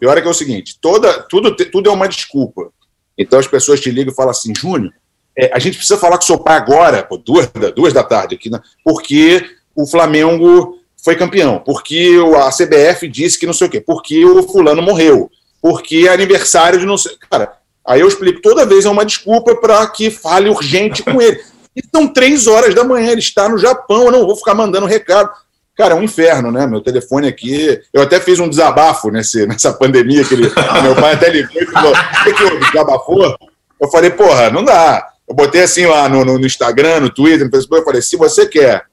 pior 0.00 0.18
é 0.18 0.20
que 0.20 0.26
é 0.26 0.30
o 0.30 0.34
seguinte: 0.34 0.78
toda, 0.80 1.22
tudo, 1.22 1.54
tudo 1.54 1.88
é 1.88 1.92
uma 1.92 2.08
desculpa. 2.08 2.70
Então 3.16 3.38
as 3.38 3.46
pessoas 3.46 3.80
te 3.80 3.90
ligam 3.90 4.12
e 4.12 4.16
falam 4.16 4.30
assim, 4.30 4.52
Júnior, 4.56 4.92
é, 5.36 5.50
a 5.52 5.58
gente 5.58 5.76
precisa 5.76 5.98
falar 5.98 6.16
com 6.16 6.24
o 6.24 6.26
seu 6.26 6.38
pai 6.38 6.56
agora, 6.56 7.02
pô, 7.02 7.16
duas, 7.16 7.48
duas 7.74 7.92
da 7.92 8.02
tarde 8.02 8.34
aqui, 8.34 8.50
né? 8.50 8.60
porque 8.84 9.44
o 9.74 9.86
Flamengo 9.86 10.78
foi 11.02 11.16
campeão, 11.16 11.60
porque 11.64 12.16
a 12.36 12.50
CBF 12.50 13.06
disse 13.08 13.38
que 13.38 13.46
não 13.46 13.52
sei 13.52 13.66
o 13.66 13.70
quê, 13.70 13.80
porque 13.80 14.24
o 14.24 14.42
fulano 14.44 14.80
morreu, 14.80 15.30
porque 15.60 16.06
é 16.08 16.12
aniversário 16.12 16.78
de 16.78 16.86
não 16.86 16.96
sei. 16.96 17.16
Cara, 17.30 17.58
aí 17.86 18.00
eu 18.00 18.08
explico, 18.08 18.40
toda 18.40 18.66
vez 18.66 18.84
é 18.84 18.90
uma 18.90 19.04
desculpa 19.04 19.54
para 19.56 19.86
que 19.86 20.10
fale 20.10 20.48
urgente 20.48 21.02
com 21.02 21.20
ele. 21.20 21.40
E 21.76 21.82
são 21.94 22.06
três 22.06 22.46
horas 22.46 22.74
da 22.74 22.84
manhã, 22.84 23.10
ele 23.10 23.20
está 23.20 23.48
no 23.48 23.58
Japão, 23.58 24.04
eu 24.04 24.12
não 24.12 24.26
vou 24.26 24.36
ficar 24.36 24.54
mandando 24.54 24.86
recado. 24.86 25.30
Cara, 25.76 25.94
é 25.94 25.96
um 25.96 26.02
inferno, 26.02 26.52
né? 26.52 26.66
Meu 26.66 26.80
telefone 26.80 27.26
aqui. 27.26 27.80
Eu 27.92 28.02
até 28.02 28.20
fiz 28.20 28.38
um 28.38 28.48
desabafo 28.48 29.10
nesse, 29.10 29.44
nessa 29.48 29.72
pandemia 29.72 30.24
que 30.24 30.34
ele, 30.34 30.52
meu 30.82 30.94
pai 30.94 31.14
até 31.14 31.28
ligou 31.28 31.60
e 31.60 31.66
falou: 31.66 31.92
o 31.92 32.34
que, 32.34 32.42
eu 32.42 32.60
desabafou? 32.60 33.36
Eu 33.80 33.90
falei, 33.90 34.10
porra, 34.10 34.50
não 34.50 34.64
dá. 34.64 35.08
Eu 35.28 35.34
botei 35.34 35.62
assim 35.62 35.86
lá 35.86 36.08
no, 36.08 36.24
no, 36.24 36.46
Instagram, 36.46 37.00
no 37.00 37.10
Twitter, 37.10 37.44
no 37.44 37.50
Facebook, 37.50 37.80
eu 37.80 37.84
falei, 37.84 38.02
se 38.02 38.16
você 38.16 38.46
quer 38.46 38.84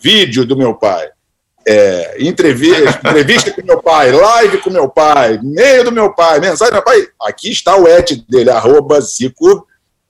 vídeo 0.00 0.44
do 0.44 0.56
meu 0.56 0.74
pai, 0.74 1.08
é, 1.66 2.16
entrevista, 2.20 3.00
entrevista 3.08 3.50
com 3.50 3.62
meu 3.62 3.82
pai, 3.82 4.12
live 4.12 4.58
com 4.58 4.70
meu 4.70 4.88
pai, 4.88 5.34
e-mail 5.42 5.84
do 5.84 5.92
meu 5.92 6.14
pai, 6.14 6.40
mensagem 6.40 6.72
do 6.72 6.74
meu 6.74 6.84
pai, 6.84 7.06
aqui 7.22 7.50
está 7.50 7.76
o 7.76 7.88
et 7.88 8.24
dele, 8.28 8.50
arroba 8.50 9.00
Zico, 9.00 9.66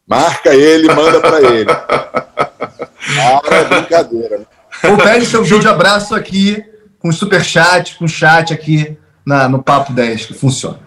marca 0.06 0.54
ele, 0.54 0.92
manda 0.92 1.20
para 1.20 1.40
ele. 1.42 1.70
Ah, 1.70 3.40
é 3.50 3.64
brincadeira, 3.64 4.38
né? 4.38 4.44
Ou 4.90 4.96
pede 4.96 5.26
seu 5.26 5.44
vídeo 5.44 5.70
abraço 5.70 6.14
aqui, 6.14 6.62
com 6.98 7.12
superchat, 7.12 7.96
com 7.96 8.08
chat 8.08 8.52
aqui 8.52 8.98
na, 9.24 9.48
no 9.48 9.62
Papo 9.62 9.92
10, 9.92 10.26
que 10.26 10.34
funciona. 10.34 10.83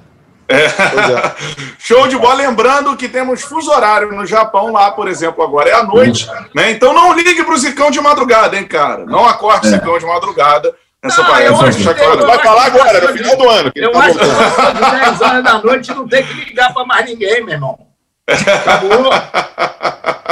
É. 0.50 0.66
É. 0.66 1.36
Show 1.80 2.08
de 2.08 2.18
bola. 2.18 2.36
Lembrando 2.36 2.96
que 2.96 3.10
temos 3.10 3.42
fuso 3.42 3.72
horário 3.72 4.12
no 4.14 4.26
Japão, 4.26 4.72
lá, 4.72 4.92
por 4.92 5.08
exemplo, 5.08 5.44
agora 5.44 5.70
é 5.70 5.74
à 5.74 5.84
noite. 5.84 6.30
Né? 6.56 6.72
Então 6.72 6.94
não 6.94 7.14
ligue 7.14 7.44
para 7.44 7.54
o 7.54 7.58
Zicão 7.58 7.92
de 7.92 8.00
madrugada, 8.00 8.56
hein, 8.58 8.66
cara? 8.66 9.06
Não 9.06 9.26
acorde 9.26 9.68
o 9.68 9.70
é. 9.70 9.74
Zicão 9.74 9.98
de 9.98 10.06
madrugada. 10.06 10.74
Nessa 11.04 11.22
não, 11.22 11.40
eu 11.40 11.62
acho 11.62 11.78
que 11.78 12.02
eu, 12.02 12.26
Vai 12.26 12.40
falar 12.40 12.66
agora, 12.66 13.02
no 13.02 13.18
final 13.18 13.38
do 13.38 13.50
ano. 13.50 13.72
Eu 13.76 13.92
tá 13.92 14.00
acho 14.00 14.18
voltando. 14.18 14.74
que 14.74 14.92
10 14.92 15.22
horas 15.22 15.44
da 15.44 15.62
noite 15.62 15.94
não 15.94 16.08
tem 16.08 16.26
que 16.26 16.34
ligar 16.34 16.74
para 16.74 16.86
mais 16.86 17.06
ninguém, 17.06 17.44
meu 17.44 17.54
irmão. 17.54 17.80
Acabou. 18.28 19.12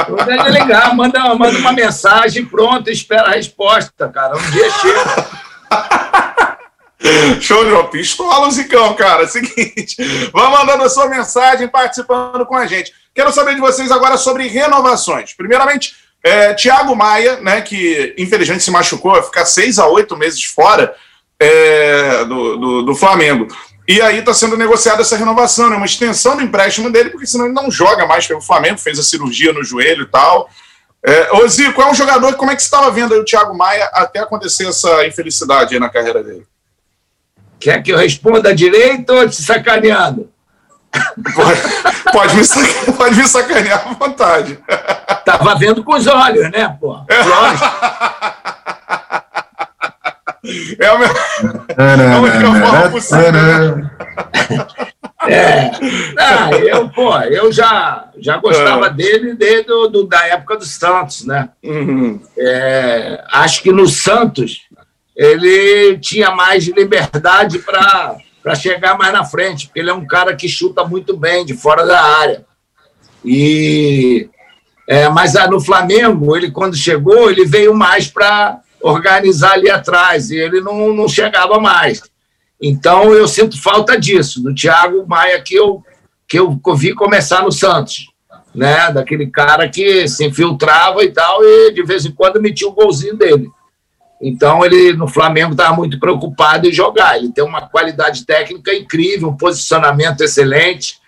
Não 0.08 0.26
tem 0.26 0.38
que 0.38 0.50
ligar, 0.50 0.94
manda, 0.94 1.34
manda 1.34 1.58
uma 1.58 1.72
mensagem, 1.72 2.44
pronto, 2.44 2.90
espera 2.90 3.28
a 3.28 3.32
resposta, 3.32 4.08
cara. 4.08 4.36
Um 4.36 4.50
dia 4.50 4.70
chega. 4.70 5.26
Show 7.40 7.64
de 7.64 7.70
bola. 7.70 7.88
Pistola, 7.88 8.50
Zicão, 8.50 8.94
cara. 8.94 9.26
Seguinte, 9.26 9.96
vá 10.32 10.50
mandando 10.50 10.84
a 10.84 10.88
sua 10.88 11.08
mensagem, 11.08 11.68
participando 11.68 12.44
com 12.46 12.56
a 12.56 12.66
gente. 12.66 12.92
Quero 13.14 13.32
saber 13.32 13.54
de 13.54 13.60
vocês 13.60 13.90
agora 13.90 14.16
sobre 14.16 14.46
renovações. 14.46 15.32
Primeiramente, 15.34 15.94
é, 16.22 16.54
Thiago 16.54 16.94
Maia, 16.96 17.40
né, 17.40 17.60
que 17.60 18.14
infelizmente 18.18 18.64
se 18.64 18.70
machucou, 18.70 19.12
vai 19.12 19.22
ficar 19.22 19.44
seis 19.44 19.78
a 19.78 19.86
oito 19.86 20.16
meses 20.16 20.42
fora 20.44 20.94
é, 21.38 22.24
do, 22.24 22.56
do, 22.56 22.82
do, 22.82 22.94
Flamengo. 22.94 23.46
E 23.86 24.00
aí 24.00 24.18
está 24.18 24.34
sendo 24.34 24.56
negociada 24.56 25.02
essa 25.02 25.16
renovação, 25.16 25.70
né, 25.70 25.76
uma 25.76 25.86
extensão 25.86 26.36
do 26.36 26.42
empréstimo 26.42 26.90
dele, 26.90 27.10
porque 27.10 27.26
senão 27.26 27.44
ele 27.44 27.54
não 27.54 27.70
joga 27.70 28.06
mais 28.06 28.26
pelo 28.26 28.40
Flamengo, 28.40 28.78
fez 28.78 28.98
a 28.98 29.04
cirurgia 29.04 29.52
no 29.52 29.62
joelho 29.62 30.02
e 30.02 30.10
tal. 30.10 30.50
É, 31.04 31.32
ô 31.36 31.46
Zico, 31.46 31.80
é 31.80 31.86
um 31.88 31.94
jogador, 31.94 32.34
como 32.34 32.50
é 32.50 32.56
que 32.56 32.62
você 32.62 32.66
estava 32.66 32.90
vendo 32.90 33.14
o 33.14 33.24
Thiago 33.24 33.56
Maia 33.56 33.88
até 33.92 34.18
acontecer 34.18 34.66
essa 34.66 35.06
infelicidade 35.06 35.78
na 35.78 35.88
carreira 35.88 36.24
dele? 36.24 36.44
Quer 37.58 37.82
que 37.82 37.92
eu 37.92 37.98
responda 37.98 38.54
direito 38.54 39.12
ou 39.12 39.28
te 39.28 39.42
sacaneando? 39.42 40.30
Pode, 41.34 41.60
pode, 42.12 42.36
me, 42.36 42.44
sacanear, 42.44 42.96
pode 42.96 43.16
me 43.16 43.28
sacanear 43.28 43.88
à 43.88 43.92
vontade. 43.92 44.58
Tava 45.24 45.54
vendo 45.56 45.84
com 45.84 45.94
os 45.94 46.06
olhos, 46.06 46.50
né, 46.50 46.76
pô? 46.80 46.92
Lógico. 46.92 47.66
É 50.78 50.86
a, 50.86 50.98
minha, 50.98 51.10
é 51.76 52.14
a 52.14 52.20
única 52.20 52.66
forma 52.66 52.90
possível. 52.90 53.90
É. 55.28 55.70
Ah, 56.18 56.50
eu, 56.52 56.88
pô, 56.90 57.18
eu 57.18 57.52
já, 57.52 58.10
já 58.18 58.36
gostava 58.36 58.86
é. 58.86 58.90
dele 58.90 59.34
desde 59.34 59.64
do, 59.64 60.06
da 60.06 60.24
época 60.26 60.56
do 60.56 60.64
Santos, 60.64 61.26
né? 61.26 61.48
Uhum. 61.64 62.20
É, 62.38 63.24
acho 63.32 63.62
que 63.62 63.72
no 63.72 63.88
Santos 63.88 64.65
ele 65.16 65.98
tinha 65.98 66.30
mais 66.30 66.66
liberdade 66.68 67.58
para 67.60 68.54
chegar 68.54 68.98
mais 68.98 69.12
na 69.12 69.24
frente, 69.24 69.66
porque 69.66 69.80
ele 69.80 69.88
é 69.88 69.94
um 69.94 70.06
cara 70.06 70.36
que 70.36 70.46
chuta 70.46 70.84
muito 70.84 71.16
bem 71.16 71.44
de 71.46 71.54
fora 71.54 71.86
da 71.86 72.00
área. 72.00 72.44
E 73.24 74.28
é, 74.86 75.08
mas 75.08 75.34
ah, 75.34 75.48
no 75.48 75.60
Flamengo, 75.60 76.36
ele 76.36 76.50
quando 76.50 76.76
chegou, 76.76 77.30
ele 77.30 77.46
veio 77.46 77.74
mais 77.74 78.06
para 78.06 78.60
organizar 78.80 79.54
ali 79.54 79.70
atrás, 79.70 80.30
e 80.30 80.36
ele 80.36 80.60
não, 80.60 80.92
não 80.92 81.08
chegava 81.08 81.58
mais. 81.58 82.02
Então 82.60 83.12
eu 83.12 83.26
sinto 83.26 83.60
falta 83.60 83.98
disso, 83.98 84.42
do 84.42 84.54
Thiago 84.54 85.06
Maia 85.08 85.40
que 85.40 85.54
eu, 85.54 85.82
que 86.28 86.38
eu 86.38 86.60
vi 86.76 86.94
começar 86.94 87.42
no 87.42 87.50
Santos. 87.50 88.14
Né, 88.54 88.90
daquele 88.90 89.26
cara 89.26 89.68
que 89.68 90.08
se 90.08 90.24
infiltrava 90.24 91.04
e 91.04 91.10
tal, 91.10 91.44
e 91.44 91.72
de 91.72 91.82
vez 91.82 92.06
em 92.06 92.10
quando 92.10 92.40
metia 92.40 92.66
o 92.66 92.70
um 92.70 92.74
golzinho 92.74 93.14
dele. 93.14 93.50
Então, 94.20 94.64
ele 94.64 94.94
no 94.94 95.06
Flamengo 95.06 95.52
estava 95.52 95.74
muito 95.74 95.98
preocupado 96.00 96.66
em 96.66 96.72
jogar. 96.72 97.18
Ele 97.18 97.30
tem 97.30 97.44
uma 97.44 97.68
qualidade 97.68 98.24
técnica 98.24 98.74
incrível, 98.74 99.28
um 99.28 99.36
posicionamento 99.36 100.22
excelente. 100.22 100.98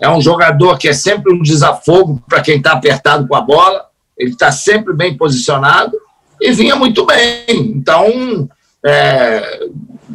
É 0.00 0.08
um 0.08 0.20
jogador 0.20 0.78
que 0.78 0.88
é 0.88 0.92
sempre 0.92 1.32
um 1.32 1.42
desafogo 1.42 2.22
para 2.28 2.40
quem 2.40 2.56
está 2.56 2.72
apertado 2.72 3.26
com 3.26 3.34
a 3.34 3.40
bola. 3.40 3.86
Ele 4.16 4.30
está 4.30 4.52
sempre 4.52 4.92
bem 4.92 5.16
posicionado 5.16 5.96
e 6.40 6.52
vinha 6.52 6.76
muito 6.76 7.04
bem. 7.04 7.44
Então, 7.48 8.48
é, 8.84 9.66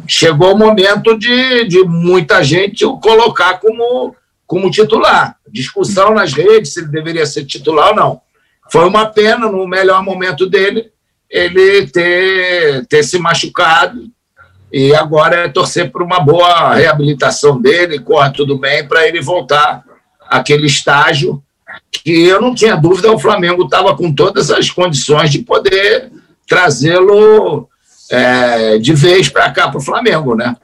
chegou 0.06 0.54
o 0.54 0.58
momento 0.58 1.18
de, 1.18 1.64
de 1.64 1.84
muita 1.84 2.42
gente 2.42 2.84
o 2.84 2.98
colocar 2.98 3.60
como, 3.60 4.14
como 4.46 4.70
titular. 4.70 5.36
Discussão 5.50 6.14
nas 6.14 6.32
redes 6.32 6.72
se 6.72 6.80
ele 6.80 6.88
deveria 6.88 7.26
ser 7.26 7.44
titular 7.44 7.90
ou 7.90 7.96
não. 7.96 8.20
Foi 8.70 8.86
uma 8.86 9.06
pena 9.06 9.50
no 9.50 9.66
melhor 9.66 10.02
momento 10.02 10.46
dele 10.46 10.90
ele 11.30 11.86
ter, 11.86 12.86
ter 12.86 13.02
se 13.02 13.18
machucado 13.18 14.08
e 14.72 14.94
agora 14.94 15.44
é 15.44 15.48
torcer 15.48 15.90
por 15.90 16.02
uma 16.02 16.20
boa 16.20 16.74
reabilitação 16.74 17.60
dele, 17.60 17.98
corre 17.98 18.32
tudo 18.32 18.58
bem 18.58 18.86
para 18.86 19.06
ele 19.06 19.20
voltar 19.20 19.82
àquele 20.28 20.66
estágio 20.66 21.42
que 21.90 22.24
eu 22.24 22.40
não 22.40 22.54
tinha 22.54 22.76
dúvida, 22.76 23.12
o 23.12 23.18
Flamengo 23.18 23.64
estava 23.64 23.96
com 23.96 24.12
todas 24.12 24.50
as 24.50 24.70
condições 24.70 25.30
de 25.30 25.40
poder 25.40 26.10
trazê-lo 26.46 27.68
é, 28.10 28.78
de 28.78 28.94
vez 28.94 29.28
para 29.28 29.50
cá 29.50 29.68
para 29.68 29.78
o 29.78 29.82
Flamengo, 29.82 30.34
né? 30.34 30.56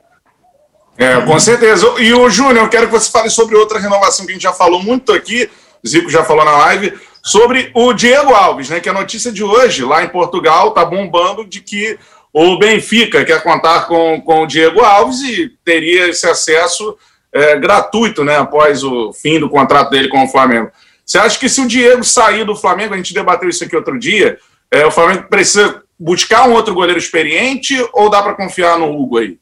É, 0.97 1.21
com 1.23 1.39
certeza. 1.41 1.87
E 1.99 2.13
o 2.15 2.31
Júnior, 2.31 2.65
eu 2.65 2.69
quero 2.69 2.87
que 2.87 2.93
você 2.93 3.11
fale 3.11 3.29
sobre 3.29 3.57
outra 3.57 3.79
renovação 3.79 4.25
que 4.25 4.33
a 4.33 4.35
gente 4.35 4.45
já 4.45 4.53
falou 4.53 4.83
muito 4.83 5.13
aqui, 5.13 5.51
Zico 5.87 6.09
já 6.09 6.25
falou 6.25 6.45
na 6.45 6.57
live, 6.59 6.95
sobre 7.25 7.71
o 7.73 7.95
Diego 7.95 8.35
Alves, 8.35 8.69
né? 8.69 8.81
Que 8.81 8.89
a 8.91 8.93
notícia 8.93 9.33
de 9.33 9.43
hoje, 9.43 9.83
lá 9.83 10.05
em 10.05 10.09
Portugal, 10.09 10.69
está 10.69 10.85
bombando 10.85 11.43
de 11.43 11.63
que 11.63 11.99
o 12.31 12.59
Benfica 12.59 13.25
quer 13.25 13.43
contar 13.43 13.87
com, 13.87 14.21
com 14.21 14.43
o 14.43 14.47
Diego 14.47 14.83
Alves 14.83 15.23
e 15.23 15.51
teria 15.65 16.11
esse 16.11 16.27
acesso 16.27 16.99
é, 17.33 17.57
gratuito, 17.57 18.23
né? 18.23 18.37
Após 18.37 18.85
o 18.85 19.11
fim 19.15 19.41
do 19.41 19.49
contrato 19.49 19.89
dele 19.89 20.09
com 20.09 20.23
o 20.23 20.29
Flamengo. 20.29 20.71
Você 21.05 21.17
acha 21.17 21.39
que 21.39 21.49
se 21.49 21.63
o 21.63 21.67
Diego 21.67 22.05
sair 22.05 22.45
do 22.45 22.55
Flamengo, 22.55 22.93
a 22.93 22.97
gente 22.99 23.15
debateu 23.15 23.49
isso 23.49 23.65
aqui 23.65 23.75
outro 23.75 23.99
dia, 23.99 24.39
é, 24.71 24.85
o 24.85 24.91
Flamengo 24.91 25.27
precisa 25.31 25.83
buscar 25.99 26.47
um 26.47 26.53
outro 26.53 26.75
goleiro 26.75 26.99
experiente 26.99 27.75
ou 27.95 28.11
dá 28.11 28.23
para 28.23 28.35
confiar 28.35 28.79
no 28.79 28.93
Hugo 28.93 29.19
aí? 29.19 29.39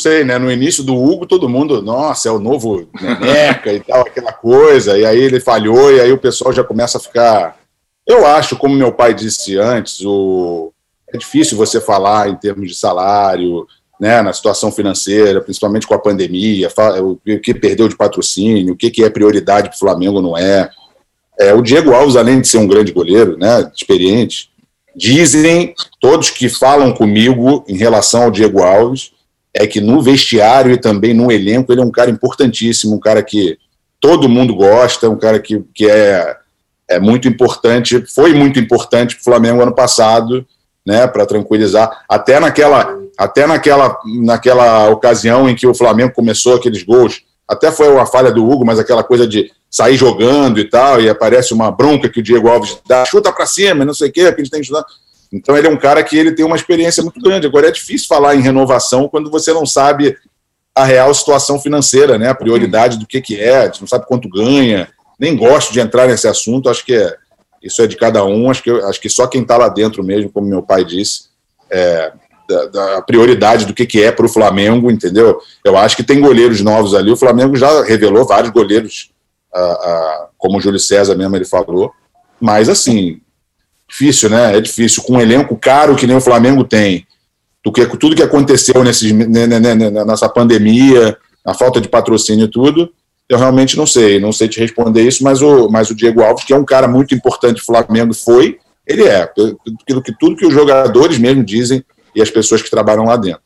Sei, 0.00 0.24
né? 0.24 0.38
No 0.38 0.50
início 0.50 0.82
do 0.82 0.96
Hugo, 0.96 1.26
todo 1.26 1.48
mundo, 1.48 1.82
nossa, 1.82 2.28
é 2.28 2.32
o 2.32 2.38
novo 2.38 2.88
Neneca 3.00 3.72
e 3.74 3.80
tal, 3.80 4.00
aquela 4.00 4.32
coisa. 4.32 4.98
E 4.98 5.04
aí 5.04 5.18
ele 5.18 5.40
falhou, 5.40 5.92
e 5.92 6.00
aí 6.00 6.12
o 6.12 6.18
pessoal 6.18 6.52
já 6.52 6.64
começa 6.64 6.98
a 6.98 7.00
ficar. 7.00 7.58
Eu 8.06 8.26
acho, 8.26 8.56
como 8.56 8.74
meu 8.74 8.92
pai 8.92 9.14
disse 9.14 9.56
antes, 9.58 10.00
o... 10.04 10.72
é 11.12 11.18
difícil 11.18 11.56
você 11.56 11.80
falar 11.80 12.28
em 12.28 12.36
termos 12.36 12.68
de 12.68 12.74
salário, 12.74 13.66
né, 14.00 14.22
na 14.22 14.32
situação 14.32 14.72
financeira, 14.72 15.42
principalmente 15.42 15.86
com 15.86 15.94
a 15.94 15.98
pandemia, 15.98 16.68
o 17.02 17.20
que 17.38 17.52
perdeu 17.52 17.86
de 17.86 17.96
patrocínio, 17.96 18.72
o 18.72 18.76
que 18.76 19.04
é 19.04 19.10
prioridade 19.10 19.68
para 19.68 19.76
o 19.76 19.78
Flamengo 19.78 20.22
não 20.22 20.36
é. 20.36 20.70
é. 21.38 21.52
O 21.52 21.60
Diego 21.60 21.92
Alves, 21.92 22.16
além 22.16 22.40
de 22.40 22.48
ser 22.48 22.56
um 22.56 22.66
grande 22.66 22.92
goleiro, 22.92 23.36
né, 23.36 23.70
experiente, 23.76 24.50
dizem 24.96 25.74
todos 26.00 26.30
que 26.30 26.48
falam 26.48 26.92
comigo 26.92 27.62
em 27.68 27.76
relação 27.76 28.24
ao 28.24 28.30
Diego 28.30 28.62
Alves 28.62 29.12
é 29.54 29.66
que 29.66 29.80
no 29.80 30.00
vestiário 30.00 30.72
e 30.72 30.78
também 30.78 31.12
no 31.12 31.30
elenco 31.30 31.72
ele 31.72 31.80
é 31.80 31.84
um 31.84 31.90
cara 31.90 32.10
importantíssimo, 32.10 32.94
um 32.94 33.00
cara 33.00 33.22
que 33.22 33.58
todo 34.00 34.28
mundo 34.28 34.54
gosta, 34.54 35.10
um 35.10 35.18
cara 35.18 35.38
que, 35.38 35.62
que 35.74 35.88
é, 35.88 36.36
é 36.88 36.98
muito 36.98 37.28
importante, 37.28 38.04
foi 38.14 38.32
muito 38.32 38.58
importante 38.58 39.14
para 39.16 39.20
o 39.20 39.24
Flamengo 39.24 39.62
ano 39.62 39.74
passado, 39.74 40.46
né, 40.86 41.06
para 41.06 41.26
tranquilizar, 41.26 42.04
até 42.08 42.40
naquela 42.40 42.98
até 43.18 43.46
naquela, 43.46 43.98
naquela 44.22 44.88
ocasião 44.88 45.46
em 45.46 45.54
que 45.54 45.66
o 45.66 45.74
Flamengo 45.74 46.14
começou 46.14 46.54
aqueles 46.54 46.82
gols, 46.82 47.22
até 47.46 47.70
foi 47.70 47.92
uma 47.92 48.06
falha 48.06 48.32
do 48.32 48.48
Hugo, 48.48 48.64
mas 48.64 48.78
aquela 48.78 49.04
coisa 49.04 49.26
de 49.26 49.52
sair 49.70 49.94
jogando 49.94 50.58
e 50.58 50.64
tal, 50.64 51.02
e 51.02 51.08
aparece 51.08 51.52
uma 51.52 51.70
bronca 51.70 52.08
que 52.08 52.20
o 52.20 52.22
Diego 52.22 52.48
Alves 52.48 52.78
dá, 52.88 53.04
chuta 53.04 53.30
para 53.30 53.44
cima, 53.44 53.84
não 53.84 53.92
sei 53.92 54.08
o 54.08 54.12
quê, 54.12 54.32
que 54.32 54.40
a 54.40 54.44
gente 54.44 54.50
tem 54.50 54.60
que 54.60 54.66
chutar. 54.66 54.86
Então 55.32 55.56
ele 55.56 55.68
é 55.68 55.70
um 55.70 55.76
cara 55.76 56.02
que 56.02 56.16
ele 56.16 56.32
tem 56.32 56.44
uma 56.44 56.56
experiência 56.56 57.02
muito 57.02 57.20
grande. 57.20 57.46
Agora 57.46 57.68
é 57.68 57.72
difícil 57.72 58.08
falar 58.08 58.34
em 58.34 58.40
renovação 58.40 59.08
quando 59.08 59.30
você 59.30 59.52
não 59.52 59.64
sabe 59.64 60.16
a 60.74 60.84
real 60.84 61.12
situação 61.14 61.60
financeira, 61.60 62.18
né? 62.18 62.28
A 62.28 62.34
prioridade 62.34 62.98
do 62.98 63.06
que, 63.06 63.20
que 63.20 63.40
é, 63.40 63.70
não 63.80 63.86
sabe 63.86 64.06
quanto 64.06 64.28
ganha. 64.28 64.88
Nem 65.18 65.36
gosto 65.36 65.72
de 65.72 65.80
entrar 65.80 66.08
nesse 66.08 66.26
assunto, 66.26 66.68
acho 66.68 66.84
que 66.84 66.94
é, 66.94 67.16
isso 67.62 67.82
é 67.82 67.86
de 67.86 67.96
cada 67.96 68.24
um, 68.24 68.50
acho 68.50 68.62
que, 68.62 68.70
acho 68.70 69.00
que 69.00 69.08
só 69.08 69.26
quem 69.26 69.42
está 69.42 69.56
lá 69.56 69.68
dentro 69.68 70.02
mesmo, 70.02 70.30
como 70.30 70.48
meu 70.48 70.62
pai 70.62 70.84
disse, 70.84 71.24
é, 71.70 72.12
da, 72.48 72.66
da 72.66 73.02
prioridade 73.02 73.66
do 73.66 73.74
que, 73.74 73.86
que 73.86 74.02
é 74.02 74.10
para 74.10 74.24
o 74.24 74.30
Flamengo, 74.30 74.90
entendeu? 74.90 75.38
Eu 75.64 75.76
acho 75.76 75.94
que 75.94 76.02
tem 76.02 76.20
goleiros 76.20 76.62
novos 76.62 76.94
ali, 76.94 77.10
o 77.10 77.16
Flamengo 77.16 77.54
já 77.54 77.84
revelou 77.84 78.26
vários 78.26 78.50
goleiros, 78.50 79.12
como 80.38 80.56
o 80.56 80.60
Júlio 80.60 80.78
César 80.78 81.14
mesmo 81.14 81.36
ele 81.36 81.44
falou, 81.44 81.92
mas 82.40 82.68
assim, 82.68 83.20
difícil, 83.90 84.30
né? 84.30 84.56
É 84.56 84.60
difícil. 84.60 85.02
Com 85.02 85.14
um 85.14 85.20
elenco 85.20 85.56
caro 85.56 85.96
que 85.96 86.06
nem 86.06 86.16
o 86.16 86.20
Flamengo 86.20 86.64
tem, 86.64 87.06
do 87.64 87.72
que 87.72 87.84
tudo 87.98 88.16
que 88.16 88.22
aconteceu 88.22 88.82
nesses, 88.82 89.12
né, 89.12 89.46
nessa 89.46 90.28
pandemia, 90.28 91.16
a 91.44 91.52
falta 91.52 91.80
de 91.80 91.88
patrocínio 91.88 92.46
e 92.46 92.50
tudo, 92.50 92.90
eu 93.28 93.38
realmente 93.38 93.76
não 93.76 93.86
sei, 93.86 94.18
não 94.18 94.32
sei 94.32 94.48
te 94.48 94.58
responder 94.58 95.02
isso, 95.02 95.22
mas 95.22 95.42
o, 95.42 95.68
mas 95.68 95.90
o 95.90 95.94
Diego 95.94 96.22
Alves, 96.22 96.44
que 96.44 96.52
é 96.52 96.56
um 96.56 96.64
cara 96.64 96.88
muito 96.88 97.14
importante 97.14 97.56
do 97.56 97.64
Flamengo, 97.64 98.14
foi, 98.14 98.58
ele 98.86 99.04
é, 99.04 99.22
aquilo 99.22 100.02
que 100.02 100.16
tudo 100.18 100.36
que 100.36 100.46
os 100.46 100.54
jogadores 100.54 101.18
mesmo 101.18 101.44
dizem 101.44 101.84
e 102.14 102.22
as 102.22 102.30
pessoas 102.30 102.62
que 102.62 102.70
trabalham 102.70 103.04
lá 103.04 103.16
dentro. 103.16 103.42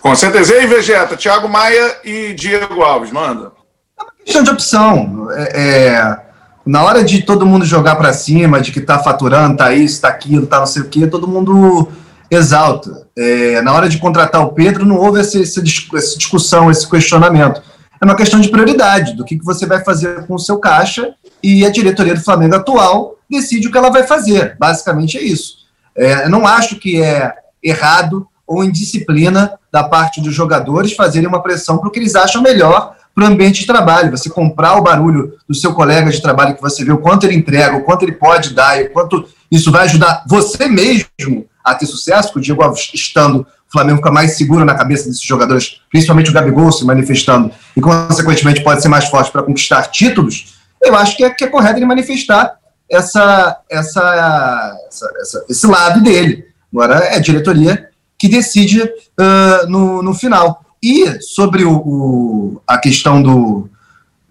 Com 0.00 0.14
certeza. 0.14 0.54
E 0.54 0.58
aí, 0.58 0.66
Vegeta, 0.66 1.16
Thiago 1.16 1.48
Maia 1.48 1.96
e 2.04 2.34
Diego 2.34 2.82
Alves, 2.82 3.10
manda. 3.10 3.52
É 3.98 4.02
uma 4.02 4.12
questão 4.22 4.42
de 4.42 4.50
opção. 4.50 5.28
É, 5.30 5.88
é 5.88 6.23
na 6.66 6.82
hora 6.82 7.04
de 7.04 7.22
todo 7.22 7.46
mundo 7.46 7.64
jogar 7.64 7.96
para 7.96 8.12
cima, 8.12 8.60
de 8.60 8.72
que 8.72 8.80
tá 8.80 8.98
faturando, 8.98 9.56
tá 9.56 9.72
isso, 9.74 10.00
tá 10.00 10.08
aquilo, 10.08 10.46
tá 10.46 10.58
não 10.60 10.66
sei 10.66 10.82
o 10.82 10.88
quê, 10.88 11.06
todo 11.06 11.28
mundo 11.28 11.88
exalta. 12.30 13.06
É, 13.16 13.60
na 13.62 13.72
hora 13.72 13.88
de 13.88 13.98
contratar 13.98 14.42
o 14.42 14.52
Pedro, 14.52 14.86
não 14.86 14.96
houve 14.96 15.20
essa, 15.20 15.40
essa, 15.40 15.62
discussão, 15.62 16.70
esse 16.70 16.88
questionamento. 16.88 17.62
É 18.00 18.04
uma 18.04 18.16
questão 18.16 18.40
de 18.40 18.48
prioridade, 18.48 19.14
do 19.14 19.24
que, 19.24 19.38
que 19.38 19.44
você 19.44 19.66
vai 19.66 19.84
fazer 19.84 20.26
com 20.26 20.34
o 20.34 20.38
seu 20.38 20.58
caixa, 20.58 21.14
e 21.42 21.64
a 21.66 21.70
diretoria 21.70 22.14
do 22.14 22.24
Flamengo 22.24 22.56
atual 22.56 23.16
decide 23.30 23.68
o 23.68 23.70
que 23.70 23.78
ela 23.78 23.90
vai 23.90 24.04
fazer. 24.04 24.56
Basicamente 24.58 25.18
é 25.18 25.22
isso. 25.22 25.64
É, 25.96 26.28
não 26.28 26.46
acho 26.46 26.76
que 26.76 27.00
é 27.00 27.32
errado 27.62 28.26
ou 28.46 28.64
indisciplina 28.64 29.58
da 29.72 29.84
parte 29.84 30.20
dos 30.20 30.34
jogadores 30.34 30.92
fazerem 30.92 31.28
uma 31.28 31.42
pressão 31.42 31.78
para 31.78 31.88
o 31.88 31.90
que 31.90 31.98
eles 31.98 32.14
acham 32.14 32.42
melhor 32.42 32.94
para 33.14 33.24
o 33.24 33.26
ambiente 33.26 33.60
de 33.60 33.66
trabalho. 33.66 34.10
Você 34.10 34.28
comprar 34.28 34.76
o 34.76 34.82
barulho 34.82 35.34
do 35.48 35.54
seu 35.54 35.72
colega 35.72 36.10
de 36.10 36.20
trabalho, 36.20 36.54
que 36.54 36.62
você 36.62 36.84
vê 36.84 36.92
o 36.92 36.98
quanto 36.98 37.24
ele 37.24 37.36
entrega, 37.36 37.76
o 37.76 37.84
quanto 37.84 38.02
ele 38.02 38.12
pode 38.12 38.52
dar, 38.52 38.80
e 38.80 38.86
o 38.86 38.90
quanto 38.90 39.26
isso 39.50 39.70
vai 39.70 39.84
ajudar 39.84 40.24
você 40.26 40.66
mesmo 40.66 41.46
a 41.64 41.74
ter 41.74 41.86
sucesso, 41.86 42.28
porque 42.28 42.40
o 42.40 42.42
Diego 42.42 42.62
Alves 42.62 42.90
estando, 42.92 43.40
o 43.40 43.72
Flamengo 43.72 43.98
fica 43.98 44.10
mais 44.10 44.36
seguro 44.36 44.64
na 44.64 44.74
cabeça 44.74 45.08
desses 45.08 45.22
jogadores, 45.22 45.80
principalmente 45.90 46.30
o 46.30 46.32
Gabigol 46.32 46.70
se 46.70 46.84
manifestando, 46.84 47.50
e 47.76 47.80
consequentemente 47.80 48.62
pode 48.62 48.82
ser 48.82 48.88
mais 48.88 49.06
forte 49.06 49.30
para 49.30 49.42
conquistar 49.42 49.82
títulos, 49.86 50.54
eu 50.82 50.94
acho 50.94 51.16
que 51.16 51.24
é, 51.24 51.30
que 51.30 51.44
é 51.44 51.46
correto 51.46 51.78
ele 51.78 51.86
manifestar 51.86 52.56
essa, 52.90 53.58
essa, 53.70 54.76
essa, 54.86 55.44
esse 55.48 55.66
lado 55.66 56.02
dele. 56.02 56.44
Agora 56.72 56.96
é 56.96 57.16
a 57.16 57.20
diretoria 57.20 57.88
que 58.18 58.28
decide 58.28 58.82
uh, 58.82 59.66
no, 59.68 60.02
no 60.02 60.14
final. 60.14 60.63
E 60.84 61.22
sobre 61.22 61.64
o, 61.64 61.76
o, 61.76 62.62
a 62.66 62.76
questão 62.76 63.22
do 63.22 63.70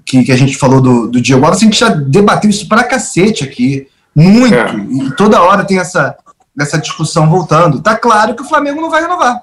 que, 0.05 0.23
que 0.23 0.31
a 0.31 0.37
gente 0.37 0.55
falou 0.55 0.79
do, 0.79 1.07
do 1.07 1.19
Diego 1.19 1.43
Alves, 1.43 1.59
a 1.59 1.65
gente 1.65 1.79
já 1.79 1.89
debateu 1.89 2.47
isso 2.47 2.69
pra 2.69 2.83
cacete 2.83 3.43
aqui, 3.43 3.87
muito, 4.15 4.53
é. 4.53 4.75
e 4.75 5.15
toda 5.15 5.41
hora 5.41 5.65
tem 5.65 5.79
essa, 5.79 6.15
essa 6.59 6.77
discussão 6.77 7.27
voltando. 7.27 7.81
Tá 7.81 7.97
claro 7.97 8.35
que 8.35 8.43
o 8.43 8.47
Flamengo 8.47 8.79
não 8.79 8.91
vai 8.91 9.01
renovar. 9.01 9.41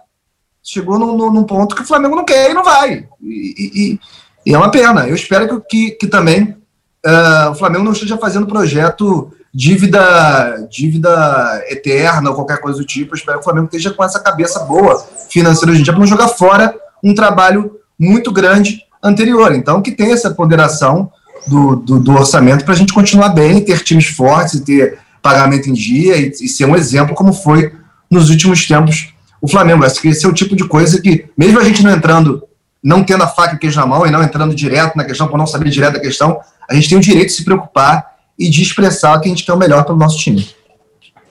Chegou 0.63 1.01
num, 1.01 1.33
num 1.33 1.43
ponto 1.43 1.75
que 1.75 1.83
o 1.83 1.87
Flamengo 1.87 2.15
não 2.15 2.25
quer 2.25 2.53
e 2.53 2.55
não 2.55 2.63
vai. 2.63 3.09
E, 3.21 3.55
e, 3.59 4.01
e 4.47 4.55
é 4.55 4.57
uma 4.57 4.71
pena. 4.71 5.09
Eu 5.09 5.17
espero 5.17 5.49
que, 5.49 5.67
que, 5.69 5.91
que 5.97 6.07
também 6.07 6.57
uh, 7.05 7.51
o 7.51 7.55
Flamengo 7.57 7.83
não 7.83 7.93
esteja 7.93 8.17
fazendo 8.17 8.47
projeto 8.47 9.33
dívida, 9.53 10.69
dívida 10.71 11.65
eterna 11.69 12.31
ou 12.31 12.37
qualquer 12.37 12.61
coisa 12.61 12.79
do 12.79 12.87
tipo. 12.87 13.15
Eu 13.15 13.19
espero 13.19 13.39
que 13.39 13.43
o 13.43 13.45
Flamengo 13.45 13.67
esteja 13.67 13.91
com 13.91 14.05
essa 14.05 14.21
cabeça 14.21 14.61
boa 14.61 15.05
financeira 15.29 15.73
hoje 15.73 15.81
em 15.81 15.83
dia 15.83 15.93
para 15.93 16.01
não 16.01 16.07
jogar 16.07 16.29
fora 16.29 16.73
um 17.03 17.15
trabalho 17.15 17.73
muito 17.99 18.33
grande 18.33 18.83
anterior. 19.03 19.55
Então, 19.55 19.83
que 19.83 19.93
tem 19.93 20.13
essa 20.13 20.31
ponderação 20.31 21.11
do, 21.47 21.77
do, 21.77 22.01
do 22.01 22.13
orçamento 22.13 22.65
para 22.65 22.75
a 22.75 22.77
gente 22.77 22.93
continuar 22.93 23.31
bem, 23.31 23.61
ter 23.61 23.83
times 23.83 24.07
fortes 24.07 24.55
e 24.55 24.65
ter 24.65 24.99
pagamento 25.23 25.69
em 25.69 25.73
dia 25.73 26.17
e, 26.17 26.31
e, 26.31 26.49
ser 26.49 26.65
um 26.65 26.77
exemplo 26.77 27.15
como 27.15 27.33
foi 27.33 27.73
nos 28.11 28.31
últimos 28.31 28.67
tempos 28.67 29.13
o 29.41 29.49
Flamengo. 29.49 29.85
Acho 29.85 30.01
que 30.01 30.09
esse 30.09 30.25
é 30.25 30.29
o 30.29 30.33
tipo 30.33 30.57
de 30.57 30.65
coisa 30.65 31.01
que, 31.01 31.27
mesmo 31.37 31.59
a 31.59 31.65
gente 31.65 31.83
não 31.83 31.91
entrando, 31.91 32.43
não 32.83 33.05
tendo 33.05 33.25
a 33.25 33.29
faca 33.29 33.55
e 33.55 33.59
queijo 33.59 33.79
na 33.79 33.87
mão 33.87 34.07
e 34.07 34.11
não 34.11 34.23
entrando 34.23 34.55
direto 34.55 34.97
na 34.97 35.05
questão, 35.05 35.29
por 35.29 35.39
não 35.39 35.47
saber 35.47 35.71
direto 35.71 35.95
da 35.95 36.01
questão, 36.01 36.41
a 36.69 36.75
gente 36.75 36.89
tem 36.89 36.99
o 36.99 37.01
direito 37.01 37.29
de 37.29 37.35
se 37.35 37.45
preocupar 37.45 38.07
e 38.39 38.49
de 38.49 38.63
expressar 38.63 39.19
que 39.21 39.27
a 39.27 39.31
gente 39.31 39.45
quer 39.45 39.53
o 39.53 39.59
melhor 39.59 39.85
para 39.85 39.95
o 39.95 39.99
nosso 39.99 40.19
time. 40.19 40.49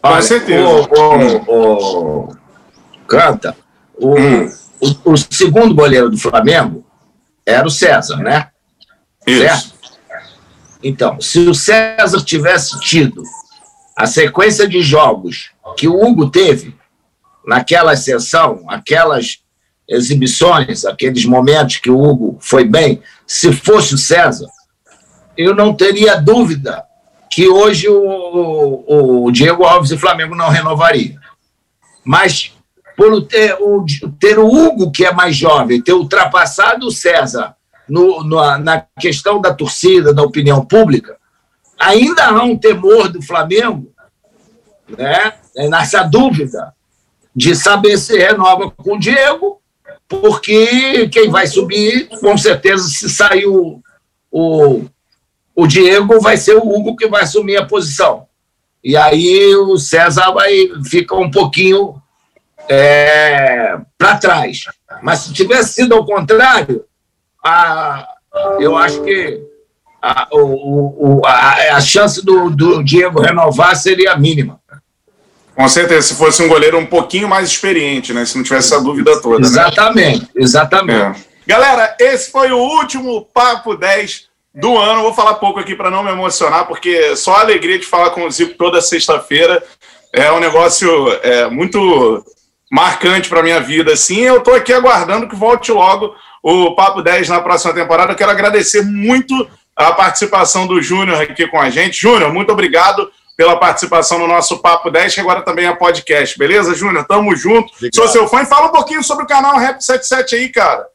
Com 0.02 0.22
certeza. 0.22 0.64
O, 0.64 0.84
o, 1.48 2.30
o, 2.30 2.36
Canta, 3.08 3.56
o, 4.00 4.18
hum. 4.18 4.52
O, 4.80 5.14
o, 5.14 5.18
segundo 5.18 5.76
goleiro 5.76 6.10
do 6.10 6.18
Flamengo 6.18 6.86
era 7.46 7.68
o 7.68 7.72
César, 7.72 8.18
né? 8.18 8.50
Isso. 9.28 9.40
Certo? 9.40 9.80
Então, 10.82 11.20
se 11.20 11.40
o 11.40 11.54
César 11.54 12.24
tivesse 12.24 12.80
tido 12.80 13.22
a 13.96 14.08
sequência 14.08 14.68
de 14.68 14.82
jogos 14.82 15.52
que 15.76 15.88
o 15.88 16.02
Hugo 16.02 16.30
teve 16.30 16.76
naquela 17.46 17.96
sessão, 17.96 18.64
aquelas 18.68 19.40
exibições, 19.88 20.86
aqueles 20.86 21.26
momentos 21.26 21.78
que 21.78 21.90
o 21.90 22.00
Hugo 22.02 22.38
foi 22.40 22.64
bem, 22.64 23.02
se 23.28 23.52
fosse 23.52 23.96
o 23.96 23.98
César, 23.98 24.48
eu 25.36 25.54
não 25.56 25.74
teria 25.74 26.16
dúvida 26.16 26.86
que 27.30 27.48
hoje 27.48 27.88
o, 27.90 29.26
o 29.26 29.32
Diego 29.32 29.64
Alves 29.64 29.92
e 29.92 29.96
o 29.96 30.00
Flamengo 30.00 30.36
não 30.36 30.50
renovaria. 30.50 31.20
Mas 32.04 32.54
por 33.00 33.22
ter 33.22 33.56
o, 33.62 33.86
ter 34.20 34.38
o 34.38 34.46
Hugo, 34.46 34.92
que 34.92 35.06
é 35.06 35.14
mais 35.14 35.34
jovem, 35.34 35.82
ter 35.82 35.94
ultrapassado 35.94 36.86
o 36.86 36.92
César 36.92 37.56
no, 37.88 38.26
no, 38.26 38.58
na 38.58 38.86
questão 39.00 39.40
da 39.40 39.54
torcida, 39.54 40.14
da 40.14 40.22
opinião 40.22 40.66
pública, 40.66 41.18
ainda 41.80 42.26
há 42.26 42.44
um 42.44 42.58
temor 42.58 43.08
do 43.08 43.22
Flamengo, 43.22 43.90
né, 44.98 45.34
nessa 45.70 46.04
dúvida 46.04 46.74
de 47.34 47.56
saber 47.56 47.98
se 47.98 48.18
renova 48.18 48.70
com 48.70 48.98
o 48.98 49.00
Diego, 49.00 49.62
porque 50.06 51.08
quem 51.08 51.30
vai 51.30 51.48
subir, 51.48 52.10
com 52.20 52.38
certeza, 52.38 52.86
se 52.90 53.10
saiu 53.10 53.82
o, 54.30 54.84
o 55.56 55.66
Diego 55.66 56.20
vai 56.20 56.36
ser 56.36 56.58
o 56.58 56.68
Hugo 56.68 56.98
que 56.98 57.08
vai 57.08 57.24
assumir 57.24 57.56
a 57.56 57.66
posição. 57.66 58.28
E 58.84 58.98
aí 58.98 59.56
o 59.56 59.78
César 59.78 60.32
vai 60.32 60.52
fica 60.84 61.16
um 61.16 61.32
pouquinho 61.32 61.99
é, 62.70 63.78
para 63.98 64.18
trás. 64.18 64.60
Mas 65.02 65.20
se 65.20 65.34
tivesse 65.34 65.74
sido 65.74 65.96
ao 65.96 66.06
contrário, 66.06 66.86
a, 67.44 68.08
eu 68.60 68.78
acho 68.78 69.02
que 69.02 69.42
a, 70.02 70.28
o, 70.32 71.18
o, 71.20 71.26
a, 71.26 71.76
a 71.76 71.82
chance 71.82 72.24
do, 72.24 72.50
do 72.50 72.84
Diego 72.84 73.20
renovar 73.20 73.76
seria 73.76 74.16
mínima. 74.16 74.60
Com 75.56 75.68
certeza, 75.68 76.08
se 76.08 76.16
fosse 76.16 76.42
um 76.42 76.48
goleiro 76.48 76.78
um 76.78 76.86
pouquinho 76.86 77.28
mais 77.28 77.50
experiente, 77.50 78.14
né? 78.14 78.24
Se 78.26 78.38
não 78.38 78.44
tivesse 78.44 78.74
essa 78.74 78.82
dúvida 78.82 79.20
toda. 79.22 79.46
Exatamente, 79.46 80.22
né? 80.22 80.28
exatamente. 80.38 81.20
É. 81.20 81.30
Galera, 81.46 81.98
esse 82.00 82.32
foi 82.32 82.52
o 82.52 82.58
último 82.58 83.26
Papo 83.34 83.76
10 83.76 84.30
do 84.56 84.78
ano. 84.78 85.02
Vou 85.02 85.14
falar 85.14 85.34
pouco 85.34 85.60
aqui 85.60 85.76
para 85.76 85.92
não 85.92 86.04
me 86.04 86.12
emocionar, 86.12 86.66
porque 86.66 87.14
só 87.18 87.36
a 87.36 87.42
alegria 87.42 87.78
de 87.78 87.86
falar 87.86 88.12
com 88.12 88.26
o 88.26 88.32
Zico 88.32 88.54
toda 88.54 88.80
sexta-feira 88.80 89.62
é 90.14 90.32
um 90.32 90.40
negócio 90.40 90.90
é, 91.24 91.50
muito 91.50 92.24
marcante 92.72 93.30
para 93.30 93.44
minha 93.44 93.60
vida. 93.60 93.94
Assim, 93.94 94.20
eu 94.20 94.38
estou 94.38 94.54
aqui 94.54 94.72
aguardando 94.72 95.28
que 95.28 95.36
volte 95.36 95.72
logo 95.72 96.16
o 96.44 96.76
Papo 96.76 97.02
10 97.02 97.30
na 97.30 97.42
próxima 97.42 97.74
temporada. 97.74 98.12
Eu 98.12 98.16
quero 98.16 98.32
agradecer 98.32 98.84
muito 98.84 99.48
a 99.76 99.92
participação 99.94 100.68
do 100.68 100.82
Júnior 100.82 101.22
aqui 101.22 101.48
com 101.48 101.60
a 101.60 101.70
gente. 101.70 102.02
Júnior, 102.02 102.34
muito 102.34 102.52
obrigado 102.52 103.10
pela 103.36 103.56
participação 103.58 104.20
no 104.20 104.28
nosso 104.28 104.62
Papo 104.62 104.92
10, 104.92 105.16
que 105.16 105.22
agora 105.22 105.42
também 105.42 105.66
é 105.66 105.74
podcast. 105.74 106.38
Beleza, 106.38 106.76
Júnior? 106.76 107.06
Tamo 107.06 107.34
junto. 107.36 107.74
Obrigado. 107.74 107.96
Sou 107.96 108.08
seu 108.10 108.28
fã 108.28 108.42
e 108.42 108.46
fala 108.46 108.68
um 108.68 108.72
pouquinho 108.72 109.02
sobre 109.02 109.24
o 109.24 109.28
canal 109.28 109.58
Rap 109.58 109.82
77 109.82 110.36
aí, 110.36 110.50
cara. 110.50 110.86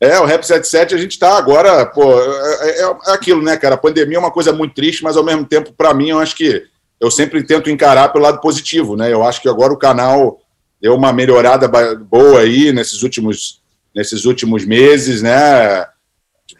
É, 0.00 0.18
o 0.18 0.24
Rap 0.24 0.42
77 0.42 0.94
a 0.94 0.98
gente 0.98 1.12
está 1.12 1.38
agora, 1.38 1.86
pô, 1.86 2.20
é, 2.20 2.68
é, 2.68 2.82
é, 2.82 3.12
aquilo, 3.12 3.42
né, 3.42 3.56
cara? 3.56 3.76
A 3.76 3.78
pandemia 3.78 4.16
é 4.16 4.20
uma 4.20 4.30
coisa 4.30 4.52
muito 4.52 4.74
triste, 4.74 5.02
mas 5.02 5.16
ao 5.16 5.24
mesmo 5.24 5.44
tempo, 5.44 5.72
para 5.72 5.94
mim, 5.94 6.10
eu 6.10 6.18
acho 6.18 6.34
que 6.34 6.64
eu 7.00 7.10
sempre 7.10 7.42
tento 7.44 7.70
encarar 7.70 8.08
pelo 8.08 8.24
lado 8.24 8.40
positivo, 8.40 8.96
né? 8.96 9.12
Eu 9.12 9.24
acho 9.24 9.40
que 9.40 9.48
agora 9.48 9.72
o 9.72 9.78
canal 9.78 10.38
deu 10.86 10.94
uma 10.94 11.12
melhorada 11.12 11.66
boa 11.98 12.42
aí 12.42 12.72
nesses 12.72 13.02
últimos, 13.02 13.60
nesses 13.92 14.24
últimos 14.24 14.64
meses, 14.64 15.20
né? 15.20 15.84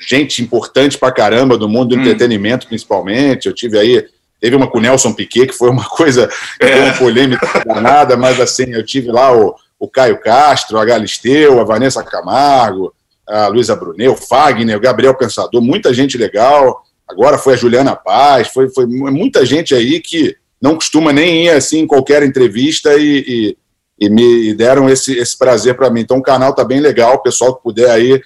Gente 0.00 0.42
importante 0.42 0.98
pra 0.98 1.12
caramba 1.12 1.56
do 1.56 1.68
mundo 1.68 1.90
do 1.90 1.96
hum. 1.96 2.00
entretenimento, 2.00 2.66
principalmente. 2.66 3.46
Eu 3.46 3.54
tive 3.54 3.78
aí, 3.78 4.04
teve 4.40 4.56
uma 4.56 4.66
com 4.66 4.78
o 4.78 4.80
Nelson 4.80 5.12
Piquet, 5.12 5.46
que 5.46 5.52
foi 5.52 5.70
uma 5.70 5.84
coisa, 5.88 6.28
é. 6.58 6.74
uma 6.74 6.94
polêmica 6.94 7.62
danada, 7.64 8.16
mas 8.16 8.40
assim, 8.40 8.64
eu 8.72 8.84
tive 8.84 9.12
lá 9.12 9.32
o, 9.32 9.54
o 9.78 9.88
Caio 9.88 10.20
Castro, 10.20 10.76
a 10.76 10.84
Galisteu, 10.84 11.60
a 11.60 11.64
Vanessa 11.64 12.02
Camargo, 12.02 12.92
a 13.28 13.46
Luísa 13.46 13.76
Brunet, 13.76 14.08
o 14.08 14.16
Fagner, 14.16 14.76
o 14.76 14.80
Gabriel 14.80 15.14
Pensador, 15.14 15.62
muita 15.62 15.94
gente 15.94 16.18
legal. 16.18 16.82
Agora 17.06 17.38
foi 17.38 17.54
a 17.54 17.56
Juliana 17.56 17.94
Paz, 17.94 18.48
foi, 18.48 18.68
foi 18.70 18.86
muita 18.86 19.46
gente 19.46 19.72
aí 19.72 20.00
que 20.00 20.36
não 20.60 20.74
costuma 20.74 21.12
nem 21.12 21.44
ir 21.44 21.50
assim 21.50 21.80
em 21.80 21.86
qualquer 21.86 22.24
entrevista 22.24 22.96
e, 22.96 23.24
e, 23.28 23.56
e 23.98 24.08
me 24.10 24.54
deram 24.54 24.88
esse, 24.88 25.16
esse 25.18 25.36
prazer 25.36 25.76
para 25.76 25.90
mim. 25.90 26.00
Então 26.00 26.18
o 26.18 26.22
canal 26.22 26.54
tá 26.54 26.64
bem 26.64 26.80
legal, 26.80 27.14
o 27.14 27.22
pessoal 27.22 27.54
que 27.54 27.62
puder 27.62 27.90
aí, 27.90 28.20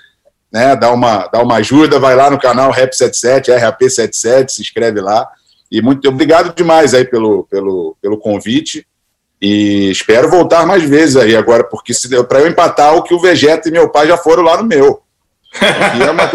né, 0.52 0.74
dar 0.74 0.92
uma, 0.92 1.26
dar 1.28 1.42
uma 1.42 1.56
ajuda, 1.56 1.98
vai 1.98 2.16
lá 2.16 2.30
no 2.30 2.38
canal 2.38 2.72
Rap77, 2.72 3.48
RAP77, 3.48 4.48
se 4.48 4.62
inscreve 4.62 5.00
lá. 5.00 5.28
E 5.70 5.80
muito 5.80 6.08
obrigado 6.08 6.54
demais 6.54 6.94
aí 6.94 7.04
pelo, 7.04 7.44
pelo, 7.44 7.96
pelo 8.02 8.18
convite. 8.18 8.84
E 9.40 9.90
espero 9.90 10.28
voltar 10.28 10.66
mais 10.66 10.82
vezes 10.82 11.16
aí 11.16 11.34
agora, 11.36 11.64
porque 11.64 11.94
se 11.94 12.08
deu 12.08 12.24
para 12.24 12.40
eu 12.40 12.48
empatar 12.48 12.94
o 12.94 13.02
que 13.02 13.14
o 13.14 13.20
Vegeta 13.20 13.68
e 13.68 13.72
meu 13.72 13.88
pai 13.88 14.06
já 14.08 14.16
foram 14.16 14.42
lá 14.42 14.56
no 14.56 14.64
meu. 14.64 15.02
É 15.62 16.10
uma... 16.10 16.30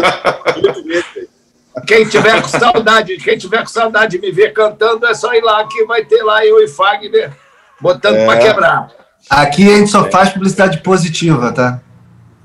Quem 1.86 2.08
tiver 2.08 2.40
com 2.40 2.48
saudade, 2.48 3.16
quem 3.18 3.36
tiver 3.36 3.60
com 3.60 3.68
saudade 3.68 4.12
de 4.12 4.18
me 4.18 4.32
ver 4.32 4.52
cantando, 4.52 5.06
é 5.06 5.14
só 5.14 5.34
ir 5.34 5.42
lá 5.42 5.66
que 5.68 5.84
vai 5.84 6.04
ter 6.04 6.22
lá 6.22 6.44
eu 6.44 6.58
e 6.64 6.68
Fagner 6.68 7.30
botando 7.80 8.16
é. 8.16 8.24
para 8.24 8.38
quebrar. 8.40 9.05
Aqui 9.28 9.72
a 9.72 9.78
gente 9.78 9.90
só 9.90 10.08
faz 10.10 10.30
publicidade 10.30 10.78
positiva, 10.82 11.52
tá? 11.52 11.80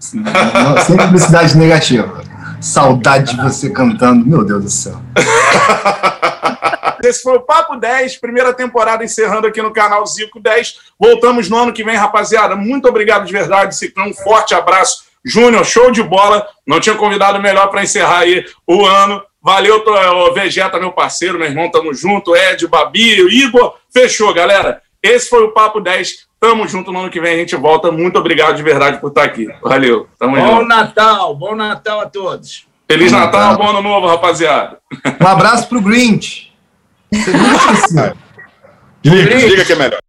sem 0.01 0.97
publicidade 0.97 1.55
negativa. 1.57 2.23
Saudade 2.59 3.35
de 3.35 3.41
você 3.41 3.69
cantando, 3.69 4.25
meu 4.25 4.43
Deus 4.43 4.63
do 4.63 4.69
céu. 4.69 4.99
Esse 7.03 7.23
foi 7.23 7.37
o 7.37 7.41
Papo 7.41 7.75
10, 7.77 8.17
primeira 8.17 8.53
temporada 8.53 9.03
encerrando 9.03 9.47
aqui 9.47 9.61
no 9.61 9.71
canal 9.71 10.05
Zico 10.05 10.39
10. 10.39 10.75
Voltamos 10.99 11.49
no 11.49 11.57
ano 11.57 11.73
que 11.73 11.83
vem, 11.83 11.95
rapaziada. 11.95 12.55
Muito 12.55 12.87
obrigado 12.87 13.25
de 13.25 13.33
verdade, 13.33 13.75
Ciclão. 13.75 14.07
Um 14.07 14.13
forte 14.13 14.53
abraço. 14.53 15.05
Júnior, 15.25 15.65
show 15.65 15.91
de 15.91 16.03
bola. 16.03 16.47
Não 16.65 16.79
tinha 16.79 16.95
convidado 16.95 17.41
melhor 17.41 17.67
para 17.69 17.83
encerrar 17.83 18.19
aí 18.19 18.45
o 18.67 18.85
ano. 18.85 19.23
Valeu, 19.41 19.83
Vegeta, 20.35 20.79
meu 20.79 20.91
parceiro, 20.91 21.39
meu 21.39 21.47
irmão, 21.47 21.71
tamo 21.71 21.91
junto. 21.93 22.35
Ed, 22.35 22.67
Babi, 22.67 23.21
Igor. 23.43 23.75
Fechou, 23.91 24.31
galera. 24.33 24.81
Esse 25.03 25.29
foi 25.29 25.43
o 25.43 25.51
Papo 25.51 25.79
10. 25.79 26.27
Tamo 26.39 26.67
junto 26.67 26.91
no 26.91 26.99
ano 26.99 27.09
que 27.09 27.21
vem, 27.21 27.35
a 27.35 27.37
gente 27.37 27.55
volta. 27.55 27.91
Muito 27.91 28.17
obrigado 28.17 28.55
de 28.55 28.63
verdade 28.63 28.99
por 28.99 29.09
estar 29.09 29.23
aqui. 29.23 29.47
Valeu. 29.61 30.07
Tamo 30.17 30.35
bom 30.35 30.47
junto. 30.47 30.67
Natal, 30.67 31.35
bom 31.35 31.55
Natal 31.55 32.01
a 32.01 32.05
todos. 32.07 32.67
Feliz 32.89 33.11
Natal, 33.11 33.51
Natal, 33.51 33.57
bom 33.57 33.69
ano 33.69 33.81
novo, 33.81 34.07
rapaziada. 34.07 34.79
Um 35.21 35.27
abraço 35.27 35.67
pro 35.69 35.81
Grinch. 35.81 36.51
Você 37.11 37.31
não 37.31 38.13
Diga, 39.01 39.47
diga 39.47 39.65
que 39.65 39.73
é 39.73 39.75
melhor. 39.75 39.99